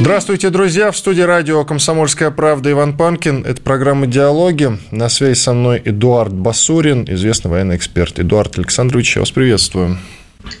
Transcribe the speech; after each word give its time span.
Здравствуйте, 0.00 0.48
друзья! 0.48 0.92
В 0.92 0.96
студии 0.96 1.20
радио 1.20 1.62
«Комсомольская 1.62 2.30
правда» 2.30 2.70
Иван 2.70 2.96
Панкин. 2.96 3.44
Это 3.44 3.60
программа 3.60 4.06
«Диалоги». 4.06 4.78
На 4.90 5.10
связи 5.10 5.38
со 5.38 5.52
мной 5.52 5.82
Эдуард 5.84 6.32
Басурин, 6.32 7.04
известный 7.06 7.50
военный 7.50 7.76
эксперт. 7.76 8.18
Эдуард 8.18 8.56
Александрович, 8.56 9.16
я 9.16 9.20
вас 9.20 9.30
приветствую. 9.30 9.98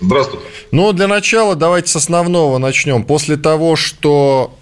Здравствуйте. 0.02 0.44
Ну, 0.72 0.92
для 0.92 1.08
начала 1.08 1.56
давайте 1.56 1.88
с 1.88 1.96
основного 1.96 2.58
начнем. 2.58 3.02
После 3.02 3.38
того, 3.38 3.76
что 3.76 4.58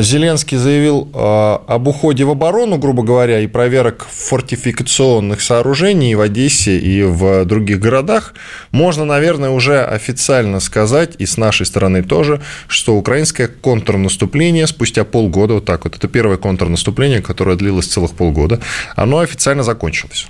Зеленский 0.00 0.58
заявил 0.58 1.08
а, 1.12 1.62
об 1.66 1.88
уходе 1.88 2.24
в 2.24 2.30
оборону, 2.30 2.78
грубо 2.78 3.02
говоря, 3.02 3.40
и 3.40 3.48
проверок 3.48 4.06
фортификационных 4.08 5.40
сооружений 5.40 6.14
в 6.14 6.20
Одессе 6.20 6.78
и 6.78 7.02
в 7.02 7.44
других 7.46 7.80
городах, 7.80 8.34
можно, 8.70 9.04
наверное, 9.04 9.50
уже 9.50 9.82
официально 9.82 10.60
сказать, 10.60 11.16
и 11.18 11.26
с 11.26 11.36
нашей 11.36 11.66
стороны 11.66 12.04
тоже, 12.04 12.40
что 12.68 12.94
украинское 12.94 13.48
контрнаступление 13.48 14.68
спустя 14.68 15.04
полгода, 15.04 15.54
вот 15.54 15.64
так 15.64 15.82
вот, 15.82 15.96
это 15.96 16.06
первое 16.06 16.36
контрнаступление, 16.36 17.20
которое 17.20 17.56
длилось 17.56 17.86
целых 17.86 18.12
полгода, 18.12 18.60
оно 18.94 19.18
официально 19.18 19.64
закончилось. 19.64 20.28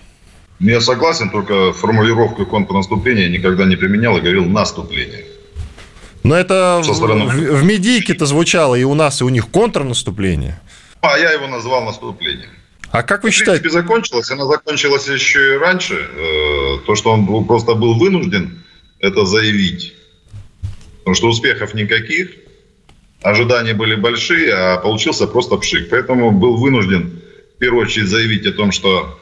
Я 0.61 0.81
согласен, 0.81 1.29
только 1.29 1.73
формулировку 1.73 2.47
контрнаступления 2.47 3.29
никогда 3.29 3.67
не 3.67 3.77
применял 3.77 4.17
и 4.17 4.21
говорил 4.21 4.47
наступление. 4.47 5.25
Но 6.23 6.37
это 6.37 6.83
стороны... 6.83 7.27
в, 7.27 7.61
в 7.61 7.65
медийке-то 7.65 8.27
звучало 8.27 8.75
и 8.75 8.85
у 8.85 8.95
нас, 8.95 9.21
и 9.21 9.25
у 9.25 9.29
них 9.29 9.49
контрнаступление. 9.49 10.61
А 11.01 11.19
я 11.19 11.33
его 11.33 11.49
назвал 11.49 11.85
наступлением. 11.85 12.51
А 12.91 13.03
как 13.03 13.25
вы 13.25 13.31
в 13.31 13.35
считаете? 13.35 13.61
В 13.61 13.63
принципе, 13.63 13.83
закончилось. 13.83 14.31
Она 14.31 14.45
закончилась 14.45 15.09
еще 15.09 15.55
и 15.55 15.57
раньше. 15.57 15.95
Э, 15.95 16.79
то, 16.87 16.95
что 16.95 17.13
он 17.13 17.45
просто 17.47 17.75
был 17.75 17.99
вынужден 17.99 18.63
это 19.01 19.25
заявить. 19.25 19.95
Потому 20.99 21.15
что 21.15 21.29
успехов 21.29 21.75
никаких. 21.75 22.31
Ожидания 23.23 23.73
были 23.73 23.95
большие, 23.95 24.53
а 24.53 24.77
получился 24.77 25.27
просто 25.27 25.57
пшик. 25.57 25.89
Поэтому 25.91 26.31
был 26.31 26.57
вынужден 26.57 27.23
в 27.57 27.59
первую 27.59 27.87
очередь 27.87 28.09
заявить 28.09 28.47
о 28.47 28.53
том, 28.53 28.73
что... 28.73 29.19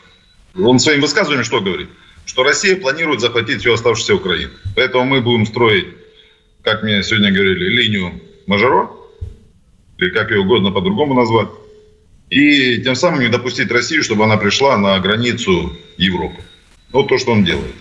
Он 0.58 0.80
своим 0.80 1.00
высказыванием 1.00 1.44
что 1.44 1.60
говорит? 1.60 1.88
Что 2.26 2.42
Россия 2.42 2.76
планирует 2.76 3.20
захватить 3.20 3.60
всю 3.60 3.72
оставшуюся 3.72 4.16
Украину. 4.16 4.50
Поэтому 4.74 5.04
мы 5.04 5.20
будем 5.20 5.46
строить 5.46 5.86
как 6.62 6.83
мне 6.83 7.03
сегодня 7.03 7.33
говорили, 7.33 7.64
линию 7.69 8.20
Мажоро, 8.47 8.91
или 9.98 10.11
как 10.11 10.30
ее 10.30 10.41
угодно 10.41 10.70
по-другому 10.70 11.14
назвать, 11.14 11.48
и 12.30 12.78
тем 12.78 12.94
самым 12.94 13.20
не 13.20 13.28
допустить 13.28 13.70
Россию, 13.70 14.02
чтобы 14.02 14.25
она 14.25 14.36
пришла 14.36 14.77
на 14.78 14.98
границу 15.00 15.77
Европы. 15.97 16.41
Вот 16.92 17.08
то, 17.08 17.19
что 17.19 17.33
он 17.33 17.44
делает. 17.44 17.75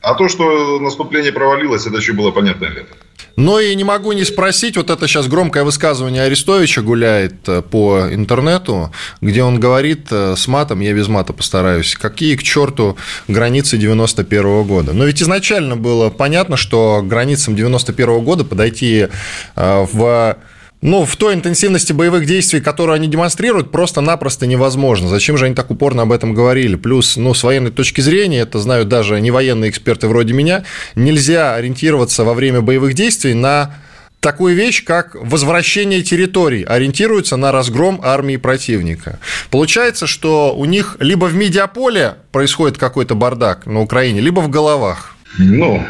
А 0.00 0.14
то, 0.14 0.28
что 0.28 0.78
наступление 0.80 1.32
провалилось, 1.32 1.86
это 1.86 1.96
еще 1.96 2.12
было 2.12 2.30
понятно 2.30 2.66
лето. 2.66 2.94
Но 3.36 3.58
и 3.58 3.74
не 3.74 3.84
могу 3.84 4.12
не 4.12 4.24
спросить, 4.24 4.76
вот 4.76 4.90
это 4.90 5.08
сейчас 5.08 5.26
громкое 5.26 5.64
высказывание 5.64 6.22
Арестовича 6.22 6.82
гуляет 6.82 7.48
э, 7.48 7.62
по 7.62 8.06
интернету, 8.12 8.92
где 9.20 9.42
он 9.42 9.58
говорит 9.58 10.06
э, 10.10 10.34
с 10.36 10.46
матом, 10.46 10.80
я 10.80 10.92
без 10.92 11.08
мата 11.08 11.32
постараюсь, 11.32 11.96
какие 11.96 12.36
к 12.36 12.42
черту 12.42 12.96
границы 13.26 13.76
91 13.76 14.42
-го 14.44 14.64
года. 14.64 14.92
Но 14.92 15.04
ведь 15.04 15.20
изначально 15.20 15.76
было 15.76 16.10
понятно, 16.10 16.56
что 16.56 17.02
границам 17.02 17.56
91 17.56 18.08
-го 18.08 18.22
года 18.22 18.44
подойти 18.44 19.08
э, 19.56 19.86
в 19.92 20.36
ну, 20.84 21.06
в 21.06 21.16
той 21.16 21.32
интенсивности 21.32 21.94
боевых 21.94 22.26
действий, 22.26 22.60
которую 22.60 22.94
они 22.94 23.08
демонстрируют, 23.08 23.72
просто-напросто 23.72 24.46
невозможно. 24.46 25.08
Зачем 25.08 25.38
же 25.38 25.46
они 25.46 25.54
так 25.54 25.70
упорно 25.70 26.02
об 26.02 26.12
этом 26.12 26.34
говорили? 26.34 26.76
Плюс, 26.76 27.16
ну, 27.16 27.32
с 27.32 27.42
военной 27.42 27.70
точки 27.70 28.02
зрения, 28.02 28.40
это 28.40 28.58
знают 28.58 28.88
даже 28.88 29.18
не 29.22 29.30
военные 29.30 29.70
эксперты 29.70 30.08
вроде 30.08 30.34
меня, 30.34 30.64
нельзя 30.94 31.54
ориентироваться 31.54 32.22
во 32.22 32.34
время 32.34 32.60
боевых 32.60 32.92
действий 32.92 33.32
на 33.32 33.76
такую 34.20 34.54
вещь, 34.54 34.84
как 34.84 35.14
возвращение 35.14 36.02
территорий, 36.02 36.64
ориентируются 36.64 37.38
на 37.38 37.50
разгром 37.50 37.98
армии 38.04 38.36
противника. 38.36 39.18
Получается, 39.50 40.06
что 40.06 40.54
у 40.54 40.66
них 40.66 40.98
либо 41.00 41.24
в 41.24 41.34
медиаполе 41.34 42.16
происходит 42.30 42.76
какой-то 42.76 43.14
бардак 43.14 43.64
на 43.64 43.80
Украине, 43.80 44.20
либо 44.20 44.40
в 44.40 44.50
головах. 44.50 45.16
Ну, 45.38 45.82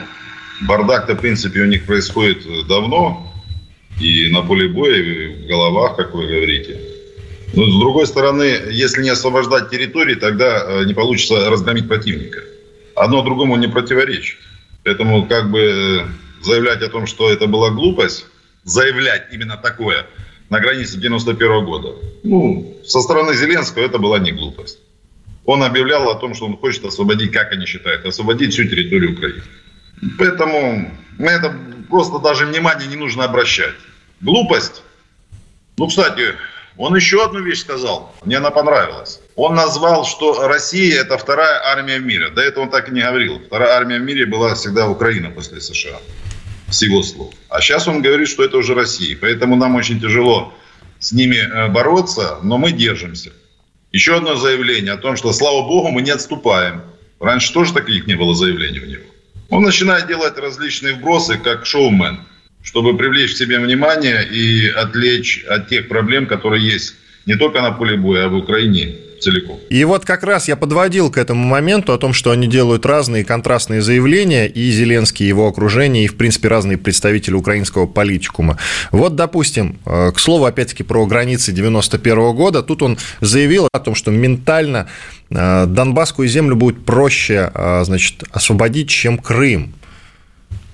бардак-то, 0.68 1.14
в 1.14 1.18
принципе, 1.18 1.62
у 1.62 1.66
них 1.66 1.84
происходит 1.84 2.44
давно, 2.68 3.33
и 4.00 4.28
на 4.30 4.42
поле 4.42 4.68
боя, 4.68 4.96
и 4.96 5.44
в 5.44 5.46
головах, 5.46 5.96
как 5.96 6.14
вы 6.14 6.26
говорите. 6.26 6.80
Но 7.54 7.66
с 7.70 7.78
другой 7.78 8.06
стороны, 8.06 8.42
если 8.70 9.02
не 9.02 9.10
освобождать 9.10 9.70
территории, 9.70 10.16
тогда 10.16 10.64
э, 10.66 10.84
не 10.84 10.94
получится 10.94 11.48
разгромить 11.48 11.86
противника. 11.86 12.40
Одно 12.96 13.22
другому 13.22 13.56
не 13.56 13.68
противоречит. 13.68 14.38
Поэтому 14.82 15.26
как 15.26 15.50
бы 15.50 15.60
э, 15.60 16.44
заявлять 16.44 16.82
о 16.82 16.88
том, 16.88 17.06
что 17.06 17.30
это 17.30 17.46
была 17.46 17.70
глупость, 17.70 18.26
заявлять 18.64 19.28
именно 19.32 19.56
такое 19.56 20.06
на 20.50 20.60
границе 20.60 20.98
91 20.98 21.64
года, 21.64 21.94
ну, 22.22 22.76
со 22.84 23.00
стороны 23.00 23.34
Зеленского 23.34 23.82
это 23.82 23.98
была 23.98 24.18
не 24.18 24.32
глупость. 24.32 24.78
Он 25.44 25.62
объявлял 25.62 26.08
о 26.10 26.14
том, 26.14 26.34
что 26.34 26.46
он 26.46 26.56
хочет 26.56 26.84
освободить, 26.84 27.32
как 27.32 27.52
они 27.52 27.66
считают, 27.66 28.04
освободить 28.04 28.52
всю 28.52 28.64
территорию 28.64 29.12
Украины. 29.12 29.42
Поэтому 30.18 30.90
на 31.18 31.30
это 31.30 31.54
просто 31.88 32.18
даже 32.18 32.46
внимания 32.46 32.86
не 32.86 32.96
нужно 32.96 33.24
обращать. 33.24 33.74
Глупость. 34.20 34.82
Ну, 35.76 35.88
кстати, 35.88 36.34
он 36.76 36.96
еще 36.96 37.24
одну 37.24 37.40
вещь 37.40 37.60
сказал. 37.60 38.14
Мне 38.24 38.38
она 38.38 38.50
понравилась. 38.50 39.20
Он 39.36 39.54
назвал, 39.54 40.04
что 40.04 40.48
Россия– 40.48 41.00
это 41.02 41.18
вторая 41.18 41.60
армия 41.64 41.98
в 41.98 42.04
мире. 42.04 42.30
До 42.30 42.40
этого 42.40 42.64
он 42.64 42.70
так 42.70 42.88
и 42.88 42.92
не 42.92 43.00
говорил. 43.00 43.40
Вторая 43.46 43.76
армия 43.76 43.98
в 43.98 44.02
мире 44.02 44.26
была 44.26 44.54
всегда 44.54 44.88
Украина 44.88 45.30
после 45.30 45.60
США. 45.60 45.98
С 46.70 46.82
его 46.82 47.02
слов. 47.02 47.32
А 47.48 47.60
сейчас 47.60 47.86
он 47.86 48.02
говорит, 48.02 48.28
что 48.28 48.44
это 48.44 48.56
уже 48.56 48.74
Россия. 48.74 49.16
Поэтому 49.20 49.56
нам 49.56 49.76
очень 49.76 50.00
тяжело 50.00 50.52
с 50.98 51.12
ними 51.12 51.36
э, 51.36 51.68
бороться, 51.68 52.38
но 52.42 52.58
мы 52.58 52.72
держимся. 52.72 53.32
Еще 53.92 54.16
одно 54.16 54.34
заявление 54.34 54.94
о 54.94 54.96
том, 54.96 55.16
что, 55.16 55.32
слава 55.32 55.62
богу, 55.62 55.90
мы 55.90 56.02
не 56.02 56.10
отступаем. 56.10 56.82
Раньше 57.20 57.52
тоже 57.52 57.72
таких 57.72 58.06
не 58.06 58.14
было 58.14 58.34
заявлений 58.34 58.80
у 58.80 58.86
него. 58.86 59.04
Он 59.50 59.62
начинает 59.62 60.06
делать 60.06 60.38
различные 60.38 60.94
вбросы, 60.94 61.38
как 61.38 61.66
шоумен, 61.66 62.20
чтобы 62.62 62.96
привлечь 62.96 63.34
к 63.34 63.36
себе 63.36 63.58
внимание 63.58 64.26
и 64.26 64.68
отвлечь 64.68 65.44
от 65.44 65.68
тех 65.68 65.88
проблем, 65.88 66.26
которые 66.26 66.64
есть 66.64 66.96
не 67.26 67.36
только 67.36 67.60
на 67.60 67.72
поле 67.72 67.96
боя, 67.96 68.26
а 68.26 68.28
в 68.28 68.36
Украине 68.36 68.96
целиком. 69.24 69.58
И 69.70 69.84
вот 69.84 70.04
как 70.04 70.22
раз 70.22 70.48
я 70.48 70.56
подводил 70.56 71.10
к 71.10 71.16
этому 71.18 71.44
моменту 71.44 71.92
о 71.92 71.98
том, 71.98 72.12
что 72.12 72.30
они 72.30 72.46
делают 72.46 72.86
разные 72.86 73.24
контрастные 73.24 73.82
заявления, 73.82 74.46
и 74.46 74.70
Зеленский, 74.70 75.24
и 75.24 75.28
его 75.28 75.48
окружение, 75.48 76.04
и, 76.04 76.08
в 76.08 76.16
принципе, 76.16 76.48
разные 76.48 76.78
представители 76.78 77.34
украинского 77.34 77.86
политикума. 77.86 78.58
Вот, 78.90 79.16
допустим, 79.16 79.78
э, 79.86 80.12
к 80.12 80.18
слову, 80.18 80.44
опять-таки, 80.44 80.82
про 80.82 81.06
границы 81.06 81.52
91 81.52 82.34
года, 82.34 82.62
тут 82.62 82.82
он 82.82 82.98
заявил 83.20 83.68
о 83.72 83.80
том, 83.80 83.94
что 83.94 84.10
ментально 84.10 84.88
э, 85.30 85.66
Донбасскую 85.66 86.28
землю 86.28 86.56
будет 86.56 86.84
проще, 86.84 87.50
э, 87.52 87.84
значит, 87.84 88.24
освободить, 88.30 88.88
чем 88.88 89.18
Крым. 89.18 89.74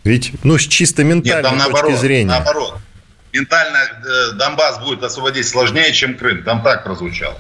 Ведь, 0.05 0.33
ну, 0.43 0.59
с 0.59 0.63
чисто 0.63 1.05
ментальной 1.05 1.43
Нет, 1.43 1.51
точки 1.51 1.73
наоборот, 1.73 2.01
зрения. 2.01 2.31
наоборот. 2.31 2.75
Ментально 3.33 3.79
Донбасс 4.35 4.81
будет 4.81 5.05
освободить 5.05 5.47
сложнее, 5.47 5.93
чем 5.93 6.17
Крым. 6.17 6.43
Там 6.43 6.63
так 6.63 6.83
прозвучало. 6.83 7.39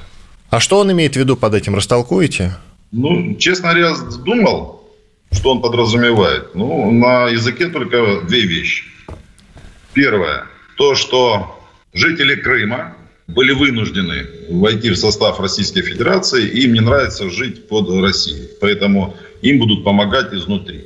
А 0.51 0.59
что 0.59 0.81
он 0.81 0.91
имеет 0.91 1.15
в 1.15 1.17
виду 1.17 1.37
под 1.37 1.55
этим? 1.55 1.77
Растолкуете? 1.77 2.57
Ну, 2.91 3.37
честно 3.37 3.73
говоря, 3.73 3.95
думал, 4.25 4.85
что 5.31 5.53
он 5.53 5.63
подразумевает. 5.63 6.55
Ну, 6.55 6.91
на 6.91 7.29
языке 7.29 7.69
только 7.69 8.23
две 8.23 8.41
вещи. 8.41 8.85
Первое. 9.93 10.47
То, 10.77 10.97
что 10.97 11.57
жители 11.93 12.35
Крыма 12.35 12.97
были 13.29 13.53
вынуждены 13.53 14.27
войти 14.51 14.91
в 14.91 14.97
состав 14.97 15.39
Российской 15.39 15.83
Федерации, 15.83 16.49
и 16.49 16.65
им 16.65 16.73
не 16.73 16.81
нравится 16.81 17.31
жить 17.31 17.69
под 17.69 17.89
Россией. 18.03 18.49
Поэтому 18.61 19.17
им 19.43 19.61
будут 19.61 19.85
помогать 19.85 20.33
изнутри. 20.33 20.85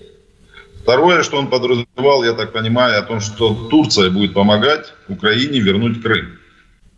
Второе, 0.82 1.22
что 1.22 1.38
он 1.38 1.46
подразумевал, 1.46 2.22
я 2.25 2.34
так 2.34 2.52
понимаю, 2.52 2.99
о 2.99 3.02
том, 3.02 3.20
что 3.20 3.55
Турция 3.70 4.11
будет 4.11 4.34
помогать 4.34 4.93
Украине 5.08 5.61
вернуть 5.61 6.02
Крым. 6.02 6.38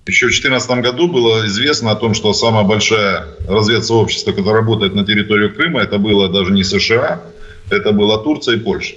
Еще 0.06 0.26
в 0.26 0.30
2014 0.30 0.70
году 0.82 1.08
было 1.08 1.46
известно 1.46 1.90
о 1.90 1.96
том, 1.96 2.14
что 2.14 2.32
самое 2.32 2.64
большое 2.64 3.24
разведсообщество, 3.48 4.30
которое 4.30 4.60
работает 4.60 4.94
на 4.94 5.04
территории 5.04 5.48
Крыма, 5.48 5.80
это 5.80 5.98
было 5.98 6.28
даже 6.28 6.52
не 6.52 6.62
США, 6.62 7.22
это 7.70 7.90
была 7.90 8.18
Турция 8.18 8.56
и 8.56 8.60
Польша. 8.60 8.94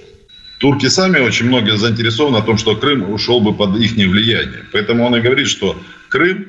Турки 0.60 0.86
сами 0.86 1.18
очень 1.18 1.46
многие 1.46 1.76
заинтересованы 1.76 2.36
о 2.36 2.42
том, 2.42 2.58
что 2.58 2.76
Крым 2.76 3.12
ушел 3.12 3.40
бы 3.40 3.54
под 3.54 3.76
их 3.76 3.92
влияние. 3.92 4.66
Поэтому 4.72 5.04
он 5.04 5.16
и 5.16 5.20
говорит, 5.20 5.48
что 5.48 5.76
Крым 6.10 6.48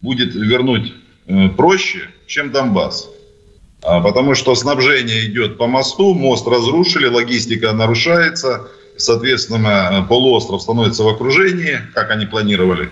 будет 0.00 0.32
вернуть 0.32 0.92
э, 1.26 1.48
проще, 1.48 2.08
чем 2.26 2.52
Донбасс. 2.52 3.08
А, 3.82 4.00
потому 4.00 4.36
что 4.36 4.54
снабжение 4.54 5.26
идет 5.26 5.58
по 5.58 5.66
мосту, 5.66 6.14
мост 6.14 6.46
разрушили, 6.46 7.06
логистика 7.06 7.72
нарушается, 7.72 8.68
соответственно, 8.96 10.06
полуостров 10.08 10.62
становится 10.62 11.02
в 11.02 11.08
окружении, 11.08 11.80
как 11.94 12.10
они 12.10 12.26
планировали. 12.26 12.90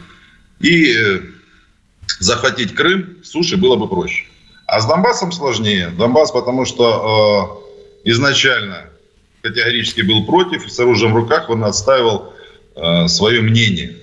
И 0.60 0.92
э, 0.92 1.20
захватить 2.18 2.74
Крым 2.74 3.18
суши 3.22 3.56
было 3.56 3.76
бы 3.76 3.88
проще. 3.88 4.24
А 4.66 4.80
с 4.80 4.86
Донбассом 4.86 5.32
сложнее. 5.32 5.90
Донбасс, 5.90 6.32
потому 6.32 6.64
что 6.64 7.62
э, 8.04 8.10
изначально 8.10 8.84
категорически 9.42 10.00
был 10.00 10.26
против, 10.26 10.66
и 10.66 10.70
с 10.70 10.78
оружием 10.80 11.12
в 11.12 11.16
руках 11.16 11.50
он 11.50 11.64
отстаивал 11.64 12.32
э, 12.74 13.08
свое 13.08 13.40
мнение. 13.40 13.96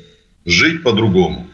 Жить 0.45 0.83
по-другому. 0.83 1.47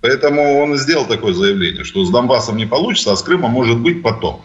Поэтому 0.00 0.58
он 0.60 0.76
сделал 0.76 1.06
такое 1.06 1.32
заявление, 1.32 1.84
что 1.84 2.04
с 2.04 2.10
Донбассом 2.10 2.56
не 2.56 2.66
получится, 2.66 3.12
а 3.12 3.16
с 3.16 3.22
Крымом 3.22 3.50
может 3.50 3.78
быть 3.78 4.02
потом. 4.02 4.44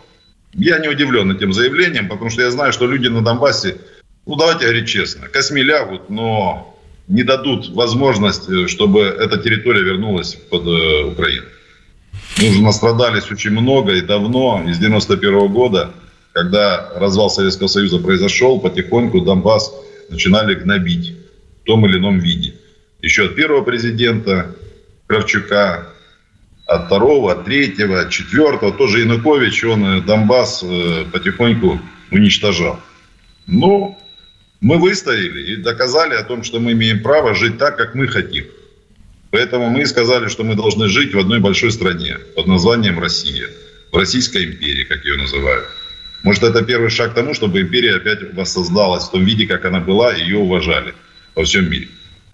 Я 0.53 0.79
не 0.79 0.87
удивлен 0.87 1.31
этим 1.31 1.53
заявлением, 1.53 2.09
потому 2.09 2.29
что 2.29 2.41
я 2.41 2.51
знаю, 2.51 2.73
что 2.73 2.87
люди 2.87 3.07
на 3.07 3.21
Донбассе, 3.21 3.77
ну 4.25 4.35
давайте 4.35 4.63
говорить 4.63 4.87
честно, 4.87 5.27
косми 5.27 5.61
лягут, 5.61 6.09
но 6.09 6.70
не 7.11 7.23
дадут 7.23 7.69
возможность, 7.69 8.49
э, 8.49 8.67
чтобы 8.67 9.01
эта 9.01 9.37
территория 9.37 9.83
вернулась 9.83 10.35
под 10.35 10.65
э, 10.65 11.03
Украину. 11.03 11.45
Мы 12.39 12.49
уже 12.49 12.61
настрадались 12.61 13.29
очень 13.29 13.51
много 13.51 13.93
и 13.93 14.01
давно, 14.01 14.63
из 14.67 14.79
91 14.79 15.33
-го 15.33 15.49
года, 15.49 15.91
когда 16.31 16.89
развал 16.95 17.29
Советского 17.29 17.67
Союза 17.67 17.99
произошел, 17.99 18.59
потихоньку 18.59 19.21
Донбасс 19.21 19.73
начинали 20.09 20.55
гнобить 20.55 21.13
в 21.61 21.65
том 21.65 21.85
или 21.85 21.97
ином 21.97 22.19
виде. 22.19 22.53
Еще 23.01 23.25
от 23.25 23.35
первого 23.35 23.63
президента 23.63 24.55
Кравчука, 25.07 25.87
от 26.65 26.85
второго, 26.85 27.33
от 27.33 27.43
третьего, 27.43 27.99
от 27.99 28.09
четвертого. 28.09 28.71
Тоже 28.71 29.01
Янукович, 29.01 29.65
он 29.65 29.85
э, 29.85 30.01
Донбасс 30.01 30.63
потихоньку 31.11 31.81
уничтожал. 32.09 32.79
Но 33.47 34.00
мы 34.61 34.77
выстояли 34.77 35.53
и 35.53 35.55
доказали 35.55 36.13
о 36.13 36.23
том, 36.23 36.43
что 36.43 36.59
мы 36.59 36.71
имеем 36.73 37.01
право 37.01 37.33
жить 37.33 37.57
так, 37.57 37.77
как 37.77 37.95
мы 37.95 38.07
хотим. 38.07 38.45
Поэтому 39.31 39.69
мы 39.69 39.85
сказали, 39.85 40.27
что 40.27 40.43
мы 40.43 40.55
должны 40.55 40.87
жить 40.87 41.13
в 41.13 41.19
одной 41.19 41.39
большой 41.39 41.71
стране 41.71 42.17
под 42.35 42.47
названием 42.47 42.99
Россия. 42.99 43.49
В 43.91 43.97
Российской 43.97 44.45
империи, 44.45 44.83
как 44.83 45.03
ее 45.03 45.17
называют. 45.17 45.67
Может, 46.23 46.43
это 46.43 46.63
первый 46.63 46.89
шаг 46.89 47.11
к 47.11 47.15
тому, 47.15 47.33
чтобы 47.33 47.61
империя 47.61 47.95
опять 47.95 48.33
воссоздалась 48.33 49.05
в 49.05 49.11
том 49.11 49.25
виде, 49.25 49.47
как 49.47 49.65
она 49.65 49.79
была, 49.79 50.13
и 50.13 50.21
ее 50.21 50.37
уважали 50.37 50.93
во 51.35 51.43
всем 51.43 51.69
мире. 51.69 51.87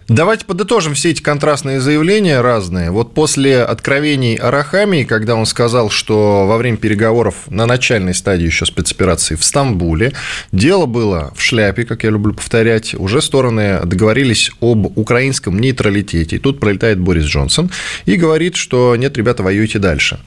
Давайте 0.08 0.46
подытожим 0.46 0.94
все 0.94 1.10
эти 1.10 1.20
контрастные 1.20 1.82
заявления 1.82 2.40
разные. 2.40 2.90
Вот 2.90 3.12
после 3.12 3.62
откровений 3.62 4.36
Арахами, 4.36 5.02
когда 5.02 5.34
он 5.34 5.44
сказал, 5.44 5.90
что 5.90 6.46
во 6.46 6.56
время 6.56 6.78
переговоров 6.78 7.34
на 7.48 7.66
начальной 7.66 8.14
стадии 8.14 8.46
еще 8.46 8.64
спецоперации 8.64 9.34
в 9.34 9.44
Стамбуле 9.44 10.14
дело 10.50 10.86
было 10.86 11.34
в 11.36 11.42
шляпе, 11.42 11.84
как 11.84 12.04
я 12.04 12.10
люблю 12.10 12.32
повторять, 12.32 12.94
уже 12.94 13.20
стороны 13.20 13.80
договорились 13.84 14.50
об 14.62 14.98
украинском 14.98 15.58
нейтралитете. 15.58 16.36
И 16.36 16.38
тут 16.38 16.58
пролетает 16.58 16.98
Борис 16.98 17.24
Джонсон 17.24 17.70
и 18.06 18.16
говорит, 18.16 18.56
что 18.56 18.96
нет, 18.96 19.18
ребята, 19.18 19.42
воюйте 19.42 19.78
дальше. 19.78 20.18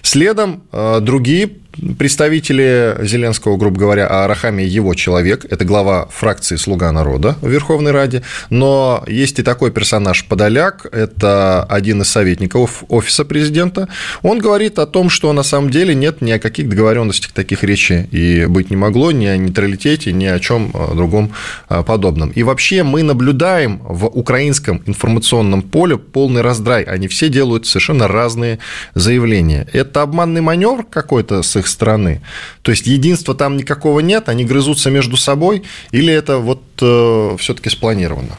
Следом 0.00 0.62
э, 0.72 1.00
другие 1.02 1.50
представители 1.98 2.96
Зеленского, 3.02 3.56
грубо 3.56 3.78
говоря, 3.78 4.06
а 4.06 4.24
Арахами 4.24 4.62
его 4.62 4.94
человек, 4.94 5.44
это 5.48 5.64
глава 5.64 6.08
фракции 6.10 6.56
«Слуга 6.56 6.92
народа» 6.92 7.36
в 7.40 7.48
Верховной 7.48 7.92
Раде, 7.92 8.22
но 8.50 9.04
есть 9.06 9.38
и 9.38 9.42
такой 9.42 9.70
персонаж 9.70 10.24
Подоляк, 10.24 10.86
это 10.90 11.64
один 11.64 12.02
из 12.02 12.08
советников 12.08 12.84
офиса 12.88 13.24
президента, 13.24 13.88
он 14.22 14.38
говорит 14.38 14.78
о 14.78 14.86
том, 14.86 15.10
что 15.10 15.32
на 15.32 15.42
самом 15.42 15.70
деле 15.70 15.94
нет 15.94 16.20
ни 16.20 16.30
о 16.30 16.38
каких 16.38 16.68
договоренностях 16.68 17.32
таких 17.32 17.62
речи 17.62 18.08
и 18.10 18.46
быть 18.46 18.70
не 18.70 18.76
могло, 18.76 19.12
ни 19.12 19.26
о 19.26 19.36
нейтралитете, 19.36 20.12
ни 20.12 20.26
о 20.26 20.38
чем 20.38 20.70
а, 20.74 20.94
другом 20.94 21.32
а, 21.68 21.82
подобном. 21.82 22.30
И 22.30 22.42
вообще 22.42 22.82
мы 22.82 23.02
наблюдаем 23.02 23.80
в 23.82 24.06
украинском 24.06 24.82
информационном 24.86 25.62
поле 25.62 25.98
полный 25.98 26.42
раздрай, 26.42 26.82
они 26.84 27.08
все 27.08 27.28
делают 27.28 27.66
совершенно 27.66 28.08
разные 28.08 28.58
заявления. 28.94 29.66
Это 29.72 30.02
обманный 30.02 30.40
маневр 30.40 30.84
какой-то 30.84 31.42
с 31.42 31.56
их 31.56 31.65
их 31.66 31.68
страны. 31.68 32.20
То 32.62 32.70
есть 32.70 32.86
единства 32.86 33.34
там 33.34 33.56
никакого 33.56 34.00
нет, 34.00 34.28
они 34.28 34.44
грызутся 34.44 34.90
между 34.90 35.16
собой, 35.16 35.62
или 35.92 36.12
это 36.12 36.38
вот 36.38 36.62
э, 36.80 37.36
все-таки 37.38 37.70
спланировано? 37.70 38.38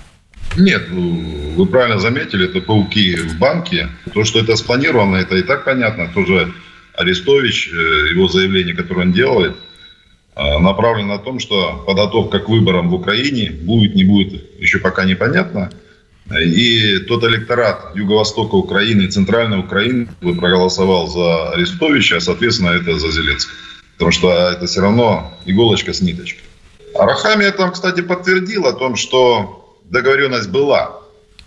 Нет, 0.57 0.87
ну, 0.89 1.53
вы 1.55 1.65
правильно 1.65 1.99
заметили, 1.99 2.49
это 2.49 2.61
пауки 2.61 3.15
в 3.15 3.37
банке. 3.37 3.89
То, 4.13 4.23
что 4.23 4.39
это 4.39 4.55
спланировано, 4.55 5.17
это 5.17 5.35
и 5.35 5.43
так 5.43 5.65
понятно. 5.65 6.07
Тоже 6.13 6.53
Арестович, 6.95 7.69
э, 7.69 8.11
его 8.11 8.27
заявление, 8.27 8.75
которое 8.75 9.01
он 9.01 9.11
делает, 9.11 9.55
э, 10.35 10.59
направлено 10.59 11.17
на 11.17 11.19
том, 11.19 11.39
что 11.39 11.83
подготовка 11.85 12.39
к 12.39 12.49
выборам 12.49 12.89
в 12.89 12.93
Украине 12.93 13.51
будет, 13.51 13.95
не 13.95 14.03
будет, 14.03 14.59
еще 14.59 14.79
пока 14.79 15.05
непонятно. 15.05 15.69
И 16.35 16.99
тот 17.07 17.23
электорат 17.23 17.95
Юго-Востока 17.95 18.55
Украины, 18.55 19.07
Центральной 19.07 19.59
Украины 19.59 20.07
проголосовал 20.21 21.07
за 21.07 21.51
Арестовича, 21.51 22.17
а, 22.17 22.19
соответственно, 22.19 22.69
это 22.69 22.97
за 22.99 23.11
Зеленского. 23.11 23.55
Потому 23.93 24.11
что 24.11 24.31
это 24.51 24.67
все 24.67 24.81
равно 24.81 25.37
иголочка 25.45 25.93
с 25.93 26.01
ниточкой. 26.01 26.43
А 26.95 27.05
Рахамия 27.05 27.51
там, 27.51 27.71
кстати, 27.71 28.01
подтвердил 28.01 28.65
о 28.65 28.73
том, 28.73 28.95
что 28.95 29.79
договоренность 29.85 30.49
была. 30.49 30.99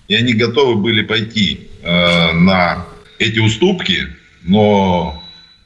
И 0.09 0.15
они 0.15 0.33
готовы 0.33 0.77
были 0.77 1.03
пойти 1.03 1.69
э, 1.83 2.33
на 2.33 2.87
эти 3.19 3.39
уступки, 3.39 4.09
но 4.43 5.23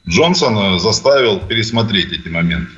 Джонсон 0.07 0.79
заставил 0.79 1.39
пересмотреть 1.39 2.11
эти 2.11 2.27
моменты. 2.27 2.71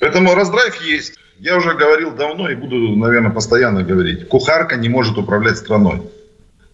Поэтому 0.00 0.34
раздрайв 0.34 0.80
есть. 0.82 1.14
Я 1.40 1.56
уже 1.56 1.74
говорил 1.74 2.14
давно 2.16 2.50
и 2.50 2.56
буду, 2.56 2.96
наверное, 2.96 3.30
постоянно 3.30 3.84
говорить. 3.84 4.28
Кухарка 4.28 4.76
не 4.76 4.88
может 4.88 5.16
управлять 5.18 5.58
страной. 5.58 6.02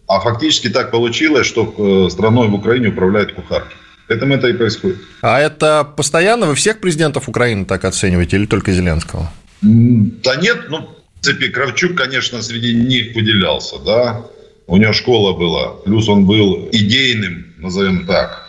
А 0.07 0.21
фактически 0.21 0.69
так 0.69 0.91
получилось, 0.91 1.47
что 1.47 1.75
э, 1.77 2.11
страной 2.11 2.49
в 2.49 2.55
Украине 2.55 2.89
управляют 2.89 3.33
кухарки. 3.33 3.75
Поэтому 4.09 4.35
это 4.35 4.49
и 4.49 4.53
происходит. 4.53 4.99
А 5.23 5.39
это 5.39 5.85
постоянно 5.85 6.47
вы 6.47 6.55
всех 6.55 6.81
президентов 6.81 7.29
Украины 7.29 7.65
так 7.65 7.85
оцениваете 7.85 8.37
или 8.37 8.47
только 8.47 8.73
Зеленского? 8.73 9.31
Да 9.63 10.37
нет, 10.37 10.67
ну, 10.69 10.79
в 10.81 11.25
принципе, 11.25 11.49
Кравчук, 11.49 11.97
конечно, 11.97 12.43
среди 12.43 12.75
них 12.75 13.15
выделялся, 13.15 13.77
да. 13.79 14.23
У 14.67 14.77
него 14.77 14.93
школа 14.93 15.37
была, 15.37 15.75
плюс 15.85 16.09
он 16.09 16.27
был 16.27 16.69
идейным, 16.73 17.55
назовем 17.59 18.07
так. 18.07 18.47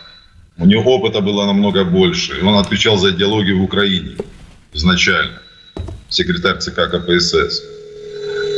У 0.58 0.66
него 0.66 0.96
опыта 0.96 1.20
было 1.20 1.44
намного 1.44 1.84
больше, 1.84 2.38
и 2.38 2.42
он 2.42 2.56
отвечал 2.56 2.96
за 2.96 3.10
идеологию 3.10 3.58
в 3.58 3.64
Украине 3.64 4.16
изначально 4.72 5.40
секретарь 6.08 6.58
ЦК 6.58 6.90
КПСС. 6.90 7.62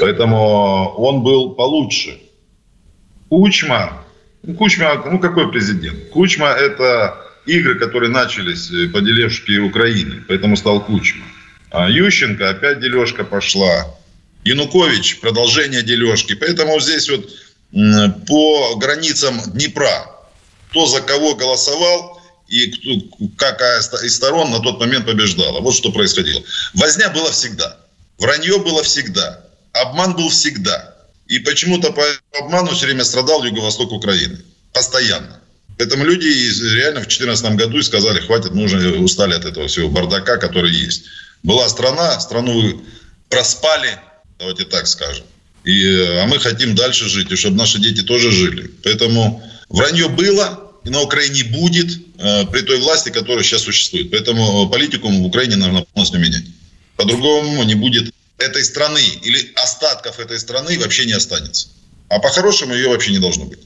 Поэтому 0.00 0.94
он 0.96 1.22
был 1.22 1.54
получше. 1.54 2.18
Кучма, 3.28 4.04
ну, 4.42 4.54
Кучма, 4.54 5.02
ну 5.10 5.18
какой 5.18 5.50
президент? 5.50 6.10
Кучма 6.10 6.48
это 6.48 7.18
игры, 7.46 7.78
которые 7.78 8.10
начались 8.10 8.70
э, 8.70 8.88
по 8.88 9.00
дележке 9.00 9.58
Украины, 9.58 10.24
поэтому 10.28 10.56
стал 10.56 10.84
Кучма. 10.84 11.24
А 11.70 11.90
Ющенко 11.90 12.48
опять 12.48 12.80
дележка 12.80 13.24
пошла. 13.24 13.86
Янукович 14.44 15.20
продолжение 15.20 15.82
дележки. 15.82 16.34
Поэтому 16.34 16.80
здесь 16.80 17.10
вот 17.10 17.28
по 18.26 18.76
границам 18.76 19.38
Днепра, 19.48 20.06
кто 20.70 20.86
за 20.86 21.02
кого 21.02 21.34
голосовал, 21.34 22.17
и 22.48 23.10
какая 23.36 23.80
из 23.80 24.14
сторон 24.16 24.50
на 24.50 24.60
тот 24.60 24.80
момент 24.80 25.06
побеждала. 25.06 25.60
Вот 25.60 25.74
что 25.74 25.92
происходило. 25.92 26.42
Возня 26.74 27.10
была 27.10 27.30
всегда. 27.30 27.76
Вранье 28.18 28.58
было 28.58 28.82
всегда. 28.82 29.44
Обман 29.72 30.16
был 30.16 30.30
всегда. 30.30 30.96
И 31.26 31.38
почему-то 31.40 31.92
по 31.92 32.02
обману 32.38 32.74
все 32.74 32.86
время 32.86 33.04
страдал 33.04 33.44
Юго-Восток 33.44 33.92
Украины. 33.92 34.38
Постоянно. 34.72 35.40
Поэтому 35.76 36.04
люди 36.04 36.26
реально 36.26 37.00
в 37.00 37.06
2014 37.06 37.54
году 37.54 37.78
и 37.78 37.82
сказали, 37.82 38.20
хватит, 38.20 38.52
мы 38.52 38.64
уже 38.64 38.98
устали 38.98 39.34
от 39.34 39.44
этого 39.44 39.68
всего 39.68 39.88
бардака, 39.88 40.38
который 40.38 40.72
есть. 40.72 41.04
Была 41.42 41.68
страна, 41.68 42.18
страну 42.18 42.82
проспали, 43.28 44.00
давайте 44.38 44.64
так 44.64 44.86
скажем. 44.86 45.24
И, 45.64 45.86
а 46.20 46.26
мы 46.26 46.40
хотим 46.40 46.74
дальше 46.74 47.08
жить, 47.08 47.30
и 47.30 47.36
чтобы 47.36 47.58
наши 47.58 47.78
дети 47.78 48.02
тоже 48.02 48.32
жили. 48.32 48.70
Поэтому 48.82 49.42
вранье 49.68 50.08
было, 50.08 50.67
на 50.84 51.02
Украине 51.02 51.44
будет 51.44 51.98
э, 52.18 52.46
при 52.46 52.62
той 52.62 52.80
власти, 52.80 53.10
которая 53.10 53.42
сейчас 53.42 53.62
существует. 53.62 54.10
Поэтому 54.10 54.68
политику 54.68 55.08
в 55.08 55.24
Украине 55.24 55.56
нужно 55.56 55.84
полностью 55.92 56.20
менять. 56.20 56.44
По-другому 56.96 57.62
не 57.64 57.74
будет 57.74 58.12
этой 58.38 58.64
страны 58.64 59.00
или 59.22 59.52
остатков 59.54 60.18
этой 60.18 60.38
страны 60.38 60.78
вообще 60.78 61.06
не 61.06 61.12
останется. 61.12 61.68
А 62.08 62.18
по-хорошему 62.18 62.74
ее 62.74 62.88
вообще 62.88 63.12
не 63.12 63.18
должно 63.18 63.44
быть. 63.44 63.60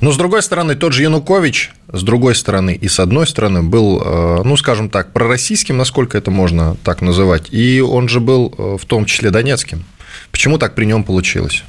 Но, 0.00 0.12
с 0.12 0.16
другой 0.16 0.42
стороны, 0.42 0.74
тот 0.74 0.92
же 0.92 1.02
Янукович, 1.02 1.70
с 1.92 2.02
другой 2.02 2.34
стороны 2.34 2.74
и 2.74 2.88
с 2.88 2.98
одной 2.98 3.26
стороны, 3.26 3.62
был, 3.62 4.02
э, 4.04 4.42
ну, 4.44 4.56
скажем 4.56 4.90
так, 4.90 5.12
пророссийским, 5.12 5.76
насколько 5.76 6.18
это 6.18 6.30
можно 6.30 6.76
так 6.84 7.00
называть, 7.00 7.52
и 7.52 7.80
он 7.80 8.08
же 8.08 8.20
был 8.20 8.52
э, 8.56 8.76
в 8.80 8.84
том 8.84 9.06
числе 9.06 9.30
донецким. 9.30 9.84
Почему 10.30 10.58
так 10.58 10.74
при 10.74 10.84
нем 10.84 11.04
получилось? 11.04 11.62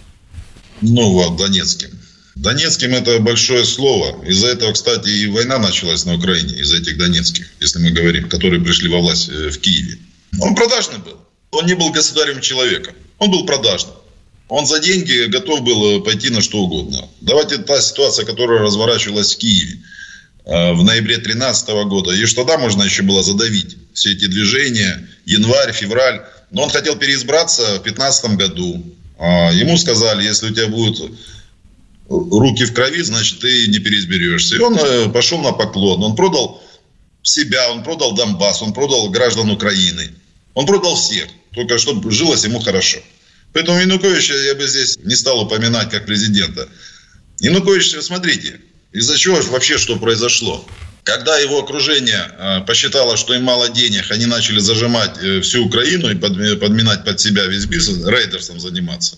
Ну, 0.81 1.11
вот, 1.11 1.37
донецким. 1.37 1.89
Донецким 2.35 2.95
это 2.95 3.19
большое 3.19 3.63
слово. 3.63 4.23
Из-за 4.25 4.47
этого, 4.47 4.73
кстати, 4.73 5.07
и 5.07 5.27
война 5.27 5.59
началась 5.59 6.05
на 6.05 6.15
Украине, 6.15 6.55
из-за 6.55 6.77
этих 6.77 6.97
донецких, 6.97 7.47
если 7.59 7.79
мы 7.79 7.91
говорим, 7.91 8.27
которые 8.27 8.61
пришли 8.61 8.89
во 8.89 8.99
власть 8.99 9.29
э, 9.29 9.49
в 9.49 9.59
Киеве. 9.59 9.99
Он 10.39 10.55
продажный 10.55 10.97
был. 10.97 11.19
Он 11.51 11.67
не 11.67 11.75
был 11.75 11.91
государем 11.91 12.41
человеком. 12.41 12.95
Он 13.19 13.29
был 13.29 13.45
продажным. 13.45 13.93
Он 14.47 14.65
за 14.65 14.79
деньги 14.79 15.25
готов 15.25 15.61
был 15.61 15.99
э, 15.99 16.01
пойти 16.03 16.29
на 16.29 16.41
что 16.41 16.59
угодно. 16.63 17.07
Давайте 17.21 17.59
та 17.59 17.79
ситуация, 17.81 18.25
которая 18.25 18.59
разворачивалась 18.59 19.35
в 19.35 19.37
Киеве 19.37 19.79
э, 20.45 20.73
в 20.73 20.83
ноябре 20.83 21.17
2013 21.17 21.69
года. 21.85 22.11
И 22.13 22.25
что 22.25 22.43
тогда 22.43 22.57
можно 22.57 22.81
еще 22.81 23.03
было 23.03 23.21
задавить 23.21 23.77
все 23.93 24.11
эти 24.11 24.25
движения, 24.25 25.07
январь, 25.25 25.71
февраль. 25.71 26.21
Но 26.49 26.63
он 26.63 26.69
хотел 26.71 26.95
переизбраться 26.95 27.61
в 27.61 27.83
2015 27.83 28.37
году. 28.37 28.83
А 29.19 29.51
ему 29.53 29.77
сказали, 29.77 30.23
если 30.23 30.47
у 30.47 30.53
тебя 30.53 30.67
будут 30.67 31.11
руки 32.13 32.65
в 32.65 32.73
крови, 32.73 33.01
значит, 33.01 33.39
ты 33.39 33.67
не 33.67 33.79
переизберешься. 33.79 34.55
И 34.55 34.59
он 34.59 34.75
э, 34.75 35.09
пошел 35.09 35.39
на 35.39 35.51
поклон. 35.51 36.03
Он 36.03 36.15
продал 36.15 36.63
себя, 37.21 37.71
он 37.71 37.83
продал 37.83 38.13
Донбасс, 38.13 38.61
он 38.61 38.73
продал 38.73 39.09
граждан 39.09 39.49
Украины. 39.49 40.11
Он 40.53 40.65
продал 40.65 40.95
всех, 40.95 41.27
только 41.53 41.77
чтобы 41.77 42.11
жилось 42.11 42.43
ему 42.43 42.59
хорошо. 42.59 42.99
Поэтому 43.53 43.79
Януковича 43.79 44.35
я 44.35 44.55
бы 44.55 44.67
здесь 44.67 44.97
не 45.03 45.15
стал 45.15 45.41
упоминать 45.41 45.89
как 45.89 46.05
президента. 46.05 46.67
Янукович, 47.39 47.95
смотрите, 48.01 48.59
из-за 48.91 49.17
чего 49.17 49.39
вообще 49.51 49.77
что 49.77 49.97
произошло? 49.97 50.65
Когда 51.03 51.37
его 51.37 51.59
окружение 51.59 52.31
э, 52.37 52.61
посчитало, 52.61 53.17
что 53.17 53.33
им 53.33 53.43
мало 53.43 53.69
денег, 53.69 54.09
они 54.11 54.25
начали 54.25 54.59
зажимать 54.59 55.17
э, 55.21 55.41
всю 55.41 55.65
Украину 55.65 56.09
и 56.09 56.15
подминать 56.15 57.03
под 57.03 57.19
себя 57.19 57.45
весь 57.45 57.65
бизнес, 57.65 58.07
рейдерством 58.07 58.59
заниматься. 58.59 59.17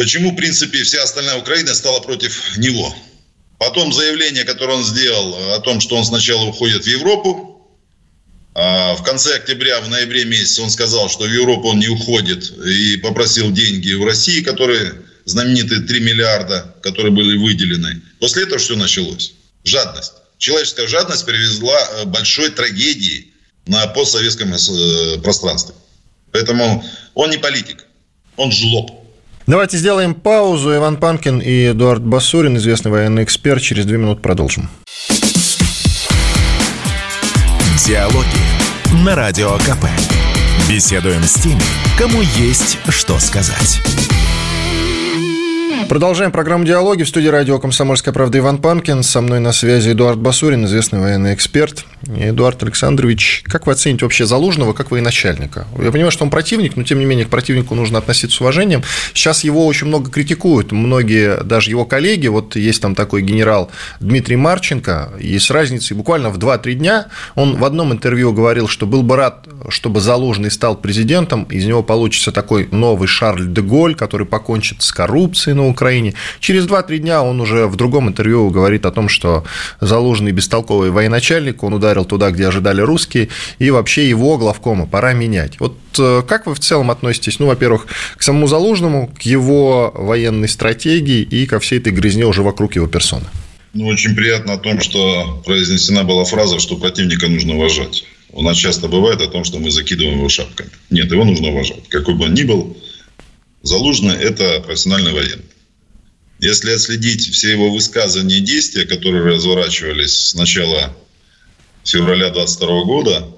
Почему, 0.00 0.30
в 0.30 0.34
принципе, 0.34 0.82
вся 0.82 1.02
остальная 1.02 1.36
Украина 1.36 1.74
стала 1.74 2.00
против 2.00 2.56
него? 2.56 2.96
Потом 3.58 3.92
заявление, 3.92 4.44
которое 4.44 4.78
он 4.78 4.82
сделал 4.82 5.52
о 5.52 5.60
том, 5.60 5.78
что 5.82 5.94
он 5.96 6.06
сначала 6.06 6.46
уходит 6.46 6.84
в 6.84 6.86
Европу. 6.86 7.70
А 8.54 8.94
в 8.94 9.02
конце 9.02 9.36
октября, 9.36 9.78
в 9.82 9.90
ноябре 9.90 10.24
месяце 10.24 10.62
он 10.62 10.70
сказал, 10.70 11.10
что 11.10 11.24
в 11.24 11.30
Европу 11.30 11.68
он 11.68 11.80
не 11.80 11.88
уходит 11.88 12.50
и 12.50 12.96
попросил 12.96 13.52
деньги 13.52 13.92
в 13.92 14.02
России, 14.06 14.40
которые 14.40 14.94
знаменитые 15.26 15.82
3 15.82 16.00
миллиарда, 16.00 16.74
которые 16.82 17.12
были 17.12 17.36
выделены. 17.36 18.00
После 18.20 18.44
этого 18.44 18.58
что 18.58 18.76
началось? 18.76 19.34
Жадность. 19.64 20.14
Человеческая 20.38 20.86
жадность 20.86 21.26
привезла 21.26 21.78
э, 21.78 22.04
большой 22.06 22.48
трагедии 22.48 23.34
на 23.66 23.86
постсоветском 23.88 24.54
э, 24.54 25.18
пространстве. 25.18 25.74
Поэтому 26.32 26.82
он 27.12 27.28
не 27.28 27.36
политик, 27.36 27.84
он 28.38 28.50
жлоб. 28.50 28.99
Давайте 29.50 29.78
сделаем 29.78 30.14
паузу. 30.14 30.76
Иван 30.76 30.96
Панкин 30.96 31.40
и 31.40 31.72
Эдуард 31.72 32.02
Басурин, 32.02 32.56
известный 32.56 32.92
военный 32.92 33.24
эксперт. 33.24 33.60
Через 33.60 33.84
две 33.84 33.98
минуты 33.98 34.22
продолжим. 34.22 34.70
Диалоги 37.84 39.04
на 39.04 39.16
Радио 39.16 39.50
КП. 39.58 39.86
Беседуем 40.68 41.24
с 41.24 41.34
теми, 41.34 41.60
кому 41.98 42.22
есть 42.36 42.78
что 42.90 43.18
сказать. 43.18 43.80
Продолжаем 45.90 46.30
программу 46.30 46.64
«Диалоги». 46.64 47.02
В 47.02 47.08
студии 47.08 47.26
радио 47.26 47.58
«Комсомольская 47.58 48.14
правда» 48.14 48.38
Иван 48.38 48.58
Панкин. 48.58 49.02
Со 49.02 49.20
мной 49.20 49.40
на 49.40 49.50
связи 49.50 49.90
Эдуард 49.90 50.20
Басурин, 50.20 50.64
известный 50.66 51.00
военный 51.00 51.34
эксперт. 51.34 51.84
Эдуард 52.06 52.62
Александрович, 52.62 53.42
как 53.44 53.66
вы 53.66 53.72
оцените 53.72 54.04
вообще 54.04 54.24
Залужного 54.24 54.72
как 54.72 54.92
военачальника? 54.92 55.66
Я 55.82 55.90
понимаю, 55.90 56.12
что 56.12 56.22
он 56.22 56.30
противник, 56.30 56.76
но 56.76 56.84
тем 56.84 57.00
не 57.00 57.06
менее 57.06 57.26
к 57.26 57.28
противнику 57.28 57.74
нужно 57.74 57.98
относиться 57.98 58.36
с 58.36 58.40
уважением. 58.40 58.84
Сейчас 59.14 59.42
его 59.42 59.66
очень 59.66 59.88
много 59.88 60.12
критикуют. 60.12 60.70
Многие, 60.70 61.42
даже 61.42 61.70
его 61.70 61.84
коллеги, 61.84 62.28
вот 62.28 62.54
есть 62.54 62.80
там 62.80 62.94
такой 62.94 63.22
генерал 63.22 63.72
Дмитрий 63.98 64.36
Марченко, 64.36 65.14
и 65.18 65.36
с 65.40 65.50
разницей 65.50 65.96
буквально 65.96 66.30
в 66.30 66.38
2-3 66.38 66.74
дня 66.74 67.06
он 67.34 67.56
в 67.56 67.64
одном 67.64 67.92
интервью 67.92 68.32
говорил, 68.32 68.68
что 68.68 68.86
был 68.86 69.02
бы 69.02 69.16
рад, 69.16 69.48
чтобы 69.70 70.00
Залужный 70.00 70.52
стал 70.52 70.76
президентом, 70.76 71.42
из 71.50 71.64
него 71.64 71.82
получится 71.82 72.30
такой 72.30 72.68
новый 72.70 73.08
Шарль 73.08 73.48
де 73.48 73.60
Голь, 73.60 73.96
который 73.96 74.24
покончит 74.24 74.82
с 74.82 74.92
коррупцией 74.92 75.54
на 75.56 75.66
Украине, 75.66 75.79
Украине. 75.80 76.12
Через 76.40 76.66
2-3 76.66 76.98
дня 76.98 77.22
он 77.22 77.40
уже 77.40 77.66
в 77.66 77.76
другом 77.76 78.08
интервью 78.08 78.50
говорит 78.50 78.84
о 78.84 78.90
том, 78.90 79.08
что 79.08 79.44
заложенный 79.80 80.32
бестолковый 80.32 80.90
военачальник, 80.90 81.62
он 81.62 81.72
ударил 81.72 82.04
туда, 82.04 82.30
где 82.30 82.46
ожидали 82.46 82.82
русские, 82.82 83.28
и 83.58 83.70
вообще 83.70 84.06
его 84.06 84.36
главкома 84.36 84.86
пора 84.86 85.14
менять. 85.14 85.58
Вот 85.58 85.78
э, 85.98 86.22
как 86.28 86.46
вы 86.46 86.54
в 86.54 86.60
целом 86.60 86.90
относитесь, 86.90 87.38
ну, 87.38 87.46
во-первых, 87.46 87.86
к 88.16 88.22
самому 88.22 88.46
Залужному, 88.46 89.10
к 89.18 89.22
его 89.22 89.90
военной 89.94 90.48
стратегии 90.48 91.22
и 91.22 91.46
ко 91.46 91.58
всей 91.60 91.78
этой 91.78 91.92
грязне 91.92 92.26
уже 92.26 92.42
вокруг 92.42 92.76
его 92.76 92.86
персоны? 92.86 93.24
Ну, 93.72 93.86
очень 93.86 94.14
приятно 94.14 94.54
о 94.54 94.58
том, 94.58 94.80
что 94.80 95.42
произнесена 95.46 96.04
была 96.04 96.24
фраза, 96.24 96.58
что 96.58 96.76
противника 96.76 97.28
нужно 97.28 97.54
уважать. 97.54 98.04
У 98.32 98.42
нас 98.42 98.56
часто 98.58 98.88
бывает 98.88 99.22
о 99.22 99.28
том, 99.28 99.44
что 99.44 99.58
мы 99.58 99.70
закидываем 99.70 100.18
его 100.18 100.28
шапками. 100.28 100.70
Нет, 100.90 101.10
его 101.10 101.24
нужно 101.24 101.48
уважать. 101.48 101.88
Какой 101.88 102.14
бы 102.14 102.24
он 102.24 102.34
ни 102.34 102.42
был, 102.42 102.76
Залужный– 103.62 104.16
это 104.20 104.60
профессиональный 104.60 105.12
военный. 105.12 105.44
Если 106.40 106.70
отследить 106.70 107.30
все 107.30 107.52
его 107.52 107.70
высказывания 107.70 108.38
и 108.38 108.40
действия, 108.40 108.86
которые 108.86 109.22
разворачивались 109.22 110.28
с 110.28 110.34
начала 110.34 110.96
февраля 111.84 112.30
22 112.30 112.84
года, 112.84 113.28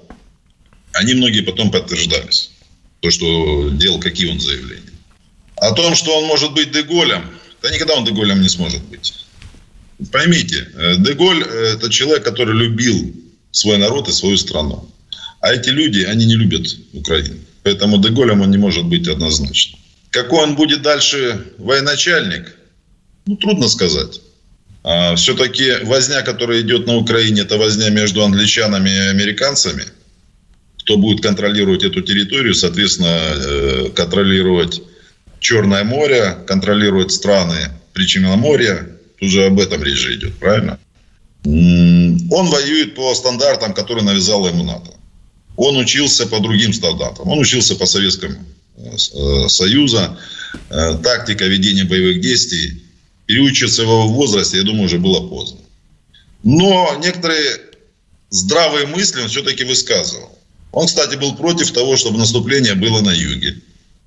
они 0.93 1.13
многие 1.15 1.41
потом 1.41 1.69
подтверждались. 1.69 2.51
То, 3.01 3.11
что 3.11 3.69
делал, 3.71 3.99
какие 3.99 4.31
он 4.31 4.39
заявления. 4.39 4.93
О 5.57 5.73
том, 5.73 5.95
что 5.95 6.17
он 6.17 6.25
может 6.25 6.53
быть 6.53 6.71
Деголем, 6.71 7.29
да 7.61 7.71
никогда 7.71 7.95
он 7.95 8.05
Деголем 8.05 8.41
не 8.41 8.47
сможет 8.47 8.81
быть. 8.83 9.13
Поймите, 10.11 10.69
э, 10.73 10.95
Деголь– 10.97 11.43
это 11.43 11.89
человек, 11.89 12.23
который 12.23 12.55
любил 12.55 13.13
свой 13.51 13.77
народ 13.77 14.07
и 14.07 14.13
свою 14.13 14.37
страну. 14.37 14.89
А 15.41 15.53
эти 15.53 15.69
люди, 15.69 15.99
они 16.03 16.25
не 16.25 16.35
любят 16.35 16.67
Украину. 16.93 17.35
Поэтому 17.63 17.97
Деголем 17.97 18.41
он 18.41 18.51
не 18.51 18.57
может 18.57 18.85
быть 18.85 19.09
однозначно. 19.09 19.77
Какой 20.09 20.43
он 20.43 20.55
будет 20.55 20.81
дальше 20.83 21.47
военачальник– 21.57 22.55
ну, 23.25 23.35
трудно 23.37 23.67
сказать. 23.67 24.21
А, 24.83 25.15
все-таки 25.15 25.83
возня, 25.83 26.21
которая 26.21 26.61
идет 26.61 26.87
на 26.87 26.97
Украине, 26.97 27.41
это 27.41 27.57
возня 27.57 27.89
между 27.89 28.23
англичанами 28.23 28.89
и 28.89 29.09
американцами. 29.09 29.83
Кто 30.79 30.97
будет 30.97 31.21
контролировать 31.21 31.83
эту 31.83 32.01
территорию, 32.01 32.53
соответственно, 32.53 33.17
э, 33.17 33.89
контролировать 33.95 34.81
Черное 35.39 35.83
море, 35.83 36.37
контролировать 36.47 37.11
страны 37.11 37.69
Причерноморья. 37.91 38.87
Тут 39.19 39.29
же 39.29 39.43
об 39.43 39.59
этом 39.59 39.83
речь 39.83 40.05
идет, 40.07 40.35
правильно? 40.35 40.79
Он 41.45 42.47
воюет 42.49 42.95
по 42.95 43.13
стандартам, 43.13 43.73
которые 43.73 44.05
навязала 44.05 44.47
ему 44.47 44.63
НАТО. 44.63 44.91
Он 45.57 45.75
учился 45.75 46.27
по 46.27 46.39
другим 46.39 46.71
стандартам. 46.71 47.27
Он 47.27 47.39
учился 47.39 47.75
по 47.75 47.85
Советскому 47.85 48.37
э, 48.77 49.47
Союзу. 49.49 50.17
Э, 50.69 50.97
тактика 51.03 51.45
ведения 51.45 51.83
боевых 51.83 52.21
действий 52.21 52.82
переучиться 53.33 53.81
в 53.81 53.85
его 53.85 54.07
возрасте, 54.09 54.57
я 54.57 54.63
думаю, 54.63 54.85
уже 54.85 54.99
было 54.99 55.27
поздно. 55.27 55.59
Но 56.43 56.95
некоторые 57.03 57.61
здравые 58.29 58.85
мысли 58.85 59.21
он 59.21 59.27
все-таки 59.27 59.63
высказывал. 59.63 60.37
Он, 60.71 60.85
кстати, 60.85 61.15
был 61.15 61.35
против 61.35 61.71
того, 61.71 61.97
чтобы 61.97 62.19
наступление 62.19 62.75
было 62.75 63.01
на 63.01 63.11
юге. 63.11 63.57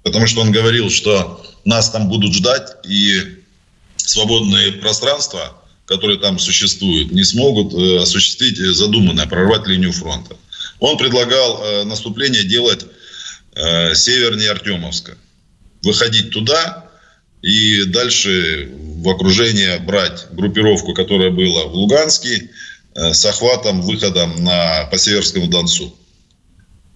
Потому 0.04 0.28
что 0.28 0.42
он 0.42 0.52
говорил, 0.52 0.90
что 0.90 1.44
нас 1.64 1.90
там 1.90 2.08
будут 2.08 2.34
ждать, 2.34 2.76
и 2.88 3.42
свободные 3.96 4.72
пространства, 4.72 5.60
которые 5.86 6.20
там 6.20 6.38
существуют, 6.38 7.10
не 7.10 7.24
смогут 7.24 7.74
э, 7.74 8.02
осуществить 8.02 8.58
задуманное, 8.58 9.26
прорвать 9.26 9.66
линию 9.66 9.92
фронта. 9.92 10.36
Он 10.78 10.96
предлагал 10.98 11.62
э, 11.62 11.84
наступление 11.84 12.44
делать 12.44 12.86
э, 13.56 13.94
севернее 13.94 14.52
Артемовска. 14.52 15.16
Выходить 15.82 16.30
туда 16.30 16.85
и 17.42 17.84
дальше 17.84 18.68
в 18.72 19.08
окружение 19.08 19.78
брать 19.78 20.26
группировку, 20.32 20.94
которая 20.94 21.30
была 21.30 21.64
в 21.64 21.74
Луганске, 21.74 22.50
э, 22.94 23.12
с 23.12 23.24
охватом, 23.24 23.82
выходом 23.82 24.42
на, 24.42 24.84
по 24.90 24.98
Северскому 24.98 25.48
Донцу. 25.48 25.94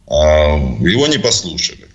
А, 0.07 0.57
его 0.81 1.07
не 1.07 1.19
послушали. 1.19 1.87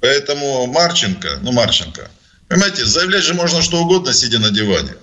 Поэтому 0.00 0.66
Марченко, 0.66 1.38
ну 1.42 1.52
Марченко, 1.52 2.10
понимаете, 2.48 2.84
заявлять 2.84 3.24
же 3.24 3.34
можно 3.34 3.62
что 3.62 3.80
угодно, 3.80 4.12
сидя 4.12 4.38
на 4.38 4.50
диване. 4.50 4.94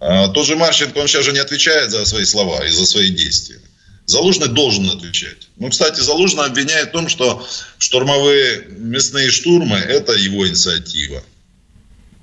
А 0.00 0.28
тот 0.28 0.46
же 0.46 0.56
Марченко, 0.56 0.98
он 0.98 1.08
сейчас 1.08 1.24
же 1.24 1.32
не 1.32 1.38
отвечает 1.38 1.90
за 1.90 2.04
свои 2.04 2.24
слова 2.24 2.66
и 2.66 2.70
за 2.70 2.84
свои 2.84 3.08
действия. 3.10 3.60
Залужный 4.06 4.48
должен 4.48 4.90
отвечать. 4.90 5.48
Ну, 5.56 5.70
кстати, 5.70 6.00
Залужный 6.00 6.44
обвиняет 6.44 6.88
в 6.90 6.92
том, 6.92 7.08
что 7.08 7.46
штурмовые 7.78 8.66
мясные 8.76 9.30
штурмы– 9.30 9.76
это 9.88 10.12
его 10.12 10.46
инициатива. 10.46 11.22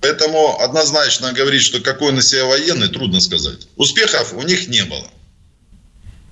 Поэтому 0.02 0.60
однозначно 0.60 1.32
говорить, 1.32 1.62
что 1.62 1.80
какой 1.80 2.18
из 2.18 2.28
себя 2.28 2.46
военный, 2.46 2.90
трудно 2.90 3.22
сказать. 3.22 3.68
Успехов 3.76 4.34
у 4.34 4.42
них 4.42 4.68
не 4.68 4.84
было. 4.84 5.08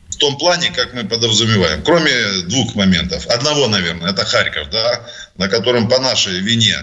В 0.10 0.16
том 0.18 0.38
плане, 0.38 0.72
как 0.72 0.94
мы 0.94 1.06
подразумеваем. 1.06 1.84
Кроме 1.84 2.42
двух 2.48 2.76
моментов. 2.76 3.28
Одного, 3.28 3.68
наверное, 3.68 4.12
это 4.12 4.26
Харьков, 4.26 4.70
да, 4.72 5.08
на 5.38 5.48
котором 5.48 5.88
по 5.88 6.00
нашей 6.00 6.40
вине 6.40 6.76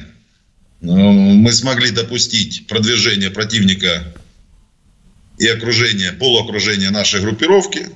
мы 0.80 1.52
смогли 1.52 1.90
допустить 1.90 2.66
продвижение 2.66 3.30
противника 3.30 4.14
и 5.38 5.48
окружение, 5.48 6.12
полуокружение 6.12 6.90
нашей 6.90 7.20
группировки. 7.20 7.88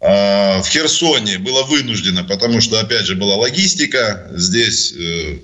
А, 0.00 0.62
в 0.62 0.68
Херсоне 0.68 1.38
было 1.38 1.64
вынуждено, 1.64 2.24
потому 2.24 2.60
что, 2.60 2.80
опять 2.80 3.04
же, 3.04 3.16
была 3.16 3.36
логистика. 3.36 4.30
Здесь 4.32 4.92
э, 4.92 5.38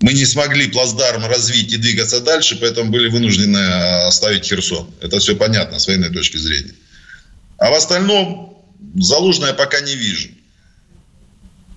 мы 0.00 0.12
не 0.12 0.26
смогли 0.26 0.68
плацдарм 0.68 1.24
развить 1.26 1.72
и 1.72 1.76
двигаться 1.76 2.20
дальше, 2.20 2.56
поэтому 2.60 2.90
были 2.90 3.08
вынуждены 3.08 3.58
оставить 4.06 4.46
Херсон. 4.46 4.90
Это 5.00 5.18
все 5.18 5.34
понятно 5.36 5.78
с 5.78 5.86
военной 5.86 6.10
точки 6.12 6.36
зрения. 6.36 6.74
А 7.58 7.70
в 7.70 7.74
остальном 7.74 8.54
Залужного 8.96 9.48
я 9.48 9.54
пока 9.54 9.80
не 9.80 9.94
вижу. 9.94 10.28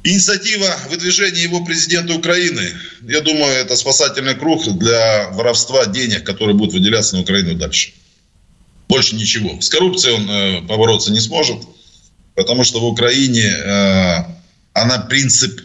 Инициатива 0.03 0.77
выдвижения 0.89 1.41
его 1.41 1.65
президента 1.65 2.13
Украины, 2.13 2.69
я 3.01 3.21
думаю, 3.21 3.53
это 3.53 3.75
спасательный 3.75 4.35
круг 4.35 4.63
для 4.77 5.29
воровства 5.31 5.85
денег, 5.85 6.23
которые 6.23 6.55
будут 6.55 6.73
выделяться 6.73 7.15
на 7.15 7.21
Украину 7.21 7.55
дальше. 7.55 7.93
Больше 8.87 9.15
ничего. 9.15 9.59
С 9.59 9.69
коррупцией 9.69 10.15
он 10.15 10.29
э, 10.29 10.61
побороться 10.67 11.11
не 11.11 11.19
сможет, 11.19 11.57
потому 12.35 12.63
что 12.63 12.79
в 12.79 12.85
Украине 12.85 13.43
э, 13.43 14.25
она 14.73 14.99
принцип 15.09 15.61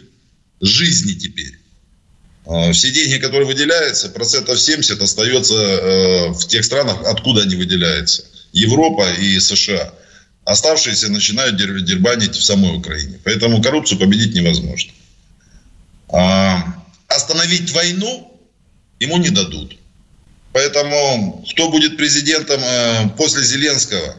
жизни 0.59 1.13
теперь. 1.13 1.59
Э, 2.45 2.71
все 2.71 2.91
деньги, 2.91 3.17
которые 3.17 3.47
выделяются, 3.47 4.09
процентов 4.09 4.59
70 4.59 5.01
остается 5.01 5.53
э, 5.53 6.27
в 6.29 6.47
тех 6.47 6.65
странах, 6.65 6.97
откуда 7.05 7.43
они 7.43 7.55
выделяются. 7.55 8.25
Европа 8.51 9.11
и 9.13 9.39
США. 9.39 9.93
Оставшиеся 10.45 11.09
начинают 11.09 11.55
дербанить 11.55 12.35
в 12.35 12.43
самой 12.43 12.77
Украине. 12.77 13.19
Поэтому 13.23 13.61
коррупцию 13.61 13.97
победить 13.97 14.35
невозможно. 14.35 14.91
А, 16.09 16.83
остановить 17.07 17.71
войну 17.71 18.37
ему 18.99 19.17
не 19.17 19.29
дадут. 19.29 19.77
Поэтому 20.51 21.45
кто 21.49 21.69
будет 21.71 21.97
президентом 21.97 22.61
э, 22.61 23.09
после 23.17 23.43
Зеленского, 23.43 24.17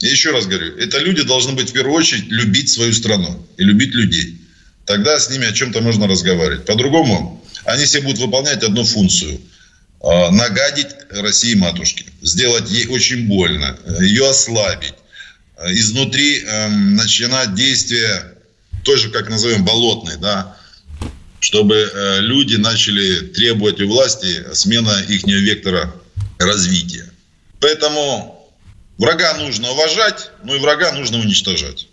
я 0.00 0.10
еще 0.10 0.32
раз 0.32 0.46
говорю, 0.46 0.76
это 0.78 0.98
люди 0.98 1.22
должны 1.22 1.52
быть 1.52 1.70
в 1.70 1.72
первую 1.72 1.94
очередь 1.94 2.26
любить 2.28 2.70
свою 2.70 2.92
страну 2.92 3.46
и 3.56 3.62
любить 3.62 3.94
людей. 3.94 4.41
Тогда 4.84 5.18
с 5.18 5.30
ними 5.30 5.46
о 5.46 5.52
чем-то 5.52 5.80
можно 5.80 6.06
разговаривать. 6.06 6.64
По-другому 6.66 7.44
они 7.64 7.84
все 7.84 8.00
будут 8.00 8.18
выполнять 8.18 8.62
одну 8.64 8.84
функцию 8.84 9.40
э,– 10.02 10.30
нагадить 10.30 10.88
России 11.10 11.54
матушке, 11.54 12.06
сделать 12.22 12.70
ей 12.70 12.86
очень 12.88 13.28
больно, 13.28 13.78
ее 14.00 14.28
ослабить, 14.28 14.94
изнутри 15.68 16.40
э, 16.40 16.68
начинать 16.68 17.54
действие 17.54 18.34
той 18.84 18.96
же, 18.98 19.10
как 19.10 19.28
назовем, 19.28 19.64
болотной, 19.64 20.16
да, 20.16 20.56
чтобы 21.38 21.76
э, 21.76 22.20
люди 22.20 22.56
начали 22.56 23.28
требовать 23.28 23.80
у 23.80 23.88
власти 23.88 24.44
смена 24.54 25.00
их 25.08 25.24
вектора 25.24 25.94
развития. 26.38 27.08
Поэтому 27.60 28.50
врага 28.98 29.34
нужно 29.34 29.70
уважать, 29.70 30.30
но 30.44 30.56
и 30.56 30.58
врага 30.58 30.92
нужно 30.92 31.18
уничтожать. 31.18 31.88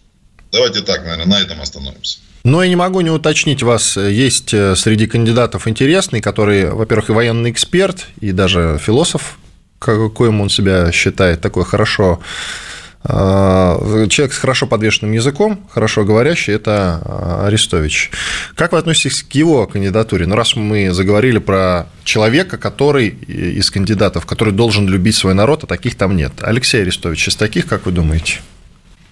Давайте 0.52 0.82
так, 0.82 1.04
наверное, 1.04 1.28
на 1.28 1.42
этом 1.42 1.62
остановимся. 1.62 2.20
Но 2.50 2.64
я 2.64 2.70
не 2.70 2.76
могу 2.76 3.02
не 3.02 3.12
уточнить 3.12 3.62
вас, 3.62 3.96
есть 3.96 4.56
э, 4.56 4.76
среди 4.76 5.06
кандидатов 5.06 5.68
интересный, 5.68 6.20
который, 6.20 6.72
во-первых, 6.72 7.12
и 7.12 7.14
военный 7.14 7.52
эксперт, 7.52 8.08
и 8.22 8.32
даже 8.32 8.80
философ, 8.82 9.38
каким 9.78 10.42
он 10.42 10.50
себя 10.50 10.92
считает, 10.92 11.42
такой 11.42 11.64
хорошо 11.64 12.20
а, 13.04 13.78
человек 14.10 14.34
с 14.34 14.40
хорошо 14.40 14.66
подвешенным 14.66 15.12
языком, 15.12 15.64
хорошо 15.70 16.06
говорящий, 16.06 16.52
это 16.54 17.46
Арестович. 17.46 18.10
Как 18.56 18.72
вы 18.72 18.80
относитесь 18.80 19.22
к 19.22 19.32
его 19.34 19.68
кандидатуре? 19.68 20.26
Ну, 20.26 20.34
раз 20.36 20.56
мы 20.56 20.92
заговорили 20.92 21.38
про 21.38 21.86
человека, 22.04 22.58
который 22.58 23.10
из 23.10 23.70
кандидатов, 23.70 24.26
который 24.26 24.56
должен 24.56 24.88
любить 24.88 25.16
свой 25.16 25.36
народ, 25.36 25.66
а 25.66 25.68
таких 25.68 25.96
там 25.96 26.16
нет. 26.16 26.34
Алексей 26.42 26.82
Арестович, 26.82 27.28
из 27.28 27.36
таких, 27.36 27.68
как 27.68 27.86
вы 27.86 27.92
думаете? 27.92 28.40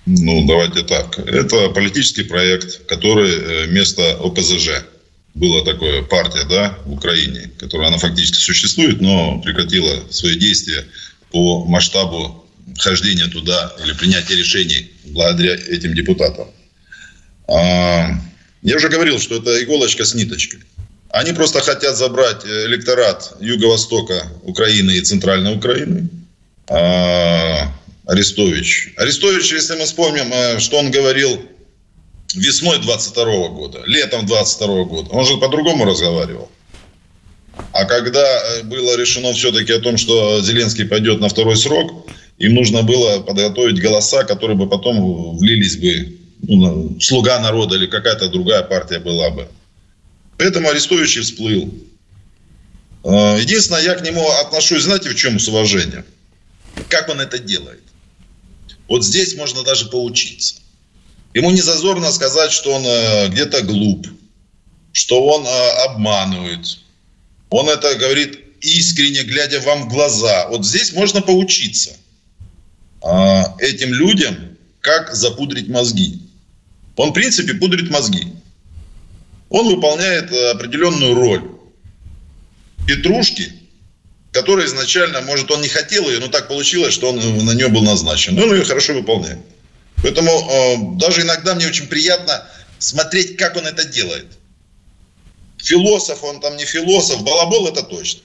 Ну, 0.08 0.48
давайте 0.48 0.84
так. 0.84 1.20
Это 1.20 1.70
политический 1.70 2.24
проект, 2.24 2.86
который 2.86 3.30
э, 3.30 3.65
вместо 3.67 4.13
ОПЗЖ 4.24 4.86
была 5.34 5.65
такая 5.65 6.02
партия, 6.02 6.46
да, 6.50 6.78
в 6.86 6.93
Украине, 6.93 7.52
которая 7.60 7.89
она 7.89 7.98
фактически 7.98 8.38
существует, 8.38 9.02
но 9.02 9.41
прекратила 9.41 10.10
свои 10.10 10.38
действия 10.38 10.86
по 11.32 11.65
масштабу 11.65 12.48
хождения 12.80 13.28
туда 13.28 13.76
или 13.84 13.91
принятия 13.91 14.36
решений 14.36 14.89
благодаря 15.08 15.56
этим 15.56 15.93
депутатам. 15.93 16.48
А, 17.50 18.12
я 18.62 18.78
уже 18.78 18.88
говорил, 18.88 19.20
что 19.20 19.36
это 19.36 19.62
иголочка 19.62 20.06
с 20.06 20.15
ниточкой. 20.15 20.62
Они 21.10 21.34
просто 21.34 21.60
хотят 21.60 21.98
забрать 21.98 22.46
электорат 22.46 23.36
Юго-Востока 23.41 24.32
Украины 24.43 24.91
и 24.91 25.02
Центральной 25.02 25.54
Украины. 25.54 26.08
Арестович. 28.08 28.93
Арестович, 28.96 29.52
если 29.52 29.76
мы 29.76 29.84
вспомним, 29.84 30.32
э, 30.32 30.60
что 30.60 30.78
он 30.78 30.91
говорил 30.91 31.41
весной 32.34 32.80
22 32.80 33.50
года, 33.50 33.84
летом 33.86 34.26
22 34.26 34.84
года, 34.86 35.10
он 35.10 35.26
же 35.26 35.38
по-другому 35.38 35.84
разговаривал. 35.84 36.50
А 37.74 37.84
когда 37.84 38.22
э, 38.22 38.63
было 38.63 38.98
решено 38.98 39.34
все-таки 39.34 39.74
о 39.74 39.80
том, 39.80 39.98
что 39.98 40.41
Зеленский 40.41 40.86
пойдет 40.86 41.20
на 41.20 41.28
второй 41.28 41.58
срок, 41.58 42.08
им 42.38 42.54
нужно 42.54 42.84
было 42.84 43.20
подготовить 43.20 43.82
голоса, 43.82 44.24
которые 44.24 44.56
бы 44.56 44.70
потом 44.70 45.38
влились 45.38 45.76
бы, 45.76 46.17
ну, 46.43 46.98
слуга 47.02 47.39
народа 47.39 47.76
или 47.76 47.88
какая-то 47.88 48.30
другая 48.30 48.63
партия 48.63 49.00
была 49.00 49.32
бы. 49.32 49.50
Поэтому 50.38 50.70
Арестович 50.70 51.17
и 51.17 51.22
всплыл. 51.22 51.74
А, 53.04 53.38
единственное, 53.38 53.82
я 53.82 53.96
к 53.96 54.02
нему 54.02 54.26
отношусь, 54.46 54.84
знаете, 54.84 55.10
в 55.10 55.15
чем 55.15 55.39
с 55.39 55.48
уважением? 55.50 56.06
Как 56.88 57.10
он 57.10 57.20
это 57.20 57.38
делает? 57.39 57.82
Вот 58.88 59.04
здесь 59.04 59.36
можно 59.36 59.63
даже 59.63 59.86
поучиться. 59.89 60.56
Ему 61.34 61.52
не 61.52 61.62
зазорно 61.62 62.12
сказать, 62.12 62.52
что 62.52 62.73
он 62.73 62.84
э, 62.86 63.28
где-то 63.30 63.62
глуп, 63.62 64.08
что 64.91 65.23
он 65.26 65.45
э, 65.45 65.69
обманывает. 65.86 66.80
Он 67.50 67.69
это 67.69 67.95
говорит 67.95 68.39
искренне, 68.62 69.23
глядя 69.23 69.60
вам 69.62 69.84
в 69.84 69.93
глаза. 69.93 70.47
Вот 70.50 70.65
здесь 70.65 70.93
можно 70.93 71.21
поучиться– 71.21 71.95
а, 73.02 73.56
этим 73.60 73.93
людям, 73.93 74.58
как 74.82 75.13
запудрить 75.15 75.69
мозги. 75.69 76.21
Он, 76.95 77.12
в 77.12 77.13
принципе, 77.13 77.54
пудрит 77.54 77.89
мозги. 77.89 78.34
Он 79.50 79.67
выполняет 79.73 80.32
определенную 80.56 81.13
роль 81.13 81.52
петрушки, 82.86 83.54
которая 84.38 84.67
изначально, 84.67 85.21
может, 85.21 85.50
он 85.50 85.62
не 85.62 85.67
хотел 85.67 86.08
ее, 86.08 86.19
но 86.19 86.28
так 86.28 86.47
получилось, 86.47 86.93
что 86.93 87.10
он 87.10 87.17
на 87.43 87.54
нее 87.54 87.69
был 87.69 87.82
назначен. 87.82 88.36
Но 88.36 88.43
он 88.43 88.54
ее 88.54 88.65
хорошо 88.65 88.93
выполняет. 88.93 89.39
Поэтому 90.04 90.30
э, 90.30 90.76
даже 91.00 91.21
иногда 91.21 91.56
мне 91.56 91.65
очень 91.65 91.88
приятно 91.88 92.47
смотреть, 92.78 93.36
как 93.36 93.56
он 93.56 93.65
это 93.65 93.84
делает. 93.84 94.28
Философ, 95.58 96.23
он 96.23 96.39
там 96.39 96.56
не 96.56 96.65
философ, 96.65 97.23
балабол 97.23 97.67
это 97.67 97.82
точно. 97.82 98.21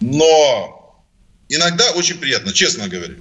Но 0.00 1.04
иногда 1.48 1.92
очень 1.92 2.18
приятно, 2.18 2.52
честно 2.52 2.88
говорю. 2.88 3.18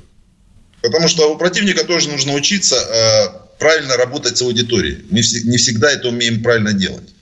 Потому 0.81 1.07
что 1.07 1.31
у 1.31 1.37
противника 1.37 1.83
тоже 1.83 2.09
нужно 2.09 2.33
учиться 2.33 2.77
э, 2.77 3.59
правильно 3.59 3.95
работать 3.95 4.39
с 4.39 4.41
аудиторией. 4.41 5.05
Не, 5.11 5.21
не 5.51 5.57
всегда 5.57 5.91
это 5.91 6.07
умеем 6.07 6.41
правильно 6.41 6.73
делать. 6.73 7.13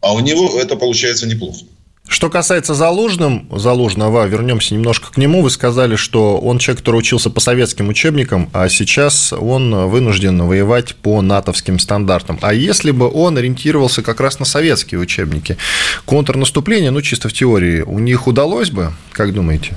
А 0.00 0.12
у 0.14 0.20
него 0.20 0.60
это 0.60 0.76
получается 0.76 1.26
неплохо. 1.26 1.64
Что 2.06 2.28
касается 2.28 2.74
Залужным, 2.74 3.48
Залужного, 3.50 4.26
вернемся 4.26 4.74
немножко 4.74 5.10
к 5.10 5.16
нему. 5.16 5.42
Вы 5.42 5.50
сказали, 5.50 5.96
что 5.96 6.38
он 6.38 6.58
человек, 6.58 6.80
который 6.80 6.98
учился 6.98 7.30
по 7.30 7.40
советским 7.40 7.88
учебникам, 7.88 8.50
а 8.52 8.68
сейчас 8.68 9.32
он 9.32 9.88
вынужден 9.88 10.42
воевать 10.42 10.96
по 10.96 11.22
натовским 11.22 11.78
стандартам. 11.78 12.38
А 12.42 12.52
если 12.52 12.90
бы 12.90 13.10
он 13.10 13.38
ориентировался 13.38 14.02
как 14.02 14.20
раз 14.20 14.38
на 14.38 14.44
советские 14.44 15.00
учебники, 15.00 15.56
контрнаступление, 16.04 16.90
ну, 16.90 17.00
чисто 17.00 17.30
в 17.30 17.32
теории, 17.32 17.80
у 17.80 17.98
них 17.98 18.26
удалось 18.26 18.70
бы, 18.70 18.92
как 19.12 19.32
думаете? 19.32 19.76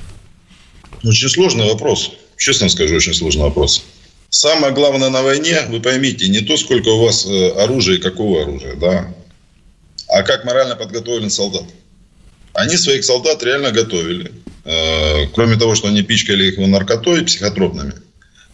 Очень 1.02 1.30
сложный 1.30 1.66
вопрос. 1.66 2.12
Честно 2.36 2.68
скажу, 2.68 2.94
очень 2.94 3.14
сложный 3.14 3.44
вопрос. 3.44 3.84
Самое 4.28 4.74
главное 4.74 5.08
на 5.08 5.22
войне, 5.22 5.62
вы 5.68 5.80
поймите, 5.80 6.28
не 6.28 6.40
то, 6.40 6.58
сколько 6.58 6.88
у 6.88 7.04
вас 7.04 7.24
э, 7.24 7.50
оружия 7.52 7.96
и 7.96 8.00
какого 8.00 8.42
оружия, 8.42 8.74
да, 8.74 9.14
а 10.08 10.22
как 10.22 10.44
морально 10.44 10.76
подготовлен 10.76 11.30
солдат. 11.30 11.64
Они 12.54 12.76
своих 12.76 13.04
солдат 13.04 13.42
реально 13.42 13.70
готовили. 13.70 14.32
Э, 14.64 15.26
кроме 15.34 15.56
того, 15.56 15.74
что 15.74 15.88
они 15.88 16.02
пичкали 16.02 16.44
их 16.44 16.58
наркотой, 16.58 17.24
психотропными, 17.24 17.94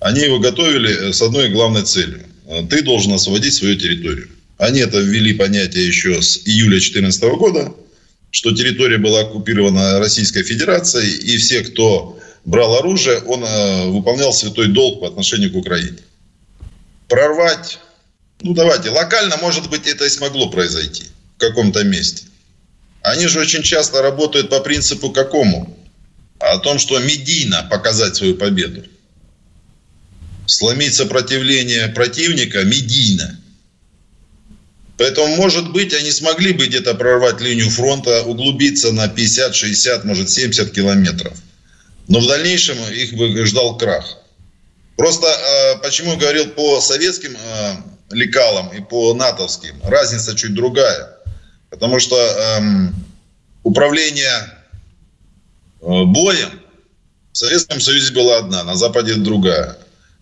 они 0.01 0.21
его 0.23 0.39
готовили 0.39 1.09
э, 1.09 1.13
с 1.13 1.23
одной 1.23 1.49
главной 1.49 1.83
целью. 1.83 2.25
Ты 2.69 2.83
должен 2.83 3.13
освободить 3.15 3.55
свою 3.55 3.75
территорию. 3.77 4.29
Они 4.59 4.81
это 4.81 4.99
ввели 4.99 5.33
понятие 5.33 5.87
еще 5.87 6.21
с 6.21 6.47
июля 6.47 6.79
2014 6.79 7.23
года, 7.39 7.75
что 8.31 8.55
территория 8.55 8.99
была 8.99 9.21
оккупирована 9.21 9.99
Российской 9.99 10.43
Федерацией, 10.43 11.17
и 11.17 11.37
все, 11.39 11.63
кто 11.63 12.19
брал 12.45 12.77
оружие, 12.77 13.21
он 13.21 13.45
э, 13.45 13.89
выполнял 13.89 14.33
святой 14.33 14.69
долг 14.69 15.01
по 15.01 15.09
отношению 15.09 15.53
к 15.53 15.57
Украине. 15.57 15.99
Прорвать, 17.09 17.79
ну 18.43 18.55
давайте, 18.55 18.91
локально, 18.91 19.37
может 19.39 19.71
быть, 19.71 19.87
это 19.87 20.05
и 20.05 20.11
смогло 20.11 20.49
произойти 20.51 21.05
в 21.37 21.41
каком-то 21.41 21.85
месте. 21.85 22.27
Они 23.05 23.27
же 23.27 23.39
очень 23.39 23.63
часто 23.63 24.01
работают 24.01 24.49
по 24.49 24.61
принципу 24.61 25.11
какому? 25.11 25.79
О 26.39 26.59
том, 26.59 26.79
что 26.79 26.99
медийно 26.99 27.67
показать 27.71 28.17
свою 28.17 28.35
победу. 28.35 28.83
Сломить 30.47 30.95
сопротивление 30.95 31.89
противника 31.89 32.65
медийно. 32.65 33.39
Поэтому, 34.97 35.37
может 35.37 35.71
быть, 35.73 35.93
они 35.93 36.11
смогли 36.13 36.55
бы 36.55 36.67
где-то 36.67 36.95
прорвать 36.95 37.43
линию 37.43 37.69
фронта, 37.69 38.23
углубиться 38.23 38.91
на 38.91 39.07
50, 39.07 39.55
60, 39.55 40.05
может, 40.05 40.31
70 40.31 40.73
километров. 40.73 41.37
Но 42.09 42.21
в 42.21 42.27
дальнейшем 42.27 42.79
их 42.91 43.13
бы 43.15 43.45
ждал 43.45 43.77
крах. 43.77 44.19
Просто 44.97 45.27
э, 45.27 45.83
почему 45.83 46.17
говорил 46.17 46.47
по 46.51 46.81
советским 46.81 47.37
э, 47.37 47.75
лекалам 48.13 48.69
и 48.69 48.81
по 48.81 49.13
натовским, 49.13 49.75
разница 49.83 50.35
чуть 50.35 50.55
другая. 50.55 51.14
Потому 51.75 51.99
что 51.99 52.17
эм, 52.17 52.95
управление 53.65 54.31
э, 55.81 56.05
боем 56.05 56.61
в 57.33 57.37
Советском 57.37 57.81
Союзе 57.81 58.13
была 58.13 58.39
одна, 58.39 58.63
на 58.63 58.77
Западе 58.77 59.15
другая. 59.15 59.77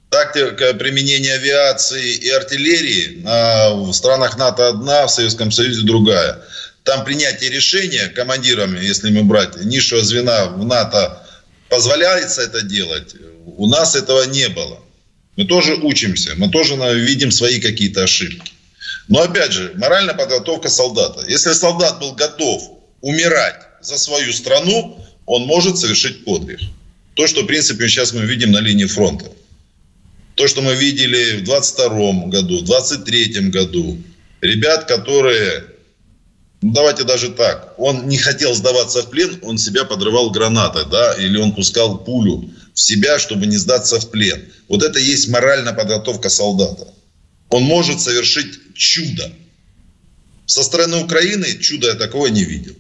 Тактика 0.09 0.73
применения 0.73 1.35
авиации 1.35 2.15
и 2.15 2.31
артиллерии 2.31 3.21
на, 3.23 3.75
в 3.75 3.93
странах 3.93 4.39
НАТО 4.39 4.69
одна, 4.69 5.07
в 5.07 5.11
Советском 5.11 5.51
Союзе 5.51 5.83
другая. 5.83 6.39
Там 6.85 7.05
принятие 7.05 7.51
решения 7.51 8.07
командирами, 8.07 8.83
если 8.83 9.11
мы 9.11 9.23
брать 9.23 9.63
низшего 9.63 10.03
звена 10.03 10.47
в 10.47 10.65
НАТО, 10.65 11.23
позволяется 11.69 12.41
это 12.41 12.63
делать. 12.63 13.15
У 13.45 13.67
нас 13.67 13.95
этого 13.95 14.23
не 14.25 14.49
было. 14.49 14.79
Мы 15.37 15.45
тоже 15.45 15.75
учимся, 15.75 16.33
мы 16.37 16.49
тоже 16.49 16.77
видим 16.95 17.31
свои 17.31 17.61
какие-то 17.61 18.05
ошибки. 18.05 18.52
Но 19.09 19.23
опять 19.23 19.53
же, 19.53 19.73
моральная 19.77 20.15
подготовка 20.15 20.69
солдата. 20.69 21.25
Если 21.29 21.53
солдат 21.53 21.99
был 21.99 22.13
готов 22.13 22.63
умирать 23.01 23.61
за 23.81 23.99
свою 23.99 24.33
страну, 24.33 24.99
он 25.27 25.43
может 25.43 25.79
совершить 25.79 26.25
подвиг. 26.25 26.61
То, 27.15 27.27
что, 27.27 27.43
в 27.43 27.47
принципе, 27.47 27.89
сейчас 27.89 28.13
мы 28.13 28.23
видим 28.23 28.53
на 28.53 28.59
линии 28.59 28.87
фронта. 28.87 29.27
То, 30.35 30.49
что 30.49 30.63
мы 30.63 30.75
видели 30.75 31.41
в 31.41 31.45
22 31.45 32.27
году, 32.29 32.61
в 32.61 32.65
23 32.65 33.51
году. 33.51 33.99
Ребят, 34.41 34.87
которые, 34.87 35.65
ну 36.63 36.73
давайте 36.73 37.05
даже 37.05 37.31
так, 37.31 37.75
он 37.77 38.09
не 38.09 38.17
хотел 38.17 38.55
сдаваться 38.55 39.03
в 39.03 39.11
плен, 39.11 39.39
он 39.43 39.59
себя 39.59 39.85
подрывал 39.85 40.31
гранатой, 40.31 40.85
да, 40.91 41.13
или 41.15 41.37
он 41.37 41.53
пускал 41.53 41.99
пулю 41.99 42.51
в 42.73 42.81
себя, 42.81 43.19
чтобы 43.19 43.47
не 43.47 43.57
сдаться 43.57 44.01
в 44.01 44.11
плен. 44.11 44.43
Вот 44.69 44.83
это 44.83 44.99
есть 44.99 45.29
моральная 45.29 45.75
подготовка 45.75 46.31
солдата. 46.31 46.89
Он 47.53 47.65
может 47.65 48.01
совершить 48.01 48.75
чудо. 48.75 49.31
Со 50.47 50.63
стороны 50.63 51.05
Украины 51.05 51.59
чуда 51.61 51.89
я 51.89 51.95
такого 51.95 52.29
не 52.29 52.45
видел. 52.45 52.75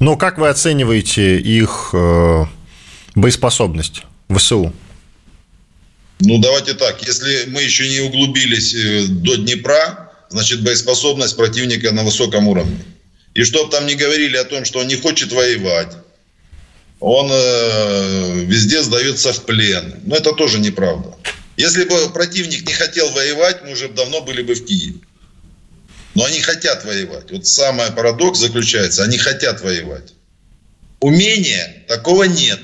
Но 0.00 0.16
как 0.16 0.38
вы 0.38 0.48
оцениваете 0.48 1.38
их 1.38 1.90
э, 1.92 2.44
боеспособность 3.14 4.02
ВСУ? 4.28 4.72
Ну, 6.18 6.38
давайте 6.38 6.74
так. 6.74 7.06
Если 7.06 7.44
мы 7.50 7.62
еще 7.62 7.88
не 7.88 8.00
углубились 8.00 8.74
э, 8.74 9.06
до 9.06 9.36
Днепра, 9.36 10.10
значит, 10.28 10.64
боеспособность 10.64 11.36
противника 11.36 11.92
на 11.92 12.02
высоком 12.02 12.48
уровне. 12.48 12.84
И 13.34 13.44
чтобы 13.44 13.70
там 13.70 13.86
не 13.86 13.94
говорили 13.94 14.36
о 14.36 14.44
том, 14.44 14.64
что 14.64 14.80
он 14.80 14.88
не 14.88 14.96
хочет 14.96 15.32
воевать, 15.32 15.96
он 16.98 17.28
э, 17.30 18.44
везде 18.44 18.82
сдается 18.82 19.32
в 19.32 19.44
плен. 19.44 20.00
Но 20.04 20.16
это 20.16 20.32
тоже 20.32 20.58
неправда. 20.58 21.14
Если 21.56 21.84
бы 21.84 22.10
противник 22.10 22.66
не 22.66 22.72
хотел 22.72 23.10
воевать, 23.10 23.62
мы 23.64 23.72
уже 23.72 23.88
давно 23.88 24.22
были 24.22 24.42
бы 24.42 24.54
в 24.54 24.64
Киеве. 24.64 25.00
Но 26.14 26.24
они 26.24 26.40
хотят 26.40 26.84
воевать. 26.84 27.30
Вот 27.30 27.46
самый 27.46 27.90
парадокс 27.92 28.38
заключается, 28.38 29.02
они 29.04 29.18
хотят 29.18 29.60
воевать. 29.62 30.14
Умения 31.00 31.84
такого 31.88 32.24
нет. 32.24 32.60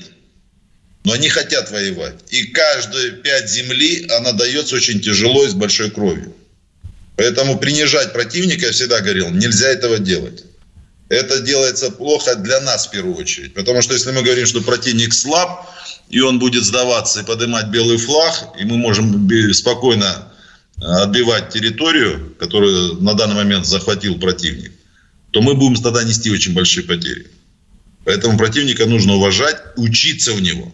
Но 1.03 1.13
они 1.13 1.29
хотят 1.29 1.71
воевать. 1.71 2.15
И 2.29 2.47
каждые 2.47 3.11
пять 3.11 3.49
земли 3.49 4.07
она 4.17 4.33
дается 4.33 4.75
очень 4.75 4.99
тяжело 5.01 5.45
и 5.45 5.49
с 5.49 5.53
большой 5.53 5.91
кровью. 5.91 6.35
Поэтому 7.15 7.57
принижать 7.57 8.13
противника, 8.13 8.67
я 8.67 8.71
всегда 8.71 8.99
говорил, 8.99 9.29
нельзя 9.29 9.69
этого 9.69 9.99
делать. 9.99 10.43
Это 11.09 11.39
делается 11.39 11.89
плохо 11.89 12.35
для 12.35 12.61
нас 12.61 12.87
в 12.87 12.91
первую 12.91 13.15
очередь. 13.17 13.53
Потому 13.53 13.81
что 13.81 13.93
если 13.93 14.11
мы 14.11 14.21
говорим, 14.21 14.45
что 14.45 14.61
противник 14.61 15.13
слаб, 15.13 15.67
и 16.09 16.19
он 16.21 16.39
будет 16.39 16.63
сдаваться 16.63 17.21
и 17.21 17.23
поднимать 17.23 17.67
белый 17.67 17.97
флаг, 17.97 18.49
и 18.59 18.65
мы 18.65 18.77
можем 18.77 19.29
спокойно 19.53 20.31
э, 20.77 20.81
отбивать 20.81 21.49
территорию, 21.49 22.35
которую 22.39 22.95
на 23.01 23.13
данный 23.13 23.35
момент 23.35 23.65
захватил 23.65 24.19
противник, 24.19 24.71
то 25.31 25.41
мы 25.41 25.53
будем 25.53 25.81
тогда 25.81 26.03
нести 26.03 26.31
очень 26.31 26.53
большие 26.53 26.85
потери. 26.85 27.27
Поэтому 28.05 28.37
противника 28.37 28.87
нужно 28.87 29.15
уважать, 29.15 29.57
учиться 29.77 30.33
у 30.33 30.39
него, 30.39 30.71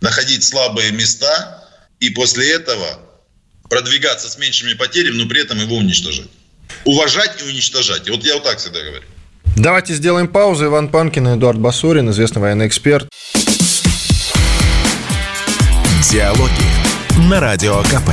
находить 0.00 0.42
слабые 0.42 0.90
места 0.92 1.68
и 2.00 2.08
после 2.10 2.50
этого 2.52 2.98
продвигаться 3.68 4.28
с 4.28 4.38
меньшими 4.38 4.72
потерями, 4.72 5.16
но 5.16 5.28
при 5.28 5.42
этом 5.42 5.58
его 5.58 5.76
уничтожать. 5.76 6.28
Уважать 6.84 7.42
и 7.42 7.48
уничтожать. 7.48 8.08
И 8.08 8.10
вот 8.10 8.24
я 8.24 8.34
вот 8.34 8.44
так 8.44 8.58
всегда 8.58 8.80
говорю. 8.80 9.04
Давайте 9.56 9.94
сделаем 9.94 10.28
паузу. 10.28 10.66
Иван 10.66 10.88
Панкин, 10.88 11.34
Эдуард 11.34 11.58
Басурин, 11.58 12.10
известный 12.10 12.40
военный 12.40 12.66
эксперт. 12.66 13.08
Диалоги 16.10 17.28
на 17.30 17.38
Радио 17.38 17.80
КП. 17.82 18.10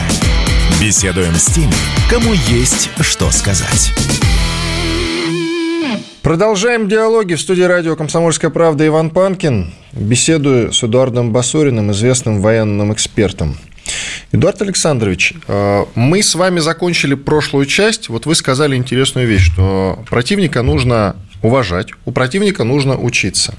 Беседуем 0.80 1.34
с 1.34 1.46
теми, 1.46 1.74
кому 2.08 2.34
есть 2.34 2.92
что 3.02 3.32
сказать. 3.32 3.92
Продолжаем 6.22 6.88
диалоги 6.88 7.34
в 7.34 7.42
студии 7.42 7.64
радио 7.64 7.96
«Комсомольская 7.96 8.52
правда» 8.52 8.86
Иван 8.86 9.10
Панкин. 9.10 9.74
Беседую 9.94 10.72
с 10.72 10.84
Эдуардом 10.84 11.34
Басуриным, 11.34 11.92
известным 11.92 12.42
военным 12.42 12.94
экспертом. 12.94 13.58
Эдуард 14.32 14.62
Александрович, 14.62 15.34
э, 15.48 15.86
мы 15.96 16.22
с 16.22 16.36
вами 16.36 16.60
закончили 16.60 17.16
прошлую 17.16 17.66
часть. 17.66 18.10
Вот 18.10 18.28
вы 18.28 18.36
сказали 18.36 18.76
интересную 18.76 19.28
вещь, 19.28 19.52
что 19.52 20.04
противника 20.08 20.62
нужно 20.62 21.16
уважать, 21.42 21.90
у 22.06 22.12
противника 22.12 22.64
нужно 22.64 22.98
учиться. 22.98 23.56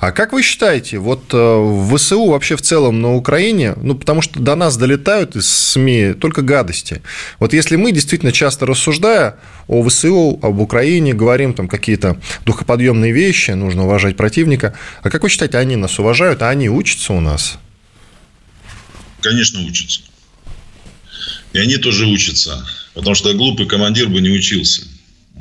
А 0.00 0.12
как 0.12 0.32
вы 0.32 0.42
считаете, 0.42 0.98
вот 0.98 1.32
э, 1.32 1.36
в 1.36 1.96
ВСУ 1.96 2.26
вообще 2.26 2.56
в 2.56 2.62
целом 2.62 3.00
на 3.00 3.14
Украине, 3.14 3.74
ну, 3.76 3.94
потому 3.94 4.22
что 4.22 4.40
до 4.40 4.54
нас 4.54 4.76
долетают 4.76 5.36
из 5.36 5.48
СМИ 5.48 6.14
только 6.14 6.42
гадости. 6.42 7.02
Вот 7.38 7.52
если 7.52 7.76
мы 7.76 7.92
действительно 7.92 8.32
часто 8.32 8.66
рассуждая 8.66 9.36
о 9.66 9.86
ВСУ, 9.88 10.38
об 10.42 10.60
Украине, 10.60 11.14
говорим 11.14 11.54
там 11.54 11.68
какие-то 11.68 12.20
духоподъемные 12.44 13.12
вещи, 13.12 13.52
нужно 13.52 13.84
уважать 13.84 14.16
противника, 14.16 14.76
а 15.02 15.10
как 15.10 15.22
вы 15.22 15.28
считаете, 15.28 15.58
они 15.58 15.76
нас 15.76 15.98
уважают, 15.98 16.42
а 16.42 16.50
они 16.50 16.68
учатся 16.68 17.12
у 17.14 17.20
нас? 17.20 17.58
Конечно, 19.20 19.60
учатся. 19.62 20.00
И 21.52 21.58
они 21.58 21.76
тоже 21.76 22.06
учатся, 22.06 22.66
потому 22.94 23.14
что 23.14 23.32
глупый 23.34 23.66
командир 23.66 24.08
бы 24.08 24.20
не 24.20 24.30
учился. 24.30 24.82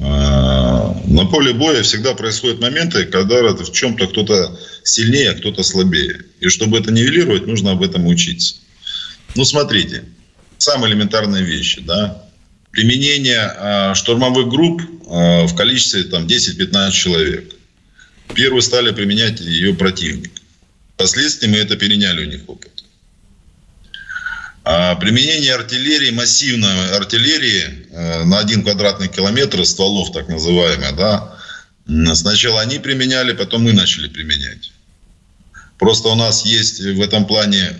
А, 0.03 0.99
на 1.05 1.25
поле 1.25 1.53
боя 1.53 1.83
всегда 1.83 2.13
происходят 2.13 2.59
моменты, 2.59 3.05
когда 3.05 3.41
в 3.53 3.71
чем-то 3.71 4.07
кто-то 4.07 4.57
сильнее, 4.83 5.31
а 5.31 5.35
кто-то 5.35 5.63
слабее. 5.63 6.25
И 6.39 6.49
чтобы 6.49 6.79
это 6.79 6.91
нивелировать, 6.91 7.45
нужно 7.45 7.71
об 7.71 7.83
этом 7.83 8.07
учиться. 8.07 8.55
Ну, 9.35 9.45
смотрите, 9.45 10.03
самые 10.57 10.91
элементарные 10.91 11.43
вещи, 11.43 11.81
да. 11.81 12.23
Применение 12.71 13.53
э, 13.55 13.93
штурмовых 13.95 14.47
групп 14.47 14.81
э, 14.81 15.45
в 15.45 15.55
количестве 15.55 16.03
там 16.03 16.25
10-15 16.25 16.91
человек. 16.91 17.53
Первые 18.33 18.61
стали 18.61 18.91
применять 18.91 19.41
ее 19.41 19.73
противник. 19.73 20.31
Впоследствии 20.95 21.47
мы 21.47 21.57
это 21.57 21.75
переняли 21.75 22.25
у 22.25 22.29
них 22.29 22.41
опыт. 22.47 22.70
А 24.63 24.95
применение 24.95 25.55
артиллерии, 25.55 26.11
массивной 26.11 26.91
артиллерии 26.91 27.87
э, 27.89 28.23
на 28.25 28.39
один 28.39 28.63
квадратный 28.63 29.07
километр 29.07 29.65
стволов, 29.65 30.11
так 30.11 30.27
называемые, 30.27 30.91
да, 30.91 31.35
сначала 32.13 32.61
они 32.61 32.77
применяли, 32.77 33.33
потом 33.33 33.63
мы 33.63 33.73
начали 33.73 34.07
применять. 34.07 34.71
Просто 35.79 36.09
у 36.09 36.15
нас 36.15 36.45
есть 36.45 36.79
в 36.79 37.01
этом 37.01 37.25
плане 37.25 37.73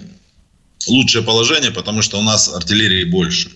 лучшее 0.88 1.24
положение, 1.24 1.70
потому 1.70 2.02
что 2.02 2.18
у 2.18 2.24
нас 2.24 2.52
артиллерии 2.52 3.04
больше. 3.04 3.52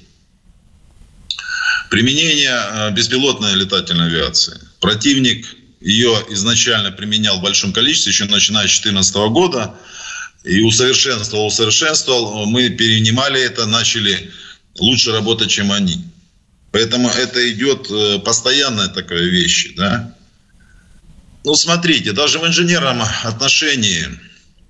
Применение 1.90 2.56
э, 2.56 2.92
беспилотной 2.92 3.56
летательной 3.56 4.06
авиации. 4.06 4.60
Противник 4.80 5.48
ее 5.82 6.14
изначально 6.30 6.92
применял 6.92 7.40
в 7.40 7.42
большом 7.42 7.74
количестве, 7.74 8.12
еще 8.12 8.26
начиная 8.26 8.68
с 8.68 8.80
2014 8.80 9.16
года– 9.32 9.74
и 10.46 10.62
усовершенствовал, 10.62 11.48
усовершенствовал, 11.48 12.46
мы 12.46 12.70
перенимали 12.70 13.42
это, 13.42 13.66
начали 13.66 14.32
лучше 14.80 15.12
работать, 15.12 15.50
чем 15.50 15.72
они. 15.72 16.04
Поэтому 16.72 17.10
это 17.10 17.50
идет 17.52 17.90
э, 17.90 18.20
постоянная 18.20 18.90
такая 18.90 19.24
вещь, 19.24 19.74
да. 19.76 20.14
Ну, 21.44 21.56
смотрите, 21.56 22.12
даже 22.12 22.40
в 22.40 22.46
инженерном 22.46 23.02
отношении 23.24 24.08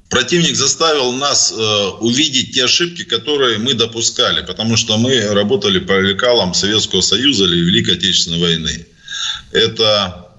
противник 0.09 0.55
заставил 0.55 1.13
нас 1.13 1.51
э, 1.51 1.55
увидеть 1.99 2.53
те 2.53 2.65
ошибки, 2.65 3.03
которые 3.03 3.57
мы 3.57 3.73
допускали, 3.73 4.45
потому 4.45 4.77
что 4.77 4.97
мы 4.97 5.19
работали 5.33 5.79
по 5.79 5.99
лекалам 5.99 6.53
Советского 6.53 7.01
Союза 7.01 7.45
или 7.45 7.61
Великой 7.61 7.95
Отечественной 7.95 8.39
войны. 8.39 8.85
Это 9.51 10.29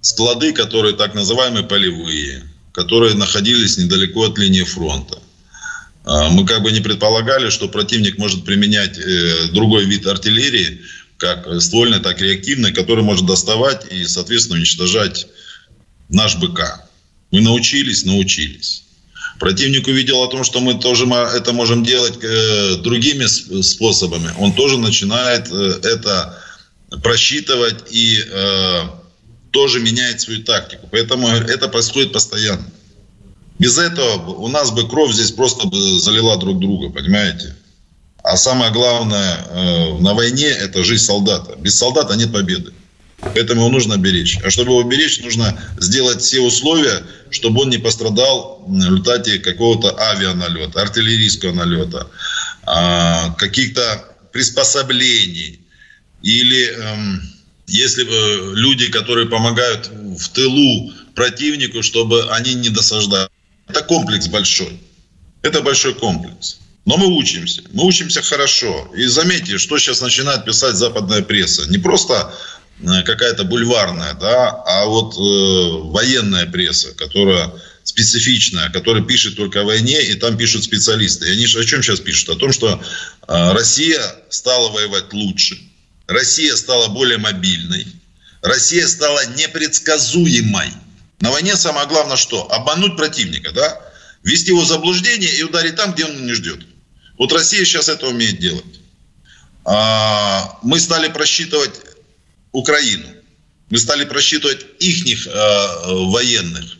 склады, 0.00 0.52
которые 0.52 0.96
так 0.96 1.14
называемые 1.14 1.64
полевые, 1.64 2.51
которые 2.72 3.14
находились 3.14 3.76
недалеко 3.76 4.24
от 4.24 4.38
линии 4.38 4.64
фронта. 4.64 5.18
А, 6.04 6.30
мы 6.30 6.46
как 6.46 6.62
бы 6.62 6.72
не 6.72 6.80
предполагали, 6.80 7.50
что 7.50 7.68
противник 7.68 8.18
может 8.18 8.44
применять 8.44 8.98
э, 8.98 9.48
другой 9.52 9.84
вид 9.84 10.06
артиллерии, 10.06 10.80
как 11.18 11.46
ствольной, 11.60 12.00
так 12.00 12.20
и 12.20 12.24
реактивной, 12.24 12.72
который 12.72 13.04
может 13.04 13.26
доставать 13.26 13.92
и, 13.92 14.04
соответственно, 14.04 14.58
уничтожать 14.58 15.28
наш 16.08 16.36
БК. 16.36 16.88
Мы 17.30 17.40
научились, 17.40 18.04
научились. 18.04 18.82
Противник 19.38 19.86
увидел 19.86 20.22
о 20.22 20.28
том, 20.28 20.42
что 20.42 20.60
мы 20.60 20.74
тоже 20.74 21.06
это 21.06 21.52
можем 21.52 21.84
делать 21.84 22.18
э, 22.22 22.76
другими 22.78 23.26
способами. 23.62 24.30
Он 24.38 24.52
тоже 24.54 24.78
начинает 24.78 25.48
э, 25.50 25.80
это 25.84 26.38
просчитывать 27.02 27.84
и 27.90 28.18
тоже 29.52 29.80
меняет 29.80 30.20
свою 30.20 30.42
тактику. 30.42 30.88
Поэтому 30.90 31.28
это 31.28 31.68
происходит 31.68 32.12
постоянно. 32.12 32.66
Без 33.58 33.78
этого 33.78 34.32
у 34.32 34.48
нас 34.48 34.72
бы 34.72 34.88
кровь 34.88 35.12
здесь 35.12 35.30
просто 35.30 35.68
бы 35.68 36.00
залила 36.00 36.36
друг 36.36 36.58
друга, 36.58 36.90
понимаете? 36.90 37.54
А 38.24 38.36
самое 38.36 38.72
главное 38.72 39.46
э, 39.48 39.98
на 39.98 40.14
войне– 40.14 40.46
это 40.64 40.82
жизнь 40.82 41.04
солдата. 41.04 41.56
Без 41.56 41.76
солдата 41.76 42.14
нет 42.16 42.32
победы. 42.32 42.72
Поэтому 43.20 43.60
его 43.60 43.70
нужно 43.70 43.98
беречь. 43.98 44.38
А 44.42 44.50
чтобы 44.50 44.72
его 44.72 44.82
беречь, 44.82 45.20
нужно 45.20 45.56
сделать 45.78 46.22
все 46.22 46.40
условия, 46.40 47.04
чтобы 47.30 47.62
он 47.62 47.70
не 47.70 47.78
пострадал 47.78 48.64
в 48.66 48.76
результате 48.76 49.38
какого-то 49.38 49.96
авианалета, 49.96 50.80
артиллерийского 50.80 51.52
налета, 51.52 52.08
а, 52.64 53.30
каких-то 53.34 54.04
приспособлений. 54.32 55.60
Или 56.22 56.66
эм, 56.66 57.22
если 57.72 58.04
бы 58.04 58.52
люди, 58.54 58.90
которые 58.90 59.28
помогают 59.28 59.88
в 59.88 60.28
тылу 60.28 60.92
противнику, 61.14 61.82
чтобы 61.82 62.30
они 62.30 62.54
не 62.54 62.68
досаждали. 62.68 63.28
Это 63.68 63.82
комплекс 63.82 64.28
большой. 64.28 64.80
Это 65.42 65.60
большой 65.60 65.94
комплекс. 65.94 66.58
Но 66.84 66.96
мы 66.96 67.06
учимся. 67.06 67.62
Мы 67.72 67.84
учимся 67.84 68.22
хорошо. 68.22 68.90
И 68.96 69.06
заметьте, 69.06 69.58
что 69.58 69.78
сейчас 69.78 70.00
начинает 70.00 70.44
писать 70.44 70.74
западная 70.76 71.22
пресса. 71.22 71.70
Не 71.70 71.78
просто 71.78 72.32
Э, 72.82 73.02
какая-то 73.04 73.44
бульварная, 73.44 74.14
да, 74.14 74.50
а 74.66 74.86
вот 74.86 75.14
э, 75.14 75.90
военная 75.90 76.46
пресса, 76.46 76.92
которая 76.94 77.52
специфичная, 77.84 78.70
которая 78.70 79.02
пишет 79.04 79.36
только 79.36 79.60
о 79.60 79.64
войне, 79.64 80.02
и 80.02 80.14
там 80.14 80.36
пишут 80.36 80.64
специалисты. 80.64 81.28
И 81.28 81.32
они 81.32 81.44
о 81.44 81.64
чем 81.64 81.82
сейчас 81.82 82.00
пишут? 82.00 82.30
О 82.30 82.36
том, 82.36 82.52
что 82.52 82.80
э, 83.28 83.52
Россия 83.52 84.00
стала 84.30 84.70
воевать 84.70 85.12
лучше, 85.12 85.58
Россия 86.06 86.56
стала 86.56 86.88
более 86.88 87.18
мобильной, 87.18 87.86
Россия 88.42 88.86
стала 88.88 89.24
непредсказуемой. 89.36 90.72
На 91.20 91.30
войне 91.30 91.56
самое 91.56 91.86
главное 91.86 92.16
что? 92.16 92.50
Обмануть 92.50 92.96
противника, 92.96 93.52
да? 93.52 93.80
Ввести 94.24 94.50
его 94.50 94.62
в 94.62 94.66
заблуждение 94.66 95.32
и 95.36 95.42
ударить 95.42 95.76
там, 95.76 95.92
где 95.92 96.04
он 96.04 96.26
не 96.26 96.32
ждет. 96.32 96.60
Вот 97.18 97.32
Россия 97.32 97.64
сейчас 97.64 97.88
это 97.88 98.08
умеет 98.08 98.38
делать. 98.38 98.80
А, 99.64 100.58
мы 100.62 100.80
стали 100.80 101.08
просчитывать 101.08 101.80
Украину. 102.50 103.06
Мы 103.70 103.78
стали 103.78 104.04
просчитывать 104.04 104.66
ихних 104.80 105.26
э, 105.26 105.30
военных, 105.86 106.76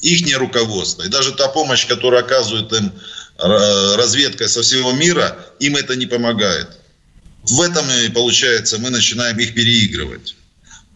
ихнее 0.00 0.36
руководство. 0.36 1.02
И 1.02 1.08
даже 1.08 1.32
та 1.32 1.48
помощь, 1.48 1.86
которую 1.86 2.20
оказывает 2.20 2.72
им 2.72 2.92
э, 3.38 3.96
разведка 3.96 4.46
со 4.46 4.62
всего 4.62 4.92
мира, 4.92 5.36
им 5.58 5.74
это 5.74 5.96
не 5.96 6.06
помогает. 6.06 6.68
В 7.50 7.60
этом, 7.60 7.90
и 7.90 8.08
получается, 8.08 8.78
мы 8.78 8.90
начинаем 8.90 9.38
их 9.38 9.54
переигрывать. 9.54 10.36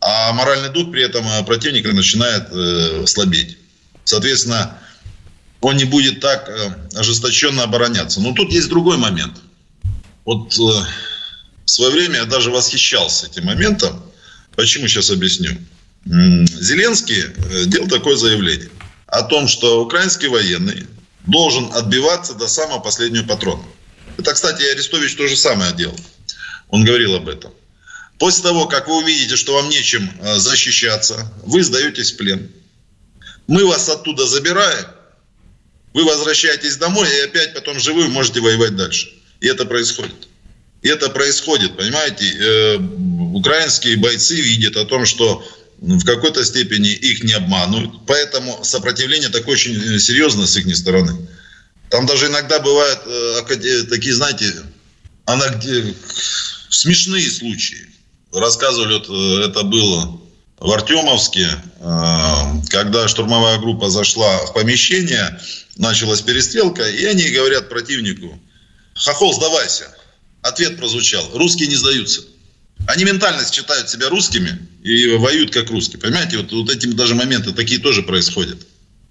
А 0.00 0.32
моральный 0.32 0.70
дух 0.70 0.90
при 0.90 1.02
этом 1.02 1.26
э, 1.26 1.44
противника 1.44 1.92
начинает 1.92 2.48
э, 2.50 3.04
слабеть. 3.06 3.56
Соответственно, 4.04 4.78
он 5.60 5.76
не 5.76 5.84
будет 5.84 6.20
так 6.20 6.48
э, 6.48 6.98
ожесточенно 6.98 7.62
обороняться. 7.62 8.20
Но 8.20 8.32
тут 8.32 8.50
есть 8.52 8.68
другой 8.68 8.96
момент. 8.96 9.34
Вот 10.24 10.52
э, 10.54 10.86
в 11.64 11.70
свое 11.70 11.92
время 11.92 12.16
я 12.16 12.24
даже 12.24 12.50
восхищался 12.50 13.26
этим 13.26 13.44
моментом, 13.44 14.02
Почему 14.56 14.86
сейчас 14.86 15.10
объясню? 15.10 15.56
Зеленский 16.04 17.22
э, 17.22 17.64
делал 17.66 17.88
такое 17.88 18.16
заявление 18.16 18.70
о 19.06 19.22
том, 19.22 19.48
что 19.48 19.82
украинский 19.82 20.28
военный 20.28 20.86
должен 21.26 21.72
отбиваться 21.72 22.34
до 22.34 22.48
самого 22.48 22.80
последнего 22.80 23.24
патрона. 23.24 23.62
Это, 24.18 24.32
кстати, 24.34 24.62
Арестович 24.62 25.14
то 25.16 25.28
же 25.28 25.36
самое 25.36 25.72
делал. 25.72 25.96
Он 26.72 26.84
говорил 26.84 27.14
об 27.14 27.28
этом. 27.28 27.52
После 28.18 28.42
того, 28.42 28.66
как 28.66 28.88
вы 28.88 29.02
увидите, 29.02 29.36
что 29.36 29.54
вам 29.54 29.68
нечем 29.68 30.10
э, 30.20 30.38
защищаться, 30.38 31.30
вы 31.44 31.62
сдаетесь 31.62 32.12
в 32.12 32.16
плен. 32.16 32.50
Мы 33.46 33.66
вас 33.66 33.88
оттуда 33.88 34.26
забираем, 34.26 34.86
вы 35.92 36.04
возвращаетесь 36.04 36.76
домой, 36.76 37.08
и 37.14 37.20
опять 37.20 37.52
потом 37.52 37.78
живы 37.78 38.08
можете 38.08 38.40
воевать 38.40 38.74
дальше. 38.74 39.12
И 39.40 39.46
это 39.46 39.66
происходит. 39.66 40.28
И 40.80 40.88
это 40.88 41.10
происходит, 41.10 41.76
понимаете? 41.76 42.24
Э, 42.38 42.76
украинские 43.34 43.98
бойцы 43.98 44.40
видят 44.40 44.76
о 44.76 44.86
том, 44.86 45.04
что 45.04 45.46
в 45.78 46.04
какой-то 46.06 46.42
степени 46.42 46.88
их 46.88 47.22
не 47.22 47.34
обманывают. 47.34 48.06
Поэтому 48.06 48.64
сопротивление 48.64 49.28
такое 49.28 49.54
очень 49.56 49.76
э, 49.76 49.98
серьезное 49.98 50.46
с 50.46 50.56
их 50.56 50.74
стороны. 50.74 51.28
Там 51.90 52.06
даже 52.06 52.28
иногда 52.28 52.60
бывают 52.60 53.00
э, 53.04 53.84
такие, 53.90 54.14
знаете, 54.14 54.54
она, 55.26 55.46
смешные 56.72 57.30
случаи. 57.30 57.86
Рассказывали, 58.32 58.94
вот, 58.94 59.08
это 59.44 59.62
было 59.62 60.20
в 60.58 60.70
Артемовске, 60.70 61.48
когда 62.70 63.08
штурмовая 63.08 63.58
группа 63.58 63.90
зашла 63.90 64.46
в 64.46 64.54
помещение, 64.54 65.38
началась 65.76 66.22
перестрелка, 66.22 66.88
и 66.88 67.04
они 67.04 67.28
говорят 67.30 67.68
противнику, 67.68 68.40
хохол, 68.94 69.34
сдавайся. 69.34 69.94
Ответ 70.42 70.76
прозвучал. 70.76 71.28
Русские 71.34 71.68
не 71.68 71.76
сдаются. 71.76 72.22
Они 72.86 73.04
ментально 73.04 73.44
считают 73.48 73.88
себя 73.90 74.08
русскими 74.08 74.58
и 74.82 75.08
воюют 75.16 75.52
как 75.52 75.70
русские. 75.70 76.00
Понимаете, 76.00 76.38
вот, 76.38 76.52
вот 76.52 76.70
эти 76.70 76.86
даже 76.86 77.14
моменты 77.14 77.52
такие 77.52 77.80
тоже 77.80 78.02
происходят. 78.02 78.58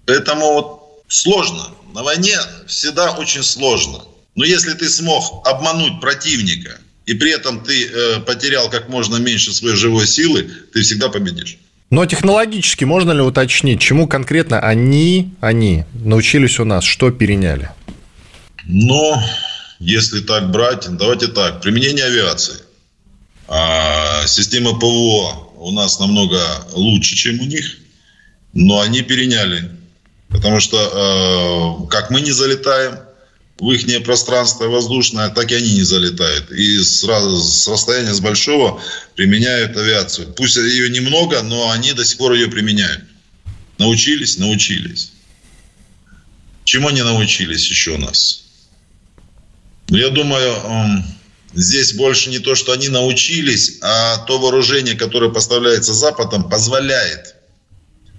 Поэтому 0.04 0.52
вот 0.52 1.04
сложно. 1.08 1.68
На 1.94 2.02
войне 2.02 2.38
всегда 2.66 3.12
очень 3.12 3.42
сложно. 3.42 4.04
Но 4.34 4.44
если 4.44 4.72
ты 4.72 4.90
смог 4.90 5.46
обмануть 5.46 6.00
противника, 6.00 6.78
и 7.06 7.14
при 7.14 7.32
этом 7.32 7.62
ты 7.64 7.86
э, 7.86 8.20
потерял 8.20 8.70
как 8.70 8.88
можно 8.88 9.16
меньше 9.16 9.52
своей 9.52 9.76
живой 9.76 10.06
силы, 10.06 10.48
ты 10.72 10.82
всегда 10.82 11.08
победишь. 11.08 11.58
Но 11.90 12.06
технологически 12.06 12.84
можно 12.84 13.12
ли 13.12 13.20
уточнить, 13.20 13.80
чему 13.80 14.06
конкретно 14.06 14.60
они, 14.60 15.34
они 15.40 15.84
научились 15.92 16.58
у 16.58 16.64
нас, 16.64 16.84
что 16.84 17.10
переняли? 17.10 17.70
Ну, 18.64 19.14
если 19.78 20.20
так 20.20 20.50
брать, 20.50 20.86
давайте 20.88 21.26
так, 21.26 21.60
применение 21.60 22.06
авиации. 22.06 22.54
А, 23.48 24.26
система 24.26 24.78
ПВО 24.78 25.52
у 25.56 25.70
нас 25.72 25.98
намного 25.98 26.40
лучше, 26.72 27.16
чем 27.16 27.40
у 27.40 27.44
них, 27.44 27.78
но 28.54 28.80
они 28.80 29.02
переняли. 29.02 29.70
Потому 30.28 30.60
что 30.60 30.78
э, 30.78 31.88
как 31.90 32.10
мы 32.10 32.22
не 32.22 32.30
залетаем 32.30 33.00
в 33.62 33.70
их 33.70 34.04
пространство 34.04 34.66
воздушное, 34.66 35.28
так 35.28 35.52
и 35.52 35.54
они 35.54 35.74
не 35.74 35.84
залетают. 35.84 36.50
И 36.50 36.78
с, 36.78 37.04
с 37.04 37.68
расстояния 37.68 38.12
с 38.12 38.18
большого 38.18 38.82
применяют 39.14 39.76
авиацию. 39.76 40.34
Пусть 40.34 40.56
ее 40.56 40.90
немного, 40.90 41.42
но 41.42 41.70
они 41.70 41.92
до 41.92 42.04
сих 42.04 42.18
пор 42.18 42.32
ее 42.32 42.48
применяют. 42.48 43.04
Научились? 43.78 44.36
Научились. 44.36 45.12
Чему 46.64 46.88
они 46.88 47.02
научились 47.02 47.70
еще 47.70 47.92
у 47.92 47.98
нас? 47.98 48.42
Ну, 49.90 49.96
я 49.96 50.08
думаю, 50.08 51.04
здесь 51.54 51.92
больше 51.92 52.30
не 52.30 52.40
то, 52.40 52.56
что 52.56 52.72
они 52.72 52.88
научились, 52.88 53.78
а 53.80 54.18
то 54.26 54.40
вооружение, 54.40 54.96
которое 54.96 55.30
поставляется 55.30 55.94
Западом, 55.94 56.50
позволяет 56.50 57.36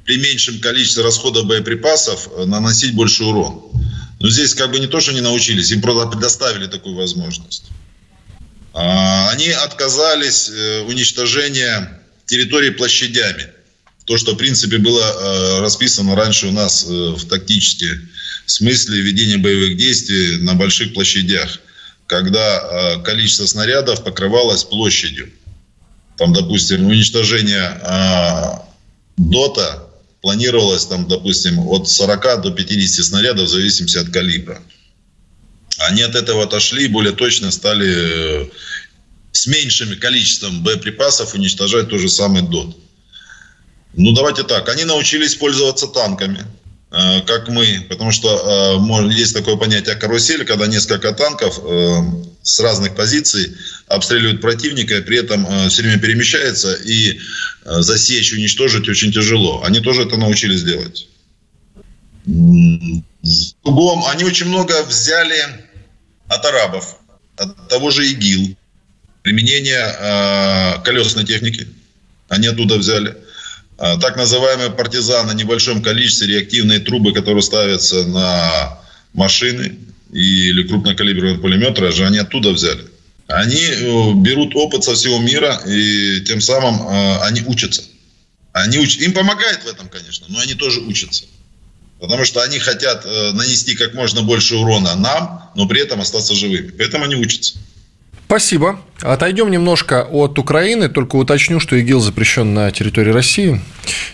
при 0.05 0.19
меньшем 0.19 0.61
количестве 0.61 1.03
расхода 1.03 1.43
боеприпасов 1.43 2.29
э, 2.31 2.45
наносить 2.45 2.93
больше 2.93 3.25
урон. 3.25 3.73
Но 4.23 4.29
здесь 4.29 4.55
как 4.55 4.71
бы 4.71 4.79
не 4.79 4.87
то, 4.87 4.99
что 4.99 5.11
они 5.11 5.21
научились, 5.21 5.69
им 5.69 5.81
просто 5.81 6.07
предоставили 6.07 6.65
такую 6.65 6.95
возможность. 6.95 7.65
А, 8.73 9.29
они 9.29 9.49
отказались 9.49 10.49
э, 10.49 10.81
уничтожения 10.87 12.01
территории 12.25 12.71
площадями. 12.71 13.49
То, 14.05 14.17
что, 14.17 14.33
в 14.33 14.37
принципе, 14.37 14.79
было 14.79 15.03
э, 15.03 15.59
расписано 15.59 16.15
раньше 16.15 16.47
у 16.47 16.51
нас 16.51 16.83
в 16.83 17.27
тактически 17.27 17.99
смысле 18.47 19.01
ведения 19.01 19.37
боевых 19.37 19.77
действий 19.77 20.37
на 20.37 20.55
больших 20.55 20.95
площадях 20.95 21.59
когда 22.07 22.59
э, 22.59 23.03
количество 23.03 23.45
снарядов 23.45 24.03
покрывалось 24.03 24.63
площадью. 24.63 25.31
Там, 26.17 26.33
допустим, 26.33 26.85
уничтожение 26.85 27.79
э, 27.81 28.43
ДОТа 29.17 29.87
планировалось, 30.23 30.85
там, 30.85 31.05
допустим, 31.07 31.59
от 31.67 31.89
40 31.89 32.41
до 32.41 32.51
50 32.51 33.05
снарядов 33.05 33.45
в 33.45 33.51
зависимости 33.51 33.97
от 33.97 34.09
калибра. 34.09 34.61
Они 35.79 36.01
от 36.01 36.15
этого 36.15 36.43
отошли 36.43 36.85
и 36.85 36.87
более 36.87 37.11
точно 37.11 37.51
стали 37.51 38.45
э, 38.45 38.49
с 39.33 39.47
меньшим 39.47 39.99
количеством 39.99 40.63
боеприпасов 40.63 41.33
уничтожать 41.33 41.89
тот 41.89 41.99
же 41.99 42.07
самый 42.07 42.41
ДОТ. 42.41 42.77
Ну, 43.95 44.13
давайте 44.13 44.43
так. 44.43 44.69
Они 44.69 44.85
научились 44.85 45.35
пользоваться 45.35 45.87
танками, 45.87 46.45
э, 46.91 47.21
как 47.27 47.49
мы. 47.49 47.85
Потому 47.89 48.13
что 48.13 48.79
э, 48.79 49.13
есть 49.13 49.33
такое 49.33 49.57
понятие 49.57 49.95
карусель, 49.95 50.45
когда 50.45 50.67
несколько 50.67 51.11
танков 51.11 51.59
с 52.43 52.59
разных 52.59 52.95
позиций 52.95 53.55
обстреливают 53.87 54.41
противника, 54.41 55.01
при 55.01 55.17
этом 55.17 55.47
все 55.69 55.81
время 55.81 55.97
перемещается, 55.99 56.73
и 56.75 57.19
засечь, 57.63 58.33
уничтожить 58.33 58.87
очень 58.87 59.11
тяжело. 59.11 59.63
Они 59.63 59.79
тоже 59.79 60.03
это 60.03 60.17
научились 60.17 60.63
делать. 60.63 61.07
Они 62.25 63.03
очень 64.25 64.47
много 64.47 64.83
взяли 64.83 65.35
от 66.27 66.45
арабов, 66.45 66.97
от 67.37 67.69
того 67.69 67.89
же 67.91 68.05
ИГИЛ, 68.11 68.55
применение 69.21 70.81
колесной 70.83 71.25
техники. 71.25 71.67
Они 72.27 72.47
оттуда 72.47 72.77
взяли. 72.77 73.17
Так 73.77 74.17
называемые 74.17 74.69
партизаны 74.69 75.33
небольшом 75.33 75.81
количестве, 75.81 76.27
реактивные 76.27 76.79
трубы, 76.79 77.13
которые 77.13 77.41
ставятся 77.41 78.05
на 78.05 78.79
машины 79.13 79.77
или 80.13 80.63
крупнокалиберные 80.67 81.37
пулеметы, 81.37 81.91
же 81.91 82.05
они 82.05 82.19
оттуда 82.19 82.51
взяли. 82.51 82.85
Они 83.27 83.61
э, 83.61 84.13
берут 84.15 84.55
опыт 84.55 84.83
со 84.83 84.93
всего 84.93 85.19
мира, 85.19 85.61
и 85.65 86.21
тем 86.21 86.41
самым 86.41 86.87
э, 86.87 87.17
они 87.21 87.41
учатся. 87.41 87.83
Они 88.51 88.77
уч... 88.77 88.97
Им 88.97 89.13
помогает 89.13 89.63
в 89.63 89.67
этом, 89.67 89.89
конечно, 89.89 90.27
но 90.29 90.39
они 90.39 90.53
тоже 90.53 90.81
учатся. 90.81 91.25
Потому 91.99 92.25
что 92.25 92.41
они 92.41 92.59
хотят 92.59 93.05
э, 93.05 93.31
нанести 93.31 93.75
как 93.75 93.93
можно 93.93 94.21
больше 94.21 94.55
урона 94.55 94.95
нам, 94.95 95.51
но 95.55 95.67
при 95.67 95.81
этом 95.81 96.01
остаться 96.01 96.35
живыми. 96.35 96.69
Поэтому 96.71 97.05
они 97.05 97.15
учатся. 97.15 97.55
Спасибо. 98.25 98.79
Отойдем 99.01 99.51
немножко 99.51 100.03
от 100.03 100.39
Украины, 100.39 100.89
только 100.89 101.17
уточню, 101.17 101.59
что 101.59 101.75
ИГИЛ 101.75 101.99
запрещен 101.99 102.53
на 102.53 102.71
территории 102.71 103.11
России. 103.11 103.61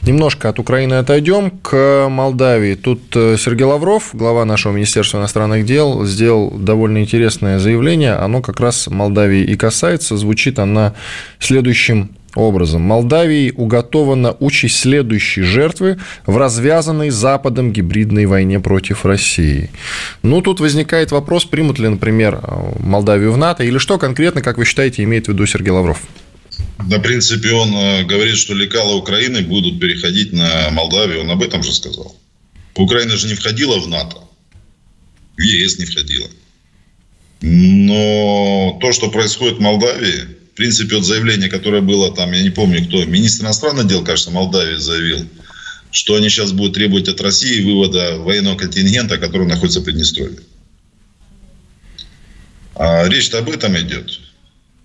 Немножко 0.01 0.49
от 0.49 0.59
Украины 0.59 0.95
отойдем 0.95 1.51
к 1.51 2.07
Молдавии. 2.09 2.75
Тут 2.75 3.01
э, 3.15 3.37
Сергей 3.37 3.65
Лавров, 3.65 4.09
глава 4.13 4.45
нашего 4.45 4.73
Министерства 4.73 5.19
иностранных 5.19 5.65
дел, 5.65 6.05
сделал 6.05 6.49
довольно 6.51 6.99
интересное 6.99 7.59
заявление. 7.59 8.13
Оно 8.13 8.41
как 8.41 8.59
раз 8.59 8.87
Молдавии 8.87 9.43
и 9.43 9.55
касается. 9.55 10.17
Звучит 10.17 10.57
она 10.57 10.95
следующим 11.39 12.09
образом. 12.35 12.81
Молдавии 12.81 13.51
уготована 13.55 14.35
участь 14.39 14.77
следующей 14.77 15.41
жертвы 15.41 15.99
в 16.25 16.37
развязанной 16.37 17.09
Западом 17.09 17.71
гибридной 17.71 18.25
войне 18.25 18.59
против 18.59 19.05
России. 19.05 19.69
Ну, 20.23 20.41
тут 20.41 20.59
возникает 20.59 21.11
вопрос, 21.11 21.45
примут 21.45 21.79
ли, 21.79 21.87
например, 21.87 22.41
Молдавию 22.79 23.31
в 23.31 23.37
НАТО, 23.37 23.63
или 23.63 23.77
что 23.77 23.97
конкретно, 23.97 24.41
как 24.41 24.57
вы 24.57 24.65
считаете, 24.65 25.03
имеет 25.03 25.25
в 25.25 25.29
виду 25.29 25.45
Сергей 25.45 25.71
Лавров? 25.71 26.01
В 26.77 26.99
принципе, 26.99 27.51
он 27.53 27.73
э, 27.73 28.03
говорит, 28.03 28.37
что 28.37 28.53
лекала 28.53 28.95
Украины 28.95 29.41
будут 29.41 29.79
переходить 29.79 30.33
на 30.33 30.69
Молдавию. 30.71 31.21
Он 31.21 31.31
об 31.31 31.41
этом 31.41 31.61
же 31.63 31.73
сказал. 31.73 32.15
Украина 32.75 33.17
же 33.17 33.27
не 33.27 33.35
входила 33.35 33.79
в 33.79 33.87
НАТО. 33.87 34.17
В 35.37 35.41
ЕС 35.41 35.77
не 35.77 35.85
входила. 35.85 36.27
Но 37.41 38.77
то, 38.81 38.91
что 38.91 39.09
происходит 39.09 39.57
в 39.57 39.61
Молдавии, 39.61 40.38
принципе, 40.59 40.97
вот 40.97 41.05
заявление, 41.05 41.49
которое 41.49 41.81
было 41.81 42.13
там, 42.13 42.33
я 42.33 42.41
не 42.41 42.49
помню 42.49 42.85
кто, 42.85 43.05
министр 43.05 43.45
иностранных 43.45 43.87
дел, 43.87 44.03
кажется, 44.03 44.29
Молдавии 44.29 44.75
заявил, 44.75 45.25
что 45.89 46.15
они 46.15 46.27
сейчас 46.27 46.51
будут 46.51 46.73
требовать 46.73 47.07
от 47.07 47.21
России 47.21 47.63
вывода 47.63 48.17
военного 48.17 48.57
контингента, 48.57 49.17
который 49.17 49.47
находится 49.47 49.79
в 49.79 49.85
Приднестровье. 49.85 50.39
А 52.75 53.07
речь 53.07 53.33
об 53.33 53.49
этом 53.49 53.77
идет. 53.79 54.19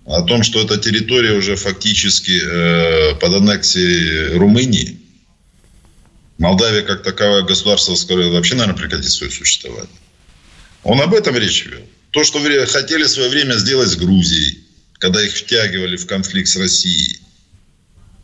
О 0.05 0.21
том, 0.21 0.43
что 0.43 0.61
эта 0.61 0.77
территория 0.77 1.33
уже 1.33 1.57
фактически 1.57 2.41
э, 2.41 3.15
под 3.15 3.35
аннексией 3.35 4.37
Румынии. 4.37 4.97
Молдавия 6.37 6.83
как 6.83 7.03
таковое 7.03 7.41
государство 7.41 7.95
скоро 7.95 8.29
вообще, 8.29 8.55
наверное, 8.55 8.79
прекратит 8.79 9.11
свое 9.11 9.31
существование. 9.31 9.89
Он 10.83 11.01
об 11.01 11.13
этом 11.13 11.35
речь 11.35 11.65
вел. 11.65 11.81
То, 12.11 12.23
что 12.23 12.39
хотели 12.65 13.03
в 13.03 13.09
свое 13.09 13.27
время 13.29 13.55
сделать 13.55 13.89
с 13.89 13.97
Грузией, 13.97 14.64
когда 15.05 15.23
их 15.23 15.35
втягивали 15.35 15.97
в 15.97 16.07
конфликт 16.07 16.47
с 16.49 16.55
Россией. 16.55 17.19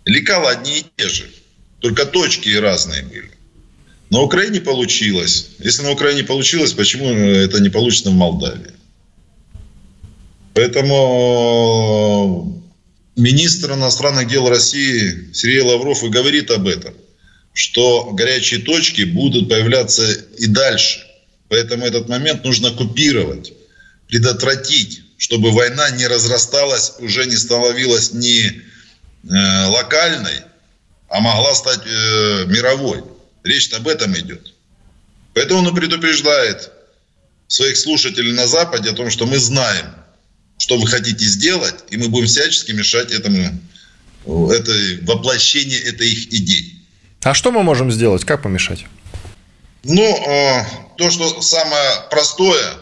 Лекала 0.05 0.49
одни 0.49 0.79
и 0.79 0.85
те 0.95 1.09
же, 1.09 1.29
только 1.79 2.07
точки 2.07 2.49
разные 2.55 3.03
были. 3.03 3.29
На 4.09 4.21
Украине 4.21 4.61
получилось. 4.61 5.49
Если 5.59 5.83
на 5.83 5.91
Украине 5.91 6.23
получилось, 6.23 6.73
почему 6.73 7.11
это 7.13 7.61
не 7.61 7.69
получится 7.69 8.09
в 8.09 8.15
Молдавии? 8.15 8.73
Поэтому 10.55 10.91
министр 13.15 13.73
иностранных 13.73 14.27
дел 14.27 14.49
России 14.49 15.31
Сергей 15.33 15.61
Лавров 15.61 16.03
и 16.03 16.09
говорит 16.09 16.49
об 16.49 16.67
этом, 16.67 16.95
что 17.53 18.09
горячие 18.13 18.61
точки 18.61 19.03
будут 19.03 19.49
появляться 19.49 20.11
и 20.39 20.47
дальше. 20.47 20.99
Поэтому 21.47 21.85
этот 21.85 22.09
момент 22.09 22.43
нужно 22.43 22.71
купировать, 22.71 23.53
предотвратить 24.07 25.03
чтобы 25.21 25.51
война 25.51 25.91
не 25.91 26.07
разрасталась, 26.07 26.93
уже 26.97 27.27
не 27.27 27.37
становилась 27.37 28.11
не 28.11 28.41
э, 28.41 29.65
локальной, 29.67 30.41
а 31.09 31.19
могла 31.19 31.53
стать 31.53 31.81
э, 31.85 32.45
мировой. 32.47 33.03
Речь 33.43 33.71
об 33.73 33.87
этом 33.87 34.17
идет. 34.17 34.55
Поэтому 35.35 35.61
он 35.61 35.75
предупреждает 35.75 36.71
своих 37.47 37.77
слушателей 37.77 38.31
на 38.31 38.47
Западе 38.47 38.89
о 38.89 38.93
том, 38.93 39.11
что 39.11 39.27
мы 39.27 39.37
знаем, 39.37 39.93
что 40.57 40.79
вы 40.79 40.87
хотите 40.87 41.23
сделать, 41.25 41.75
и 41.91 41.97
мы 41.97 42.09
будем 42.09 42.25
всячески 42.25 42.71
мешать 42.71 43.11
этому, 43.11 43.61
это, 44.25 44.73
воплощение 45.03 45.81
этой 45.81 46.09
их 46.09 46.33
идей. 46.33 46.79
А 47.21 47.35
что 47.35 47.51
мы 47.51 47.61
можем 47.61 47.91
сделать? 47.91 48.25
Как 48.25 48.41
помешать? 48.41 48.85
Ну, 49.83 50.01
э, 50.01 50.65
то, 50.97 51.11
что 51.11 51.43
самое 51.43 52.09
простое, 52.09 52.73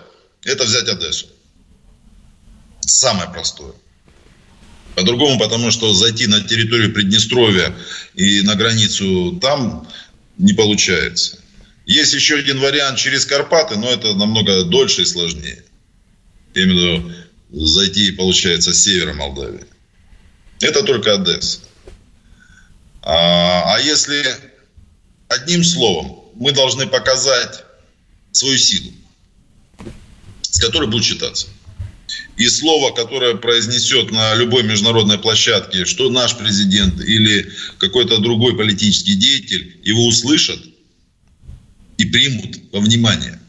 это 0.46 0.64
взять 0.64 0.88
Одессу. 0.88 1.28
Самое 2.90 3.30
простое. 3.30 3.74
По-другому, 4.96 5.40
потому 5.40 5.70
что 5.72 5.94
зайти 5.94 6.28
на 6.28 6.42
территорию 6.42 6.92
Приднестровья 6.92 7.74
и 8.16 8.42
на 8.42 8.56
границу 8.56 9.38
там 9.40 9.88
не 10.38 10.54
получается. 10.54 11.40
Есть 11.86 12.14
еще 12.14 12.36
один 12.36 12.60
вариант 12.60 12.98
через 12.98 13.26
Карпаты, 13.26 13.78
но 13.78 13.90
это 13.90 14.16
намного 14.16 14.64
дольше 14.64 15.04
и 15.04 15.06
сложнее. 15.06 15.64
Виду 16.56 17.12
зайти, 17.52 18.12
получается, 18.12 18.74
с 18.74 18.84
севера 18.84 19.14
Молдавии. 19.14 19.66
Это 20.60 20.84
только 20.84 21.14
Одесса. 21.14 21.60
А, 23.02 23.76
а 23.76 23.80
если 23.80 24.26
одним 25.30 25.64
словом 25.64 26.24
мы 26.36 26.52
должны 26.52 26.88
показать 26.88 27.64
свою 28.32 28.58
силу, 28.58 28.92
с 30.42 30.60
которой 30.60 30.90
будет 30.90 31.06
считаться 31.06 31.48
и 32.38 32.48
слово, 32.48 32.92
которое 32.92 33.36
произнесет 33.36 34.12
на 34.12 34.36
любой 34.36 34.64
международной 34.64 35.18
площадке, 35.18 35.86
что 35.86 36.10
наш 36.10 36.38
президент 36.38 37.00
или 37.02 37.52
какой-то 37.78 38.20
другой 38.20 38.56
политический 38.56 39.16
деятель, 39.16 39.78
его 39.84 40.06
услышат 40.08 40.60
и 41.98 42.06
примут 42.06 42.58
во 42.72 42.80
внимание. 42.80 43.40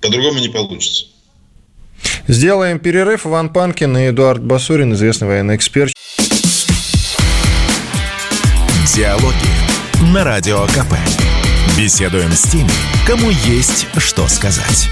По-другому 0.00 0.38
не 0.38 0.48
получится. 0.48 1.06
Сделаем 2.28 2.78
перерыв. 2.78 3.26
Иван 3.26 3.52
Панкин 3.52 3.96
и 3.96 4.10
Эдуард 4.10 4.42
Басурин, 4.42 4.94
известный 4.94 5.28
военный 5.28 5.56
эксперт. 5.56 5.92
Диалоги 8.94 10.12
на 10.12 10.24
Радио 10.24 10.66
КП. 10.66 10.94
Беседуем 11.76 12.32
с 12.32 12.42
теми, 12.42 12.70
кому 13.06 13.30
есть 13.30 13.86
что 13.98 14.26
сказать. 14.28 14.88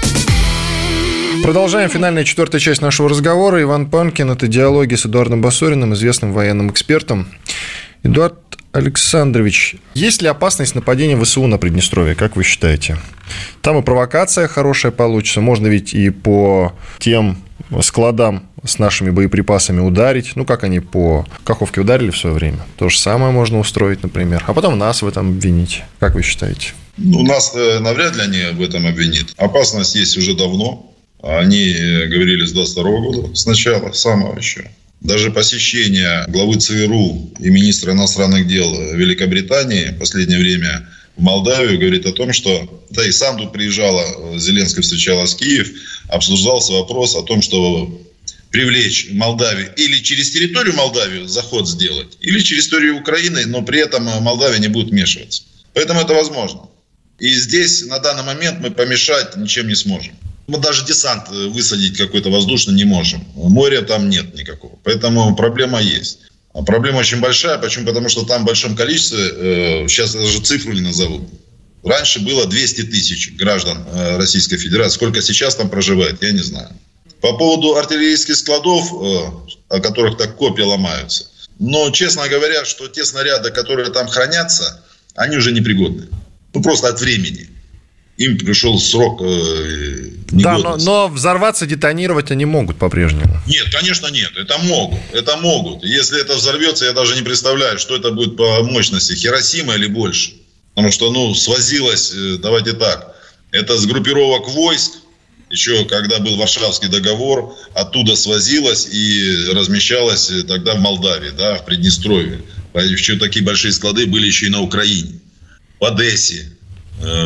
Продолжаем 1.45 1.91
финальная 1.91 2.23
четвертая 2.23 2.59
часть 2.59 2.81
нашего 2.81 3.07
разговора. 3.07 3.61
Иван 3.61 3.85
Панкин. 3.85 4.31
Это 4.31 4.47
диалоги 4.47 4.95
с 4.95 5.05
Эдуардом 5.05 5.43
Басориным, 5.43 5.93
известным 5.93 6.33
военным 6.33 6.71
экспертом. 6.71 7.27
Эдуард 8.01 8.39
Александрович, 8.71 9.75
есть 9.93 10.23
ли 10.23 10.27
опасность 10.27 10.73
нападения 10.73 11.15
ВСУ 11.23 11.45
на 11.45 11.59
Приднестровье, 11.59 12.15
как 12.15 12.35
вы 12.35 12.41
считаете? 12.41 12.97
Там 13.61 13.77
и 13.77 13.83
провокация 13.83 14.47
хорошая 14.47 14.91
получится, 14.91 15.39
можно 15.39 15.67
ведь 15.67 15.93
и 15.93 16.09
по 16.09 16.73
тем 16.97 17.37
складам 17.81 18.49
с 18.63 18.79
нашими 18.79 19.11
боеприпасами 19.11 19.81
ударить, 19.81 20.31
ну, 20.33 20.45
как 20.45 20.63
они 20.63 20.79
по 20.79 21.27
Каховке 21.43 21.81
ударили 21.81 22.09
в 22.09 22.17
свое 22.17 22.35
время. 22.35 22.61
То 22.75 22.89
же 22.89 22.97
самое 22.97 23.31
можно 23.31 23.59
устроить, 23.59 24.01
например, 24.01 24.43
а 24.47 24.55
потом 24.55 24.79
нас 24.79 25.03
в 25.03 25.07
этом 25.07 25.29
обвинить. 25.29 25.83
Как 25.99 26.15
вы 26.15 26.23
считаете? 26.23 26.69
Ну, 26.97 27.21
нас 27.21 27.53
э, 27.53 27.77
навряд 27.77 28.15
ли 28.15 28.23
они 28.23 28.57
в 28.57 28.63
этом 28.63 28.87
обвинят. 28.87 29.27
Опасность 29.37 29.93
есть 29.93 30.17
уже 30.17 30.35
давно. 30.35 30.91
Они 31.25 31.71
э, 31.71 32.05
говорили 32.05 32.45
с 32.45 32.51
22 32.51 32.83
года, 32.83 33.35
сначала, 33.35 33.91
самого 33.93 34.37
еще. 34.37 34.69
Даже 35.01 35.31
посещение 35.31 36.23
главы 36.27 36.57
ЦРУ 36.59 37.31
и 37.39 37.49
министра 37.49 37.93
иностранных 37.93 38.47
дел 38.47 38.71
Великобритании 38.93 39.87
в 39.87 39.97
последнее 39.97 40.37
время 40.37 40.87
в 41.15 41.23
Молдавию 41.23 41.79
говорит 41.79 42.05
о 42.05 42.11
том, 42.11 42.31
что, 42.31 42.85
да 42.91 43.03
и 43.03 43.11
сам 43.11 43.37
тут 43.37 43.53
приезжала, 43.53 44.37
Зеленский 44.37 44.83
встречалась 44.83 45.33
в 45.33 45.37
Киев, 45.37 45.71
обсуждался 46.09 46.73
вопрос 46.73 47.15
о 47.15 47.23
том, 47.23 47.41
что 47.41 47.99
привлечь 48.51 49.07
Молдавию 49.11 49.73
или 49.77 49.97
через 50.03 50.29
территорию 50.29 50.75
Молдавии 50.75 51.25
заход 51.25 51.67
сделать, 51.67 52.17
или 52.21 52.39
через 52.39 52.67
территорию 52.67 52.97
Украины, 52.99 53.47
но 53.47 53.63
при 53.63 53.79
этом 53.79 54.03
Молдавия 54.03 54.59
не 54.59 54.67
будет 54.67 54.91
вмешиваться. 54.91 55.41
Поэтому 55.73 56.01
это 56.01 56.13
возможно. 56.13 56.69
И 57.17 57.33
здесь 57.33 57.83
на 57.85 57.97
данный 57.97 58.23
момент 58.23 58.59
мы 58.59 58.69
помешать 58.69 59.35
ничем 59.37 59.67
не 59.67 59.75
сможем. 59.75 60.13
Мы 60.47 60.59
даже 60.59 60.85
десант 60.85 61.29
высадить 61.29 61.97
какой-то 61.97 62.29
воздушный 62.29 62.75
не 62.75 62.85
можем. 62.85 63.25
Моря 63.35 63.81
там 63.81 64.09
нет 64.09 64.35
никакого. 64.35 64.77
Поэтому 64.83 65.35
проблема 65.35 65.81
есть. 65.81 66.19
А 66.53 66.63
проблема 66.63 66.99
очень 66.99 67.19
большая. 67.19 67.57
Почему? 67.57 67.85
Потому 67.85 68.09
что 68.09 68.25
там 68.25 68.43
в 68.43 68.45
большом 68.45 68.75
количестве, 68.75 69.19
э, 69.19 69.87
сейчас 69.87 70.13
даже 70.13 70.39
цифру 70.39 70.71
не 70.73 70.81
назову. 70.81 71.27
Раньше 71.83 72.19
было 72.21 72.45
200 72.45 72.83
тысяч 72.83 73.33
граждан 73.35 73.83
э, 73.91 74.17
Российской 74.17 74.57
Федерации. 74.57 74.95
Сколько 74.95 75.21
сейчас 75.21 75.55
там 75.55 75.69
проживает, 75.69 76.21
я 76.23 76.31
не 76.31 76.43
знаю. 76.43 76.69
По 77.21 77.33
поводу 77.37 77.75
артиллерийских 77.75 78.35
складов, 78.35 78.91
э, 78.93 79.75
о 79.75 79.79
которых 79.81 80.17
так 80.17 80.37
копии 80.37 80.61
ломаются. 80.61 81.25
Но, 81.59 81.89
честно 81.89 82.27
говоря, 82.29 82.65
что 82.65 82.87
те 82.87 83.03
снаряды, 83.03 83.51
которые 83.51 83.89
там 83.89 84.07
хранятся, 84.07 84.83
они 85.15 85.37
уже 85.37 85.51
непригодны. 85.51 86.07
Ну, 86.53 86.61
просто 86.61 86.87
от 86.89 87.01
времени 87.01 87.49
им 88.17 88.37
пришел 88.37 88.79
срок 88.79 89.21
э, 89.21 90.09
Да, 90.31 90.57
но, 90.57 90.77
но 90.77 91.07
взорваться, 91.09 91.65
детонировать 91.65 92.31
они 92.31 92.45
могут 92.45 92.77
по-прежнему. 92.77 93.41
Нет, 93.45 93.65
конечно 93.71 94.07
нет. 94.07 94.31
Это 94.37 94.57
могут. 94.59 94.99
Это 95.11 95.37
могут. 95.37 95.83
Если 95.83 96.21
это 96.21 96.35
взорвется, 96.35 96.85
я 96.85 96.93
даже 96.93 97.15
не 97.15 97.23
представляю, 97.23 97.77
что 97.77 97.95
это 97.95 98.11
будет 98.11 98.37
по 98.37 98.63
мощности. 98.63 99.13
Хиросима 99.13 99.75
или 99.75 99.87
больше. 99.87 100.33
Потому 100.73 100.91
что, 100.91 101.11
ну, 101.11 101.33
свозилось, 101.35 102.13
э, 102.13 102.37
давайте 102.41 102.73
так, 102.73 103.15
это 103.51 103.77
с 103.77 103.85
группировок 103.85 104.47
войск, 104.49 104.93
еще 105.49 105.85
когда 105.85 106.19
был 106.19 106.37
Варшавский 106.37 106.89
договор, 106.89 107.55
оттуда 107.73 108.15
свозилось 108.15 108.87
и 108.91 109.49
размещалось 109.53 110.31
тогда 110.47 110.75
в 110.75 110.79
Молдавии, 110.79 111.31
да, 111.37 111.55
в 111.57 111.65
Приднестровье. 111.65 112.41
Еще 112.73 113.17
такие 113.17 113.43
большие 113.45 113.71
склады 113.71 114.05
были 114.05 114.27
еще 114.27 114.47
и 114.47 114.49
на 114.49 114.61
Украине. 114.61 115.19
В 115.79 115.85
Одессе, 115.85 116.45
Э, 116.45 116.54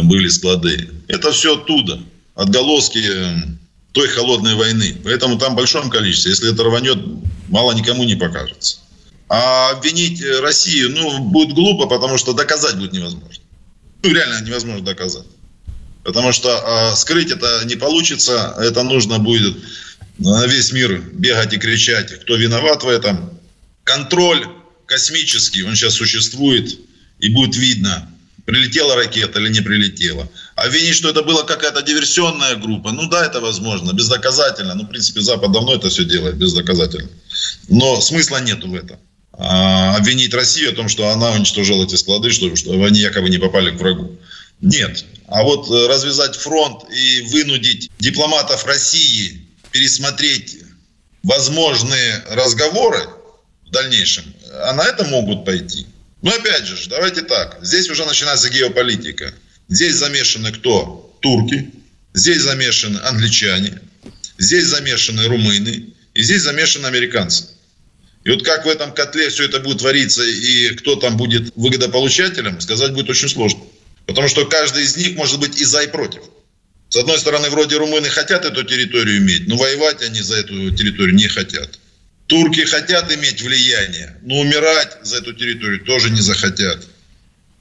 были 0.03 0.27
склады. 0.27 0.89
Это 1.07 1.31
все 1.31 1.55
оттуда. 1.55 1.99
Отголоски 2.35 2.99
э, 2.99 3.35
той 3.91 4.07
холодной 4.07 4.55
войны. 4.55 4.95
Поэтому 5.03 5.37
там 5.37 5.53
в 5.53 5.55
большом 5.57 5.89
количестве. 5.89 6.31
Если 6.31 6.53
это 6.53 6.63
рванет, 6.63 6.97
мало 7.49 7.73
никому 7.73 8.03
не 8.03 8.15
покажется. 8.15 8.79
А 9.27 9.71
обвинить 9.71 10.21
э, 10.21 10.39
Россию, 10.39 10.91
ну, 10.91 11.19
будет 11.19 11.53
глупо, 11.53 11.87
потому 11.87 12.17
что 12.17 12.33
доказать 12.33 12.77
будет 12.77 12.93
невозможно. 12.93 13.43
Ну, 14.03 14.13
реально 14.13 14.45
невозможно 14.45 14.85
доказать. 14.85 15.25
Потому 16.03 16.31
что 16.31 16.49
э, 16.49 16.95
скрыть 16.95 17.31
это 17.31 17.63
не 17.65 17.75
получится. 17.75 18.55
Это 18.59 18.83
нужно 18.83 19.19
будет 19.19 19.57
на 20.17 20.45
весь 20.47 20.71
мир 20.71 21.01
бегать 21.13 21.53
и 21.53 21.57
кричать, 21.57 22.21
кто 22.21 22.35
виноват 22.35 22.83
в 22.83 22.87
этом. 22.87 23.37
Контроль 23.83 24.45
космический, 24.85 25.63
он 25.63 25.75
сейчас 25.75 25.93
существует, 25.93 26.79
и 27.19 27.29
будет 27.29 27.55
видно, 27.55 28.09
прилетела 28.49 28.95
ракета 28.95 29.39
или 29.39 29.49
не 29.49 29.61
прилетела. 29.61 30.27
А 30.55 30.67
винить, 30.67 30.95
что 30.95 31.09
это 31.09 31.21
была 31.21 31.43
какая-то 31.43 31.83
диверсионная 31.83 32.55
группа, 32.55 32.91
ну 32.91 33.07
да, 33.07 33.23
это 33.25 33.39
возможно, 33.39 33.93
бездоказательно. 33.93 34.73
Ну, 34.73 34.85
в 34.85 34.87
принципе, 34.87 35.21
Запад 35.21 35.51
давно 35.51 35.75
это 35.75 35.89
все 35.89 36.03
делает 36.03 36.35
бездоказательно. 36.35 37.09
Но 37.67 38.01
смысла 38.01 38.41
нету 38.41 38.67
в 38.67 38.73
этом. 38.73 38.97
А 39.33 39.95
обвинить 39.95 40.33
Россию 40.33 40.71
о 40.71 40.75
том, 40.75 40.89
что 40.89 41.09
она 41.09 41.31
уничтожила 41.31 41.83
эти 41.83 41.93
склады, 41.95 42.31
что, 42.31 42.55
что 42.55 42.71
они 42.83 42.99
якобы 42.99 43.29
не 43.29 43.37
попали 43.37 43.69
к 43.69 43.79
врагу. 43.79 44.17
Нет. 44.61 45.05
А 45.27 45.43
вот 45.43 45.69
э, 45.69 45.87
развязать 45.87 46.35
фронт 46.35 46.85
и 46.91 47.21
вынудить 47.31 47.91
дипломатов 47.99 48.65
России 48.65 49.45
пересмотреть 49.71 50.57
возможные 51.21 52.23
разговоры 52.31 53.01
в 53.67 53.69
дальнейшем, 53.69 54.23
а 54.63 54.73
на 54.73 54.81
это 54.81 55.05
могут 55.05 55.45
пойти. 55.45 55.85
Но 56.21 56.31
опять 56.31 56.65
же, 56.65 56.89
давайте 56.89 57.21
так. 57.21 57.59
Здесь 57.61 57.89
уже 57.89 58.05
начинается 58.05 58.49
геополитика. 58.49 59.33
Здесь 59.67 59.95
замешаны 59.95 60.51
кто? 60.51 61.17
Турки. 61.21 61.71
Здесь 62.13 62.41
замешаны 62.41 62.99
англичане. 62.99 63.81
Здесь 64.37 64.65
замешаны 64.65 65.25
румыны. 65.27 65.93
И 66.13 66.23
здесь 66.23 66.41
замешаны 66.41 66.87
американцы. 66.87 67.45
И 68.25 68.31
вот 68.31 68.43
как 68.43 68.65
в 68.65 68.69
этом 68.69 68.93
котле 68.93 69.29
все 69.29 69.45
это 69.45 69.59
будет 69.59 69.79
твориться 69.79 70.23
и 70.23 70.75
кто 70.75 70.95
там 70.95 71.15
будет 71.15 71.53
выгодополучателем, 71.55 72.59
сказать 72.59 72.93
будет 72.93 73.09
очень 73.09 73.29
сложно. 73.29 73.61
Потому 74.05 74.27
что 74.27 74.45
каждый 74.45 74.83
из 74.83 74.97
них 74.97 75.15
может 75.15 75.39
быть 75.39 75.61
и 75.61 75.65
за, 75.65 75.83
и 75.83 75.87
против. 75.87 76.23
С 76.89 76.95
одной 76.97 77.19
стороны, 77.19 77.49
вроде 77.49 77.77
румыны 77.77 78.09
хотят 78.09 78.43
эту 78.43 78.63
территорию 78.63 79.19
иметь, 79.19 79.47
но 79.47 79.55
воевать 79.55 80.01
они 80.01 80.21
за 80.21 80.35
эту 80.37 80.71
территорию 80.75 81.15
не 81.15 81.27
хотят. 81.27 81.79
Турки 82.29 82.63
хотят 82.65 83.11
иметь 83.11 83.41
влияние, 83.41 84.15
но 84.21 84.37
умирать 84.37 84.97
за 85.01 85.17
эту 85.17 85.33
территорию 85.33 85.83
тоже 85.83 86.11
не 86.11 86.21
захотят. 86.21 86.85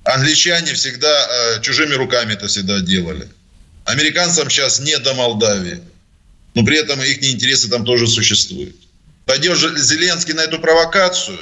Англичане 0.04 0.74
всегда 0.74 1.08
э, 1.08 1.62
чужими 1.62 1.94
руками 1.94 2.34
это 2.34 2.48
всегда 2.48 2.80
делали. 2.80 3.26
Американцам 3.86 4.50
сейчас 4.50 4.80
не 4.80 4.98
до 4.98 5.14
Молдавии. 5.14 5.80
Но 6.54 6.66
при 6.66 6.76
этом 6.76 7.00
их 7.02 7.24
интересы 7.24 7.70
там 7.70 7.86
тоже 7.86 8.06
существуют. 8.06 8.76
Пойдет 9.24 9.58
Зеленский 9.58 10.34
на 10.34 10.42
эту 10.42 10.58
провокацию, 10.58 11.38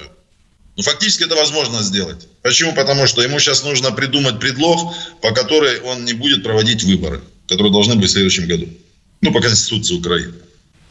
ну, 0.77 0.85
фактически 0.85 1.25
это 1.25 1.35
возможно 1.35 1.83
сделать. 1.83 2.29
Почему? 2.43 2.75
Потому 2.75 3.09
что 3.09 3.23
ему 3.23 3.41
сейчас 3.41 3.65
нужно 3.65 3.91
придумать 3.91 4.39
предлог, 4.39 4.95
по 5.21 5.33
которой 5.33 5.81
он 5.81 6.05
не 6.05 6.13
будет 6.13 6.45
проводить 6.45 6.85
выборы, 6.85 7.23
которые 7.49 7.73
должны 7.73 7.97
быть 7.97 8.09
в 8.09 8.13
следующем 8.13 8.47
году. 8.47 8.69
Ну, 9.21 9.33
по 9.33 9.41
Конституции 9.41 9.95
Украины 9.95 10.46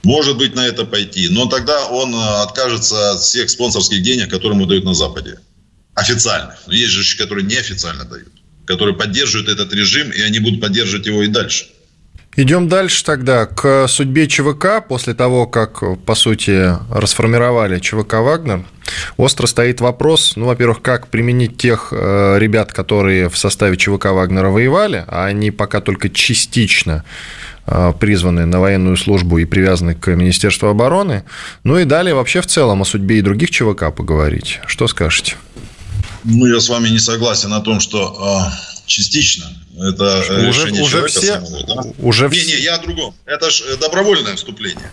может 0.06 0.38
быть, 0.38 0.56
на 0.56 0.66
это 0.66 0.86
пойти. 0.86 1.30
Но 1.30 1.48
тогда 1.48 1.88
он 1.88 2.14
э, 2.14 2.44
откажется 2.44 3.12
от 3.12 3.22
всех 3.22 3.50
спонсорских 3.50 4.04
денег, 4.04 4.30
которые 4.30 4.56
ему 4.56 4.68
дают 4.68 4.86
на 4.86 4.94
Западе. 4.94 5.40
Официальных. 5.96 6.60
Но 6.68 6.74
есть 6.74 6.92
же, 6.92 7.18
которые 7.18 7.46
неофициально 7.46 8.06
дают. 8.06 8.32
Которые 8.66 8.96
поддерживают 8.96 9.50
этот 9.50 9.74
режим, 9.74 10.12
и 10.12 10.22
они 10.22 10.40
будут 10.40 10.62
поддерживать 10.62 11.08
его 11.08 11.24
и 11.24 11.28
дальше. 11.28 11.66
Идем 12.38 12.68
дальше 12.68 13.04
тогда 13.06 13.46
к 13.46 13.88
судьбе 13.88 14.28
ЧВК. 14.28 14.86
После 14.88 15.14
того, 15.14 15.48
как, 15.48 15.84
по 16.06 16.16
сути, 16.16 16.74
расформировали 16.92 17.80
ЧВК 17.80 18.16
«Вагнер», 18.16 18.66
остро 19.18 19.48
стоит 19.48 19.80
вопрос, 19.80 20.34
ну, 20.36 20.46
во-первых, 20.46 20.82
как 20.82 21.08
применить 21.08 21.58
тех 21.58 21.90
э, 21.92 22.38
ребят, 22.38 22.74
которые 22.74 23.30
в 23.30 23.38
составе 23.38 23.78
ЧВК 23.78 24.08
«Вагнера» 24.08 24.50
воевали, 24.50 25.06
а 25.08 25.26
они 25.26 25.52
пока 25.52 25.80
только 25.80 26.10
частично 26.10 27.06
Э, 27.68 27.94
призваны 28.00 28.46
на 28.46 28.60
военную 28.60 28.96
службу 28.96 29.40
и 29.40 29.46
привязаны 29.46 29.96
к 29.96 30.08
Министерству 30.16 30.68
обороны. 30.68 31.24
Ну 31.64 31.80
и 31.80 31.86
далее 31.86 32.14
вообще 32.14 32.42
в 32.42 32.46
целом 32.46 32.84
о 32.84 32.86
судьбе 32.86 33.18
и 33.18 33.22
других 33.22 33.50
ЧВК 33.50 33.94
поговорить. 33.96 34.60
Что 34.68 34.88
скажете? 34.88 35.36
Ну, 36.24 36.46
я 36.46 36.60
с 36.60 36.70
вами 36.70 36.90
не 36.90 37.00
согласен 37.00 37.54
о 37.54 37.62
том, 37.62 37.80
что 37.80 38.52
э, 38.52 38.86
частично 38.86 39.46
это 39.78 40.20
уже, 40.20 40.48
решение 40.48 40.84
уже 40.84 40.92
человека 40.92 41.20
все, 41.20 41.34
самого. 41.34 41.66
Да? 41.68 41.94
Уже 42.00 42.30
не, 42.30 42.46
не, 42.46 42.62
я 42.62 42.76
о 42.76 42.82
другом. 42.82 43.16
Это 43.26 43.50
же 43.50 43.64
э, 43.66 43.78
добровольное 43.78 44.36
вступление. 44.36 44.92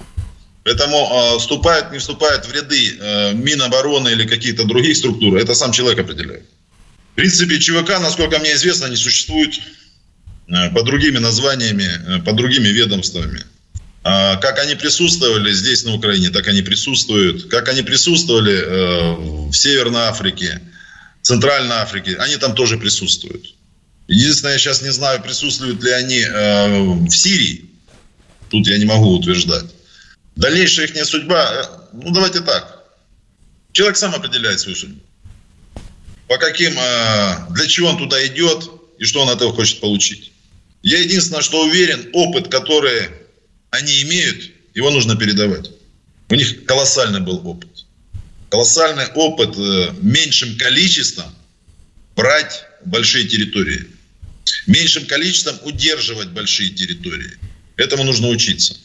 Поэтому 0.64 0.96
э, 0.96 1.38
вступает, 1.38 1.92
не 1.92 1.98
вступает 1.98 2.46
в 2.46 2.52
ряды 2.52 2.98
э, 3.00 3.32
Минобороны 3.34 4.10
или 4.10 4.26
каких-то 4.26 4.64
других 4.64 4.96
структур, 4.96 5.36
это 5.36 5.54
сам 5.54 5.72
человек 5.72 6.00
определяет. 6.00 6.44
В 7.12 7.14
принципе, 7.14 7.58
ЧВК, 7.58 8.00
насколько 8.00 8.38
мне 8.38 8.54
известно, 8.54 8.86
не 8.86 8.96
существует 8.96 9.54
Э, 10.48 10.70
под 10.70 10.84
другими 10.84 11.18
названиями, 11.18 11.88
э, 12.06 12.22
под 12.22 12.36
другими 12.36 12.68
ведомствами. 12.68 13.42
А 14.04 14.36
как 14.36 14.58
они 14.58 14.74
присутствовали 14.74 15.52
здесь, 15.52 15.84
на 15.84 15.94
Украине, 15.94 16.30
так 16.30 16.48
они 16.48 16.62
присутствуют. 16.62 17.48
Как 17.48 17.68
они 17.68 17.82
присутствовали 17.82 18.54
э, 18.54 19.14
в 19.48 19.52
Северной 19.52 20.02
Африке, 20.02 20.60
Центральной 21.22 21.76
Африке, 21.76 22.16
они 22.18 22.36
там 22.36 22.54
тоже 22.54 22.76
присутствуют. 22.76 23.54
Единственное, 24.12 24.52
я 24.52 24.58
сейчас 24.58 24.82
не 24.82 24.92
знаю, 24.92 25.22
присутствуют 25.22 25.82
ли 25.82 25.90
они 25.90 26.22
в 26.22 27.10
Сирии. 27.10 27.64
Тут 28.50 28.66
я 28.66 28.76
не 28.76 28.84
могу 28.84 29.14
утверждать. 29.14 29.64
Дальнейшая 30.36 30.86
их 30.86 31.04
судьба, 31.06 31.88
ну 31.94 32.10
давайте 32.10 32.40
так. 32.40 32.84
Человек 33.72 33.96
сам 33.96 34.14
определяет 34.14 34.60
свою 34.60 34.76
судьбу. 34.76 35.00
По 36.28 36.36
каким, 36.36 36.74
для 36.74 37.66
чего 37.66 37.88
он 37.88 37.96
туда 37.96 38.26
идет 38.26 38.70
и 38.98 39.04
что 39.04 39.22
он 39.22 39.30
от 39.30 39.36
этого 39.36 39.54
хочет 39.54 39.80
получить. 39.80 40.32
Я 40.82 40.98
единственное, 40.98 41.40
что 41.40 41.62
уверен, 41.62 42.10
опыт, 42.12 42.48
который 42.48 43.08
они 43.70 44.02
имеют, 44.02 44.50
его 44.74 44.90
нужно 44.90 45.16
передавать. 45.16 45.70
У 46.28 46.34
них 46.34 46.66
колоссальный 46.66 47.20
был 47.20 47.40
опыт. 47.48 47.86
Колоссальный 48.50 49.06
опыт 49.14 49.56
э, 49.56 49.94
меньшим 50.02 50.58
количеством 50.58 51.34
брать 52.14 52.64
большие 52.84 53.26
территории. 53.26 53.86
Меньшим 54.66 55.06
количеством 55.06 55.56
удерживать 55.62 56.28
большие 56.28 56.70
территории. 56.70 57.32
Этому 57.76 58.04
нужно 58.04 58.28
учиться. 58.28 58.76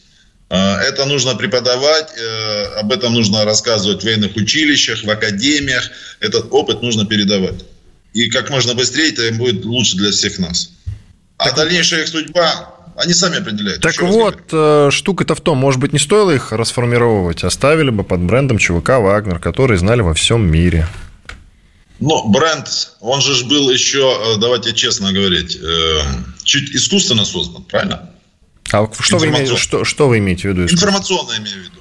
А, 0.50 0.80
это 0.80 1.04
нужно 1.04 1.34
преподавать, 1.34 2.10
э, 2.16 2.64
об 2.80 2.90
этом 2.90 3.12
нужно 3.12 3.44
рассказывать 3.44 4.00
в 4.00 4.04
военных 4.04 4.34
училищах, 4.36 5.04
в 5.04 5.10
академиях. 5.10 5.90
Этот 6.20 6.48
опыт 6.50 6.82
нужно 6.82 7.04
передавать. 7.04 7.64
И 8.14 8.30
как 8.30 8.48
можно 8.50 8.74
быстрее 8.74 9.10
это 9.10 9.30
будет 9.34 9.64
лучше 9.64 9.96
для 9.96 10.10
всех 10.10 10.38
нас. 10.38 10.70
А 11.36 11.52
дальнейшая 11.52 12.02
их 12.02 12.08
судьба 12.08 12.74
они 12.96 13.12
сами 13.12 13.38
определяют. 13.38 13.80
Так 13.80 14.00
вот, 14.02 14.40
э, 14.50 14.88
штука-то 14.90 15.34
в 15.34 15.40
том, 15.40 15.58
может 15.58 15.80
быть, 15.80 15.92
не 15.92 15.98
стоило 15.98 16.32
их 16.32 16.50
расформировать, 16.50 17.44
оставили 17.44 17.90
бы 17.90 18.02
под 18.02 18.20
брендом 18.20 18.58
ЧВК 18.58 18.98
«Вагнер», 18.98 19.38
который 19.38 19.76
знали 19.78 20.00
во 20.00 20.14
всем 20.14 20.50
мире. 20.50 20.88
Но 22.00 22.24
бренд, 22.28 22.68
он 23.00 23.20
же 23.20 23.44
был 23.44 23.70
еще, 23.70 24.34
э, 24.36 24.36
давайте 24.38 24.72
честно 24.72 25.12
говорить, 25.12 25.56
э, 25.60 26.00
чуть 26.44 26.74
искусственно 26.74 27.24
создан, 27.24 27.64
правильно? 27.64 28.10
А 28.72 28.88
что, 29.00 29.18
вы 29.18 29.28
имеете, 29.28 29.56
что, 29.56 29.84
что 29.84 30.08
вы 30.08 30.18
имеете 30.18 30.48
в 30.48 30.52
виду? 30.52 30.70
Информационно 30.70 31.36
имею 31.38 31.62
в 31.62 31.64
виду. 31.64 31.78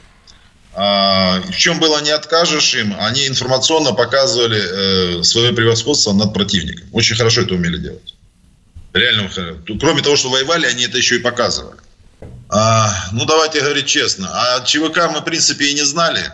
А, 0.73 1.41
в 1.41 1.55
чем 1.55 1.79
было 1.79 2.01
не 2.01 2.11
откажешь 2.11 2.75
им, 2.75 2.95
они 2.99 3.27
информационно 3.27 3.93
показывали 3.93 5.21
свое 5.23 5.51
превосходство 5.53 6.13
над 6.13 6.33
противником. 6.33 6.87
Очень 6.93 7.15
хорошо 7.15 7.41
это 7.41 7.55
умели 7.55 7.77
делать 7.77 8.13
реально, 8.97 9.29
кроме 9.79 10.01
того, 10.01 10.15
что 10.15 10.29
воевали, 10.29 10.65
они 10.65 10.85
это 10.85 10.97
еще 10.97 11.15
и 11.17 11.19
показывали. 11.19 11.77
А, 12.49 13.09
ну, 13.11 13.25
давайте 13.25 13.61
говорить 13.61 13.85
честно. 13.85 14.29
А 14.31 14.63
ЧВК 14.63 15.09
мы, 15.11 15.19
в 15.19 15.25
принципе, 15.25 15.65
и 15.65 15.73
не 15.73 15.83
знали 15.83 16.31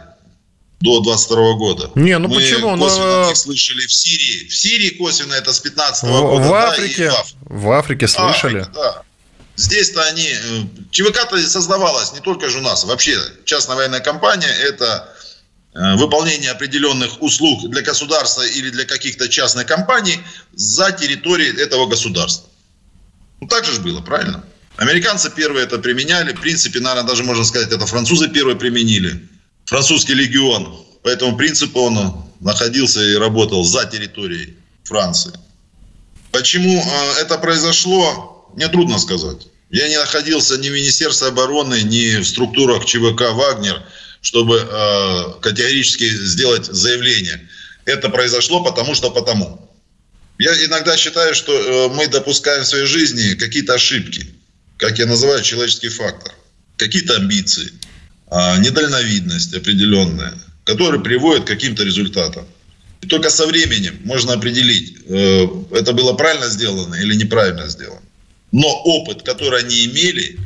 до 0.83 0.99
22 0.99 1.53
года. 1.53 1.91
Не, 1.95 2.17
ну 2.19 2.27
мы 2.27 2.35
почему? 2.35 2.77
косвенно 2.77 3.27
Но... 3.27 3.35
слышали 3.35 3.87
в 3.87 3.93
Сирии. 3.93 4.49
В 4.49 4.53
Сирии 4.53 4.89
косвенно 4.89 5.33
это 5.33 5.53
с 5.53 5.59
15 5.59 6.03
-го 6.03 6.21
года. 6.21 6.47
В 6.47 6.53
Африке, 6.53 7.07
да, 7.07 7.23
в... 7.23 7.61
в 7.61 7.71
Африке 7.71 8.07
слышали. 8.07 8.59
Африка, 8.59 8.71
да. 8.75 9.01
Здесь-то 9.55 10.03
они... 10.03 10.27
Э, 10.27 10.63
ЧВК-то 10.91 11.37
создавалась 11.47 12.11
не 12.11 12.19
только 12.19 12.49
же 12.49 12.57
у 12.57 12.61
нас. 12.61 12.83
Вообще, 12.83 13.17
частная 13.45 13.77
военная 13.77 14.01
компания– 14.01 14.53
это 14.69 15.07
э, 15.73 15.95
выполнение 15.95 16.51
определенных 16.51 17.21
услуг 17.21 17.69
для 17.69 17.81
государства 17.81 18.41
или 18.41 18.69
для 18.69 18.83
каких-то 18.83 19.29
частных 19.29 19.65
компаний 19.65 20.19
за 20.51 20.91
территорией 20.91 21.55
этого 21.61 21.85
государства. 21.85 22.49
Ну, 23.39 23.47
так 23.47 23.63
же 23.63 23.79
было, 23.79 24.01
правильно? 24.01 24.43
Американцы 24.75 25.31
первые 25.31 25.63
это 25.63 25.77
применяли. 25.77 26.33
В 26.33 26.41
принципе, 26.41 26.81
наверное, 26.81 27.07
даже 27.07 27.23
можно 27.23 27.45
сказать, 27.45 27.71
это 27.71 27.85
французы 27.85 28.27
первые 28.27 28.57
применили. 28.57 29.29
Французский 29.65 30.13
легион. 30.13 30.85
По 31.03 31.09
этому 31.09 31.37
принципу 31.37 31.81
он 31.81 32.25
находился 32.39 33.01
и 33.01 33.15
работал 33.15 33.63
за 33.63 33.85
территорией 33.85 34.57
Франции. 34.83 35.33
Почему 36.31 36.81
э, 36.81 37.21
это 37.21 37.37
произошло, 37.37 38.49
мне 38.55 38.67
трудно 38.67 38.99
сказать. 38.99 39.47
Я 39.69 39.87
не 39.87 39.97
находился 39.97 40.57
ни 40.57 40.69
в 40.69 40.73
Министерстве 40.73 41.29
обороны, 41.29 41.81
ни 41.83 42.17
в 42.17 42.27
структурах 42.27 42.85
ЧВК 42.85 43.33
«Вагнер», 43.33 43.81
чтобы 44.21 44.57
э, 44.57 45.41
категорически 45.41 46.09
сделать 46.09 46.65
заявление. 46.65 47.49
Это 47.85 48.09
произошло 48.09 48.63
потому 48.63 48.95
что 48.95 49.11
потому. 49.11 49.69
Я 50.39 50.53
иногда 50.65 50.97
считаю, 50.97 51.35
что 51.35 51.53
э, 51.53 51.89
мы 51.89 52.07
допускаем 52.07 52.63
в 52.63 52.67
своей 52.67 52.85
жизни 52.85 53.35
какие-то 53.35 53.73
ошибки, 53.75 54.27
как 54.77 54.97
я 54.99 55.05
называю 55.05 55.43
человеческий 55.43 55.89
фактор, 55.89 56.33
какие-то 56.77 57.15
амбиции, 57.15 57.71
а, 57.71 57.92
недальновидность 58.57 59.53
определенная, 59.53 60.33
которые 60.63 61.01
приводят 61.01 61.43
к 61.43 61.47
каким-то 61.47 61.83
результатам. 61.83 62.45
И 63.01 63.07
только 63.07 63.29
со 63.29 63.45
временем 63.45 63.99
можно 64.05 64.33
определить, 64.33 64.95
э, 65.05 65.47
это 65.71 65.93
было 65.93 66.13
правильно 66.13 66.47
сделано 66.47 66.95
или 66.95 67.15
неправильно 67.15 67.67
сделано. 67.67 68.01
Но 68.51 68.67
опыт, 68.85 69.23
который 69.23 69.59
они 69.59 69.85
имели, 69.85 70.39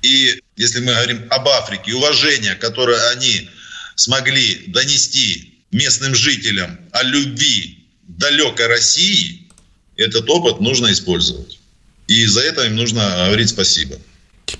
и 0.00 0.40
если 0.56 0.80
мы 0.80 0.94
говорим 0.94 1.26
об 1.30 1.48
Африке, 1.48 1.94
уважение, 1.94 2.54
которое 2.54 3.10
они 3.10 3.48
смогли 3.94 4.64
донести 4.68 5.54
местным 5.70 6.14
жителям 6.14 6.78
о 6.92 7.02
любви 7.02 7.84
далекой 8.08 8.66
России, 8.66 9.48
этот 9.96 10.28
опыт 10.30 10.60
нужно 10.60 10.90
использовать. 10.92 11.58
И 12.08 12.26
за 12.26 12.40
это 12.40 12.64
им 12.64 12.76
нужно 12.76 13.26
говорить 13.26 13.50
спасибо. 13.50 13.96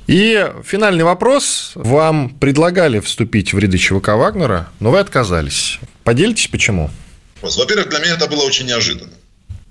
И 0.07 0.47
финальный 0.65 1.05
вопрос. 1.05 1.73
Вам 1.75 2.31
предлагали 2.31 3.01
вступить 3.01 3.53
в 3.53 3.59
ряды 3.59 3.79
ЧВК 3.79 4.09
Вагнера, 4.09 4.71
но 4.81 4.91
вы 4.91 4.99
отказались. 4.99 5.79
Поделитесь, 6.05 6.49
почему? 6.49 6.91
Во-первых, 7.41 7.89
для 7.89 7.99
меня 7.99 8.15
это 8.15 8.27
было 8.29 8.43
очень 8.43 8.67
неожиданно. 8.67 9.13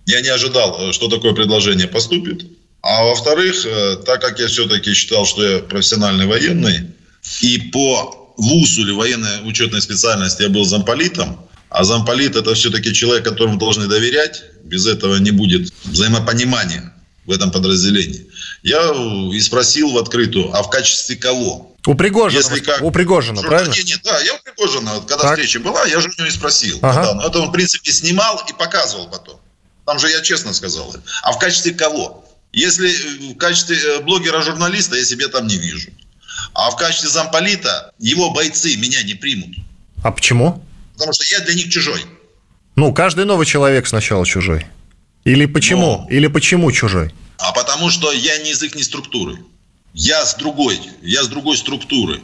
Я 0.05 0.21
не 0.21 0.29
ожидал, 0.29 0.91
что 0.91 1.07
такое 1.07 1.33
предложение 1.33 1.87
поступит. 1.87 2.45
А 2.81 3.03
во-вторых, 3.03 3.65
э, 3.65 3.97
так 4.05 4.21
как 4.21 4.39
я 4.39 4.47
все-таки 4.47 4.93
считал, 4.93 5.25
что 5.25 5.43
я 5.43 5.59
профессиональный 5.59 6.25
военный, 6.25 6.87
и 7.41 7.69
по 7.71 8.33
ВУЗу 8.37 8.81
или 8.81 8.91
военной 8.91 9.47
учетной 9.47 9.81
специальности 9.81 10.41
я 10.41 10.49
был 10.49 10.65
замполитом, 10.65 11.47
а 11.69 11.83
замполит 11.83 12.35
это 12.35 12.53
все-таки 12.55 12.93
человек, 12.93 13.23
которому 13.23 13.57
должны 13.57 13.87
доверять. 13.87 14.43
Без 14.63 14.87
этого 14.87 15.17
не 15.17 15.31
будет 15.31 15.71
взаимопонимания 15.83 16.93
в 17.25 17.31
этом 17.31 17.51
подразделении. 17.51 18.25
Я 18.63 18.91
и 19.33 19.39
спросил 19.39 19.91
в 19.91 19.97
открытую, 19.97 20.55
а 20.55 20.61
в 20.63 20.69
качестве 20.69 21.15
кого? 21.15 21.75
У 21.87 21.95
Пригожина, 21.95 22.39
Если 22.39 22.59
как... 22.59 22.81
у 22.81 22.91
Пригожина 22.91 23.41
правильно? 23.41 23.73
Нет, 23.73 23.85
нет, 23.85 24.01
да, 24.03 24.19
я 24.19 24.35
у 24.35 24.37
Пригожина, 24.43 24.99
когда 24.99 25.17
так. 25.17 25.31
встреча 25.31 25.59
была, 25.59 25.83
я 25.85 25.99
же 25.99 26.09
у 26.09 26.11
него 26.11 26.27
и 26.27 26.31
спросил. 26.31 26.77
Ага. 26.83 27.03
Да, 27.03 27.13
но 27.15 27.27
это 27.27 27.39
он, 27.39 27.49
в 27.49 27.51
принципе, 27.51 27.91
снимал 27.91 28.41
и 28.47 28.53
показывал 28.53 29.07
потом. 29.07 29.39
Там 29.85 29.97
же 29.97 30.09
я 30.09 30.21
честно 30.21 30.53
сказал. 30.53 30.95
А 31.23 31.31
в 31.31 31.39
качестве 31.39 31.73
кого? 31.73 32.23
Если 32.53 33.33
в 33.33 33.37
качестве 33.37 33.77
э, 33.77 34.01
блогера-журналиста 34.01 34.95
я 34.95 35.05
себе 35.05 35.27
там 35.27 35.47
не 35.47 35.57
вижу. 35.57 35.89
А 36.53 36.69
в 36.69 36.75
качестве 36.75 37.09
замполита 37.09 37.91
его 37.97 38.29
бойцы 38.31 38.75
меня 38.75 39.01
не 39.03 39.15
примут. 39.15 39.55
А 40.03 40.11
почему? 40.11 40.63
потому 41.01 41.13
что 41.13 41.23
я 41.25 41.39
для 41.43 41.55
них 41.55 41.69
чужой. 41.69 42.01
Ну, 42.75 42.93
каждый 42.93 43.25
новый 43.25 43.47
человек 43.47 43.87
сначала 43.87 44.23
чужой. 44.23 44.67
Или 45.23 45.47
почему? 45.47 46.05
Но... 46.05 46.07
Или 46.11 46.27
почему 46.27 46.71
чужой? 46.71 47.11
А 47.81 47.83
потому 47.83 47.99
что 47.99 48.11
я 48.11 48.37
не 48.37 48.51
из 48.51 48.61
их 48.61 48.83
структуры. 48.83 49.39
Я 49.95 50.23
с 50.23 50.35
другой, 50.35 50.79
я 51.01 51.23
с 51.23 51.27
другой 51.27 51.57
структуры. 51.57 52.21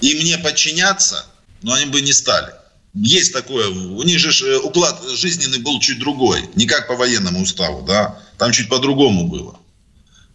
И 0.00 0.14
мне 0.14 0.38
подчиняться, 0.38 1.26
но 1.60 1.74
они 1.74 1.90
бы 1.90 2.00
не 2.00 2.14
стали. 2.14 2.54
Есть 2.94 3.34
такое, 3.34 3.68
у 3.68 4.02
них 4.02 4.18
же 4.18 4.30
э, 4.30 4.56
уклад 4.60 4.98
жизненный 5.10 5.58
был 5.58 5.78
чуть 5.80 5.98
другой, 5.98 6.48
не 6.54 6.64
как 6.64 6.88
по 6.88 6.94
военному 6.96 7.42
уставу, 7.42 7.82
да, 7.82 8.18
там 8.38 8.52
чуть 8.52 8.70
по-другому 8.70 9.28
было. 9.28 9.58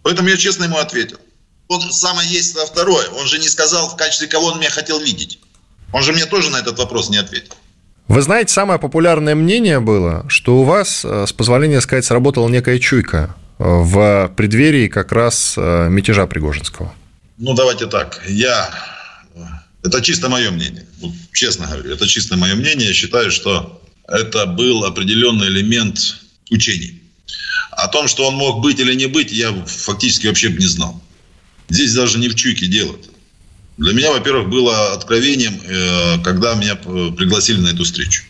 Поэтому 0.03 0.29
я 0.29 0.37
честно 0.37 0.65
ему 0.65 0.77
ответил. 0.77 1.17
Он 1.67 1.81
самое 1.91 2.29
есть 2.29 2.55
второе, 2.55 3.07
он 3.09 3.25
же 3.25 3.39
не 3.39 3.49
сказал, 3.49 3.89
в 3.89 3.95
качестве 3.95 4.27
кого 4.27 4.47
он 4.47 4.59
меня 4.59 4.69
хотел 4.69 4.99
видеть. 4.99 5.39
Он 5.93 6.03
же 6.03 6.13
мне 6.13 6.25
тоже 6.25 6.51
на 6.51 6.57
этот 6.57 6.77
вопрос 6.77 7.09
не 7.09 7.17
ответил. 7.17 7.55
Вы 8.07 8.21
знаете, 8.21 8.53
самое 8.53 8.79
популярное 8.79 9.33
мнение 9.33 9.79
было, 9.79 10.25
что 10.27 10.59
у 10.59 10.63
вас, 10.63 11.03
э, 11.03 11.25
с 11.25 11.33
позволения 11.33 11.81
сказать, 11.81 12.05
сработала 12.05 12.47
некая 12.47 12.77
чуйка 12.77 13.35
в 13.59 14.33
преддверии 14.37 14.87
как 14.87 15.11
раз 15.11 15.55
э, 15.57 15.89
мятежа 15.89 16.25
Пригожинского. 16.27 16.93
Ну, 17.37 17.53
давайте 17.53 17.87
так. 17.87 18.21
Я... 18.27 18.69
Это 19.83 20.01
чисто 20.01 20.29
мое 20.29 20.49
мнение. 20.51 20.85
Вот, 20.99 21.11
честно 21.33 21.67
говорю, 21.67 21.93
это 21.93 22.07
чисто 22.07 22.35
мое 22.37 22.55
мнение. 22.55 22.87
Я 22.87 22.93
считаю, 22.93 23.31
что 23.31 23.81
это 24.07 24.45
был 24.45 24.85
определенный 24.85 25.47
элемент 25.47 26.17
учений. 26.49 27.01
О 27.71 27.87
том, 27.87 28.07
что 28.07 28.27
он 28.27 28.35
мог 28.35 28.61
быть 28.61 28.79
или 28.79 28.93
не 28.93 29.05
быть, 29.05 29.31
я 29.31 29.53
фактически 29.65 30.27
вообще 30.27 30.49
бы 30.49 30.57
не 30.57 30.65
знал. 30.65 31.01
Здесь 31.69 31.93
даже 31.93 32.17
не 32.17 32.27
в 32.27 32.35
чуйке 32.35 32.65
дело. 32.65 32.93
-то. 32.93 33.09
Для 33.77 33.93
меня, 33.93 34.11
во-первых, 34.11 34.49
было 34.49 34.93
откровением, 34.93 35.61
э, 35.65 36.23
когда 36.23 36.55
меня 36.55 36.75
пригласили 36.75 37.59
на 37.59 37.69
эту 37.69 37.83
встречу. 37.83 38.23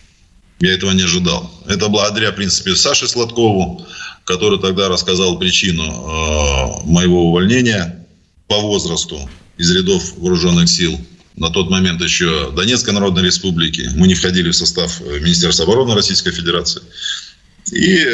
Я 0.59 0.73
этого 0.73 0.91
не 0.91 1.03
ожидал. 1.03 1.51
Это 1.67 1.87
благодаря, 1.87 2.31
в 2.31 2.35
принципе, 2.35 2.75
Саше 2.75 3.07
Сладкову, 3.07 3.85
который 4.29 4.59
тогда 4.59 4.89
рассказал 4.89 5.39
причину 5.39 5.83
э, 5.83 6.87
моего 6.87 7.29
увольнения 7.29 8.05
по 8.47 8.59
возрасту 8.59 9.27
из 9.57 9.71
рядов 9.71 10.03
вооруженных 10.17 10.69
сил. 10.69 10.95
На 11.35 11.49
тот 11.49 11.71
момент 11.71 11.99
еще 11.99 12.51
Донецкой 12.51 12.93
Народной 12.93 13.23
Республики. 13.23 13.89
Мы 13.95 14.07
не 14.07 14.13
входили 14.13 14.51
в 14.51 14.55
состав 14.55 15.01
э, 15.01 15.19
Министерства 15.19 15.65
обороны 15.65 15.95
Российской 15.95 16.31
Федерации. 16.31 16.83
И 17.71 18.05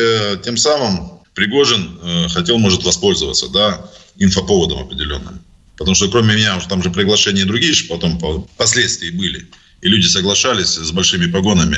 тем 0.43 0.57
самым 0.57 1.11
Пригожин 1.33 2.29
хотел, 2.29 2.57
может, 2.57 2.83
воспользоваться 2.83 3.47
да, 3.49 3.89
инфоповодом 4.17 4.79
определенным. 4.79 5.41
Потому 5.77 5.95
что 5.95 6.09
кроме 6.09 6.35
меня 6.35 6.59
там 6.67 6.83
же 6.83 6.91
приглашения 6.91 7.45
другие 7.45 7.73
же 7.73 7.85
потом 7.85 8.19
впоследствии 8.53 9.11
были. 9.11 9.47
И 9.81 9.87
люди 9.87 10.07
соглашались 10.07 10.75
с 10.75 10.91
большими 10.91 11.31
погонами 11.31 11.77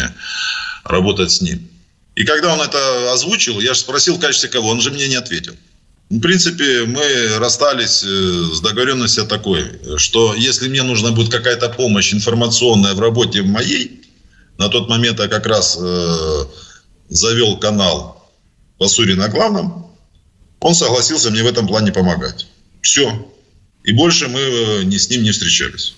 работать 0.83 1.31
с 1.31 1.41
ним. 1.41 1.67
И 2.17 2.23
когда 2.23 2.51
он 2.51 2.59
это 2.61 3.13
озвучил, 3.13 3.59
я 3.59 3.75
же 3.75 3.79
спросил 3.79 4.15
в 4.15 4.19
качестве 4.19 4.49
кого, 4.49 4.69
он 4.69 4.81
же 4.81 4.89
мне 4.89 5.07
не 5.07 5.13
ответил. 5.13 5.55
В 6.09 6.19
принципе, 6.19 6.85
мы 6.85 7.37
расстались 7.37 8.01
э, 8.01 8.55
с 8.55 8.59
договоренностью 8.59 9.27
такой, 9.27 9.79
что 9.97 10.33
если 10.33 10.67
мне 10.67 10.81
нужна 10.81 11.11
будет 11.11 11.31
какая-то 11.31 11.69
помощь 11.69 12.11
информационная 12.15 12.95
в 12.95 12.99
работе 12.99 13.43
моей, 13.43 14.01
на 14.57 14.67
тот 14.67 14.89
момент 14.89 15.19
я 15.19 15.27
как 15.27 15.45
раз 15.45 15.77
э, 15.79 16.45
завел 17.09 17.59
канал 17.59 18.27
Басури 18.79 19.13
на 19.13 19.27
главном, 19.27 19.95
он 20.59 20.73
согласился 20.73 21.29
мне 21.29 21.43
в 21.43 21.47
этом 21.47 21.67
плане 21.67 21.91
помогать. 21.91 22.47
Все. 22.81 23.31
И 23.83 23.91
больше 23.91 24.27
мы 24.27 24.39
э, 24.39 24.83
ни 24.85 24.97
с 24.97 25.07
ним 25.11 25.21
не 25.21 25.29
встречались. 25.29 25.93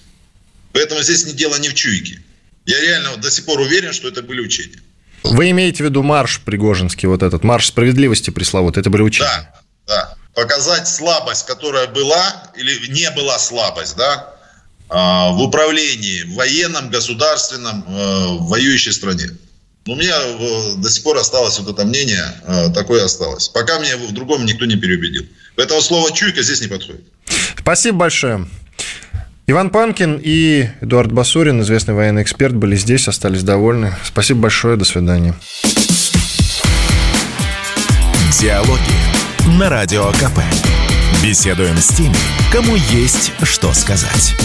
Поэтому 0.73 1.01
здесь 1.01 1.25
не 1.25 1.31
дело 1.31 1.57
не 1.59 1.69
в 1.69 1.75
чуйке. 1.75 2.21
Я 2.65 2.81
реально 2.81 3.15
до 3.15 3.31
сих 3.31 3.45
пор 3.45 3.61
уверен, 3.61 3.93
что 3.93 4.09
это 4.09 4.21
были 4.21 4.41
учения. 4.41 4.81
Вы 5.23 5.51
имеете 5.51 5.83
в 5.83 5.87
виду 5.87 6.03
марш 6.03 6.41
Пригожинский, 6.41 7.07
вот 7.07 7.23
этот, 7.23 7.43
марш 7.43 7.67
справедливости 7.67 8.29
пресловутый, 8.29 8.81
это 8.81 8.89
были 8.89 9.01
учения? 9.01 9.51
Да, 9.87 10.15
да. 10.35 10.41
показать 10.41 10.87
слабость, 10.87 11.45
которая 11.45 11.87
была 11.87 12.51
или 12.55 12.91
не 12.91 13.09
была 13.11 13.37
слабость, 13.39 13.97
да, 13.97 14.33
а, 14.89 15.31
в 15.31 15.41
управлении, 15.41 16.23
в 16.23 16.35
военном, 16.35 16.89
государственном, 16.89 17.83
э, 17.87 18.27
в 18.39 18.47
воюющей 18.47 18.91
стране. 18.91 19.29
У 19.85 19.95
меня 19.95 20.15
до 20.77 20.89
сих 20.89 21.03
пор 21.03 21.17
осталось 21.17 21.59
вот 21.59 21.73
это 21.73 21.85
мнение, 21.85 22.25
э, 22.45 22.69
такое 22.73 23.05
осталось. 23.05 23.49
Пока 23.49 23.79
меня 23.79 23.97
в 23.97 24.11
другом 24.13 24.45
никто 24.45 24.65
не 24.65 24.75
переубедил. 24.75 25.25
Поэтому 25.55 25.81
слово 25.81 26.11
«чуйка» 26.11 26.41
здесь 26.41 26.61
не 26.61 26.67
подходит. 26.67 27.03
Спасибо 27.57 27.97
большое. 27.97 28.47
Иван 29.49 29.71
Панкин 29.71 30.21
и 30.23 30.69
Эдуард 30.79 31.11
Басурин, 31.11 31.61
известный 31.61 31.95
военный 31.95 32.21
эксперт, 32.21 32.53
были 32.53 32.75
здесь, 32.75 33.07
остались 33.07 33.41
довольны. 33.41 33.95
Спасибо 34.03 34.41
большое, 34.41 34.77
до 34.77 34.85
свидания. 34.85 35.33
Диалоги 38.39 39.57
на 39.57 39.69
Радио 39.69 40.05
КП. 40.11 40.39
Беседуем 41.23 41.77
с 41.77 41.87
теми, 41.87 42.15
кому 42.51 42.75
есть 42.91 43.33
что 43.41 43.73
сказать. 43.73 44.35